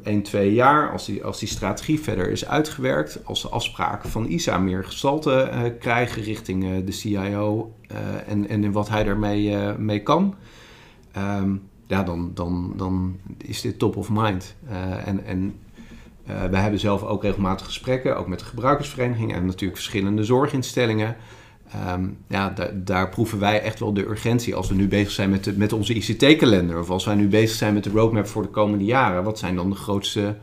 1, 0.03 0.21
2 0.21 0.53
jaar, 0.53 0.91
als 0.91 1.05
die, 1.05 1.23
als 1.23 1.39
die 1.39 1.47
strategie 1.47 1.99
verder 1.99 2.31
is 2.31 2.47
uitgewerkt, 2.47 3.19
als 3.25 3.41
de 3.41 3.49
afspraken 3.49 4.09
van 4.09 4.27
ISA 4.27 4.57
meer 4.57 4.83
gestalte 4.83 5.73
krijgen 5.79 6.21
richting 6.21 6.83
de 6.85 6.91
CIO 6.91 7.73
en, 8.27 8.47
en 8.47 8.71
wat 8.71 8.89
hij 8.89 9.03
daarmee 9.03 9.57
mee 9.77 10.03
kan, 10.03 10.35
um, 11.17 11.61
ja, 11.87 12.03
dan, 12.03 12.31
dan, 12.33 12.73
dan 12.75 13.19
is 13.37 13.61
dit 13.61 13.79
top 13.79 13.95
of 13.95 14.09
mind. 14.09 14.55
en 15.05 15.25
en 15.25 15.59
wij 16.25 16.61
hebben 16.61 16.79
zelf 16.79 17.03
ook 17.03 17.23
regelmatig 17.23 17.65
gesprekken, 17.65 18.17
ook 18.17 18.27
met 18.27 18.39
de 18.39 18.45
gebruikersvereniging 18.45 19.33
en 19.33 19.45
natuurlijk 19.45 19.79
verschillende 19.79 20.23
zorginstellingen. 20.23 21.15
Ehm, 21.71 22.07
ja, 22.27 22.53
daar 22.73 23.09
proeven 23.09 23.39
wij 23.39 23.61
echt 23.61 23.79
wel 23.79 23.93
de 23.93 24.09
urgentie 24.09 24.55
als 24.55 24.69
we 24.69 24.75
nu 24.75 24.87
bezig 24.87 25.11
zijn 25.11 25.29
met, 25.29 25.43
de, 25.43 25.53
met 25.57 25.73
onze 25.73 25.93
ICT-kalender. 25.93 26.79
Of 26.79 26.89
als 26.89 27.05
wij 27.05 27.15
nu 27.15 27.27
bezig 27.27 27.57
zijn 27.57 27.73
met 27.73 27.83
de 27.83 27.89
roadmap 27.89 28.27
voor 28.27 28.41
de 28.41 28.49
komende 28.49 28.85
jaren. 28.85 29.23
Wat 29.23 29.39
zijn 29.39 29.55
dan 29.55 29.69
de 29.69 29.75
grootste 29.75 30.35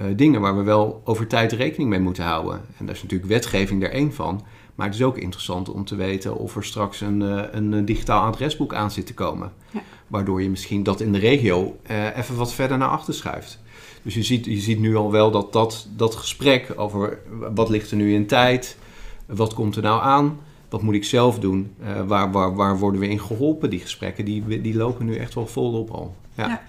uh, 0.00 0.06
dingen 0.16 0.40
waar 0.40 0.56
we 0.56 0.62
wel 0.62 1.00
over 1.04 1.26
tijd 1.26 1.52
rekening 1.52 1.90
mee 1.90 2.00
moeten 2.00 2.24
houden? 2.24 2.60
En 2.78 2.86
daar 2.86 2.94
is 2.94 3.02
natuurlijk 3.02 3.30
wetgeving 3.30 3.82
er 3.82 3.90
één 3.90 4.14
van. 4.14 4.44
Maar 4.74 4.86
het 4.86 4.96
is 4.96 5.02
ook 5.02 5.18
interessant 5.18 5.68
om 5.68 5.84
te 5.84 5.96
weten 5.96 6.36
of 6.36 6.56
er 6.56 6.64
straks 6.64 7.00
een, 7.00 7.20
uh, 7.20 7.42
een 7.50 7.84
digitaal 7.84 8.26
adresboek 8.26 8.74
aan 8.74 8.90
zit 8.90 9.06
te 9.06 9.14
komen. 9.14 9.52
Ja. 9.70 9.82
Waardoor 10.06 10.42
je 10.42 10.50
misschien 10.50 10.82
dat 10.82 11.00
in 11.00 11.12
de 11.12 11.18
regio 11.18 11.76
uh, 11.90 12.16
even 12.16 12.36
wat 12.36 12.54
verder 12.54 12.78
naar 12.78 12.88
achter 12.88 13.14
schuift. 13.14 13.60
Dus 14.02 14.14
je 14.14 14.22
ziet, 14.22 14.44
je 14.44 14.60
ziet 14.60 14.78
nu 14.78 14.96
al 14.96 15.10
wel 15.10 15.30
dat, 15.30 15.52
dat 15.52 15.88
dat 15.96 16.14
gesprek 16.14 16.72
over 16.76 17.18
wat 17.54 17.68
ligt 17.68 17.90
er 17.90 17.96
nu 17.96 18.14
in 18.14 18.26
tijd, 18.26 18.78
wat 19.26 19.54
komt 19.54 19.76
er 19.76 19.82
nou 19.82 20.02
aan, 20.02 20.38
wat 20.68 20.82
moet 20.82 20.94
ik 20.94 21.04
zelf 21.04 21.38
doen? 21.38 21.74
Uh, 21.82 22.06
waar, 22.06 22.32
waar, 22.32 22.54
waar 22.54 22.78
worden 22.78 23.00
we 23.00 23.08
in 23.08 23.20
geholpen? 23.20 23.70
Die 23.70 23.80
gesprekken 23.80 24.24
die, 24.24 24.60
die 24.60 24.76
lopen 24.76 25.06
nu 25.06 25.16
echt 25.16 25.34
wel 25.34 25.46
volop 25.46 25.90
al. 25.90 26.14
Ja. 26.34 26.48
ja. 26.48 26.62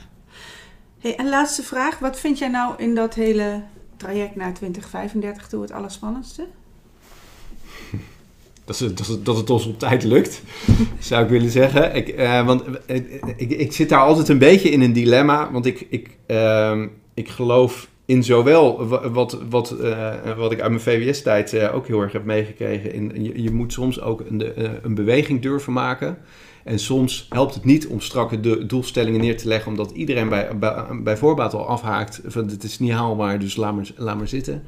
Hey, 1.00 1.16
en 1.16 1.30
laatste 1.30 1.64
vraag. 1.64 2.00
Wat 2.00 2.20
vind 2.20 2.38
jij 2.38 2.48
nou 2.48 2.74
in 2.78 2.96
dat 2.96 3.14
hele 3.14 3.64
traject 3.98 4.36
naar 4.36 4.54
2035 4.54 5.48
toe 5.48 5.62
het 5.62 5.72
allerspannendste? 5.72 6.48
Dat, 8.66 8.80
het, 8.80 8.98
dat, 8.98 9.26
dat 9.26 9.38
het 9.38 9.50
ons 9.50 9.66
op 9.66 9.80
tijd 9.80 10.04
lukt, 10.04 10.42
zou 11.00 11.24
ik 11.24 11.30
willen 11.30 11.50
zeggen. 11.50 11.96
Ik, 11.96 12.18
uh, 12.18 12.46
want 12.46 12.68
uh, 12.68 12.96
ik, 13.36 13.50
ik, 13.50 13.74
zit 13.74 13.90
daar 13.90 14.00
altijd 14.00 14.30
een 14.30 14.38
beetje 14.38 14.70
in 14.70 14.82
een 14.82 14.94
dilemma. 14.94 15.52
Want 15.52 15.66
ik, 15.66 15.88
ik, 15.90 16.18
uh, 16.28 16.84
ik 17.14 17.30
geloof 17.30 17.90
in 18.10 18.24
zowel 18.24 18.88
wat, 19.12 19.38
wat, 19.50 19.76
uh, 19.82 20.38
wat 20.38 20.52
ik 20.52 20.62
uit 20.62 20.70
mijn 20.70 20.82
VWS-tijd 20.82 21.54
uh, 21.54 21.76
ook 21.76 21.88
heel 21.88 22.02
erg 22.02 22.12
heb 22.12 22.26
meegekregen. 22.26 22.94
In, 22.94 23.24
je, 23.24 23.42
je 23.42 23.52
moet 23.52 23.74
soms 23.74 24.02
ook 24.02 24.24
een, 24.30 24.42
uh, 24.42 24.70
een 24.82 24.96
beweging 24.96 25.42
durven 25.42 25.74
maken. 25.74 26.18
En 26.64 26.80
soms 26.80 27.26
helpt 27.30 27.54
het 27.54 27.66
niet 27.66 27.88
om 27.88 28.02
strakke 28.02 28.66
doelstellingen 28.66 29.20
neer 29.20 29.38
te 29.38 29.48
leggen, 29.48 29.72
omdat 29.72 29.92
iedereen 29.92 30.30
bij, 30.30 30.50
bij, 31.04 31.18
voorbaat 31.18 31.54
al 31.54 31.68
afhaakt 31.68 32.22
van 32.26 32.48
het 32.48 32.64
is 32.64 32.80
niet 32.80 32.92
haalbaar, 32.92 33.40
dus 33.40 33.56
laat 33.56 33.76
maar, 33.76 33.92
laat 33.96 34.18
maar 34.18 34.28
zitten. 34.28 34.64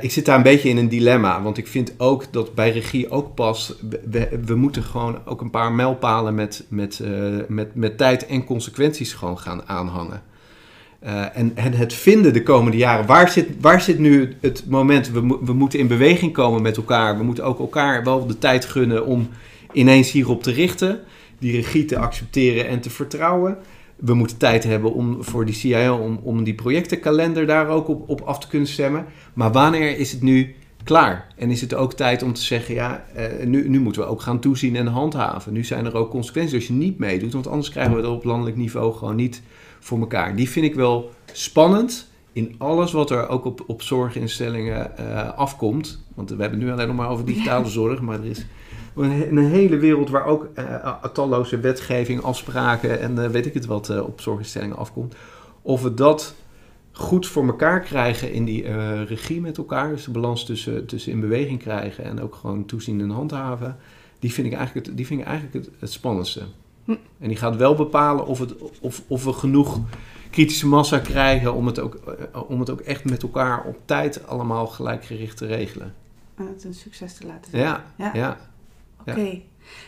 ik 0.00 0.10
zit 0.10 0.24
daar 0.24 0.36
een 0.36 0.42
beetje 0.42 0.68
in 0.68 0.76
een 0.76 0.88
dilemma, 0.88 1.42
want 1.42 1.58
ik 1.58 1.66
vind 1.66 1.94
ook 1.98 2.32
dat 2.32 2.54
bij 2.54 2.70
regie 2.70 3.10
ook 3.10 3.34
past, 3.34 3.76
we, 4.10 4.40
we 4.44 4.54
moeten 4.54 4.82
gewoon 4.82 5.18
ook 5.24 5.40
een 5.40 5.50
paar 5.50 5.72
mijlpalen 5.72 6.34
met, 6.34 6.64
met, 6.68 7.02
met, 7.48 7.74
met 7.74 7.98
tijd 7.98 8.26
en 8.26 8.44
consequenties 8.44 9.12
gewoon 9.12 9.38
gaan 9.38 9.68
aanhangen. 9.68 10.22
Uh, 11.04 11.36
en, 11.36 11.52
het 11.56 11.94
vinden 11.94 12.32
de 12.32 12.42
komende 12.42 12.76
jaren. 12.76 13.06
Waar 13.06 13.28
zit, 13.28 13.48
waar 13.60 13.80
zit 13.80 13.98
nu 13.98 14.36
het 14.40 14.64
moment? 14.68 15.10
We, 15.10 15.38
we 15.40 15.52
moeten 15.52 15.78
in 15.78 15.86
beweging 15.86 16.32
komen 16.32 16.62
met 16.62 16.76
elkaar. 16.76 17.18
We 17.18 17.24
moeten 17.24 17.44
ook 17.44 17.58
elkaar 17.58 18.04
wel 18.04 18.26
de 18.26 18.38
tijd 18.38 18.64
gunnen 18.64 19.06
om 19.06 19.28
ineens 19.72 20.10
hierop 20.10 20.42
te 20.42 20.50
richten. 20.50 21.00
Die 21.38 21.52
regie 21.52 21.84
te 21.84 21.98
accepteren 21.98 22.68
en 22.68 22.80
te 22.80 22.90
vertrouwen. 22.90 23.58
We 23.96 24.14
moeten 24.14 24.36
tijd 24.36 24.64
hebben 24.64 24.92
om, 24.92 25.24
voor 25.24 25.44
die 25.44 25.54
CIO 25.54 25.96
om, 25.96 26.20
om 26.22 26.44
die 26.44 26.54
projectenkalender 26.54 27.46
daar 27.46 27.68
ook 27.68 27.88
op, 27.88 28.08
op 28.08 28.20
af 28.20 28.38
te 28.38 28.48
kunnen 28.48 28.68
stemmen. 28.68 29.06
Maar 29.34 29.52
wanneer 29.52 29.98
is 29.98 30.12
het 30.12 30.22
nu 30.22 30.54
klaar? 30.84 31.26
En 31.36 31.50
is 31.50 31.60
het 31.60 31.74
ook 31.74 31.92
tijd 31.92 32.22
om 32.22 32.32
te 32.32 32.42
zeggen, 32.42 32.74
ja, 32.74 33.04
uh, 33.16 33.46
nu, 33.46 33.68
nu 33.68 33.80
moeten 33.80 34.02
we 34.02 34.08
ook 34.08 34.22
gaan 34.22 34.40
toezien 34.40 34.76
en 34.76 34.86
handhaven. 34.86 35.52
Nu 35.52 35.64
zijn 35.64 35.86
er 35.86 35.94
ook 35.94 36.10
consequenties 36.10 36.54
als 36.54 36.66
je 36.66 36.72
niet 36.72 36.98
meedoet. 36.98 37.32
Want 37.32 37.46
anders 37.46 37.70
krijgen 37.70 37.96
we 37.96 38.02
dat 38.02 38.12
op 38.12 38.24
landelijk 38.24 38.56
niveau 38.56 38.94
gewoon 38.94 39.16
niet 39.16 39.42
voor 39.88 39.98
elkaar. 39.98 40.36
Die 40.36 40.50
vind 40.50 40.66
ik 40.66 40.74
wel 40.74 41.10
spannend 41.32 42.08
in 42.32 42.54
alles 42.58 42.92
wat 42.92 43.10
er 43.10 43.28
ook 43.28 43.44
op, 43.44 43.64
op 43.66 43.82
zorginstellingen 43.82 44.92
uh, 45.00 45.32
afkomt. 45.32 46.04
Want 46.14 46.30
we 46.30 46.40
hebben 46.40 46.58
het 46.58 46.68
nu 46.68 46.74
alleen 46.74 46.86
nog 46.86 46.96
maar 46.96 47.08
over 47.08 47.24
digitale 47.24 47.68
zorg, 47.68 48.00
maar 48.00 48.18
er 48.18 48.26
is 48.26 48.46
een, 48.96 49.36
een 49.36 49.46
hele 49.46 49.76
wereld 49.76 50.10
waar 50.10 50.24
ook 50.24 50.48
uh, 50.58 51.04
talloze 51.04 51.60
wetgeving, 51.60 52.22
afspraken 52.22 53.00
en 53.00 53.18
uh, 53.18 53.26
weet 53.26 53.46
ik 53.46 53.54
het 53.54 53.66
wat 53.66 54.00
op 54.00 54.20
zorginstellingen 54.20 54.76
afkomt. 54.76 55.14
Of 55.62 55.82
we 55.82 55.94
dat 55.94 56.34
goed 56.92 57.26
voor 57.26 57.46
elkaar 57.46 57.80
krijgen 57.80 58.32
in 58.32 58.44
die 58.44 58.72
regie 59.04 59.40
met 59.40 59.58
elkaar, 59.58 59.88
dus 59.88 60.04
de 60.04 60.10
balans 60.10 60.44
tussen, 60.44 60.86
tussen 60.86 61.12
in 61.12 61.20
beweging 61.20 61.58
krijgen 61.58 62.04
en 62.04 62.20
ook 62.20 62.34
gewoon 62.34 62.64
toezien 62.64 63.00
en 63.00 63.10
handhaven, 63.10 63.76
die 64.18 64.32
vind 64.32 64.46
ik 64.46 64.52
eigenlijk 64.52 64.86
het, 64.86 64.96
die 64.96 65.06
vind 65.06 65.20
ik 65.20 65.26
eigenlijk 65.26 65.66
het, 65.66 65.74
het 65.78 65.92
spannendste. 65.92 66.42
Hm. 66.88 66.96
En 67.20 67.28
die 67.28 67.36
gaat 67.36 67.56
wel 67.56 67.74
bepalen 67.74 68.26
of, 68.26 68.38
het, 68.38 68.54
of, 68.80 69.02
of 69.06 69.24
we 69.24 69.32
genoeg 69.32 69.80
kritische 70.30 70.66
massa 70.66 70.98
krijgen 70.98 71.54
om 71.54 71.66
het, 71.66 71.78
ook, 71.78 71.94
eh, 71.94 72.42
om 72.48 72.60
het 72.60 72.70
ook 72.70 72.80
echt 72.80 73.04
met 73.04 73.22
elkaar 73.22 73.64
op 73.64 73.76
tijd 73.84 74.26
allemaal 74.26 74.66
gelijkgericht 74.66 75.36
te 75.36 75.46
regelen. 75.46 75.94
het 76.34 76.64
een 76.64 76.74
succes 76.74 77.14
te 77.14 77.26
laten 77.26 77.50
zijn. 77.50 77.62
Ja, 77.62 78.12
ja. 78.14 78.36
Oké. 79.00 79.40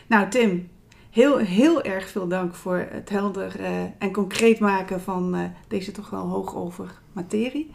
Nou 0.07 0.29
Tim, 0.29 0.69
heel, 1.11 1.37
heel 1.37 1.83
erg 1.83 2.09
veel 2.09 2.29
dank 2.29 2.55
voor 2.55 2.87
het 2.91 3.09
helder 3.09 3.61
uh, 3.61 3.67
en 3.99 4.13
concreet 4.13 4.59
maken 4.59 5.01
van 5.01 5.35
uh, 5.35 5.41
deze 5.69 5.93
toch 5.93 6.11
wel 6.11 6.27
hoogover 6.29 6.91
materie. 7.13 7.71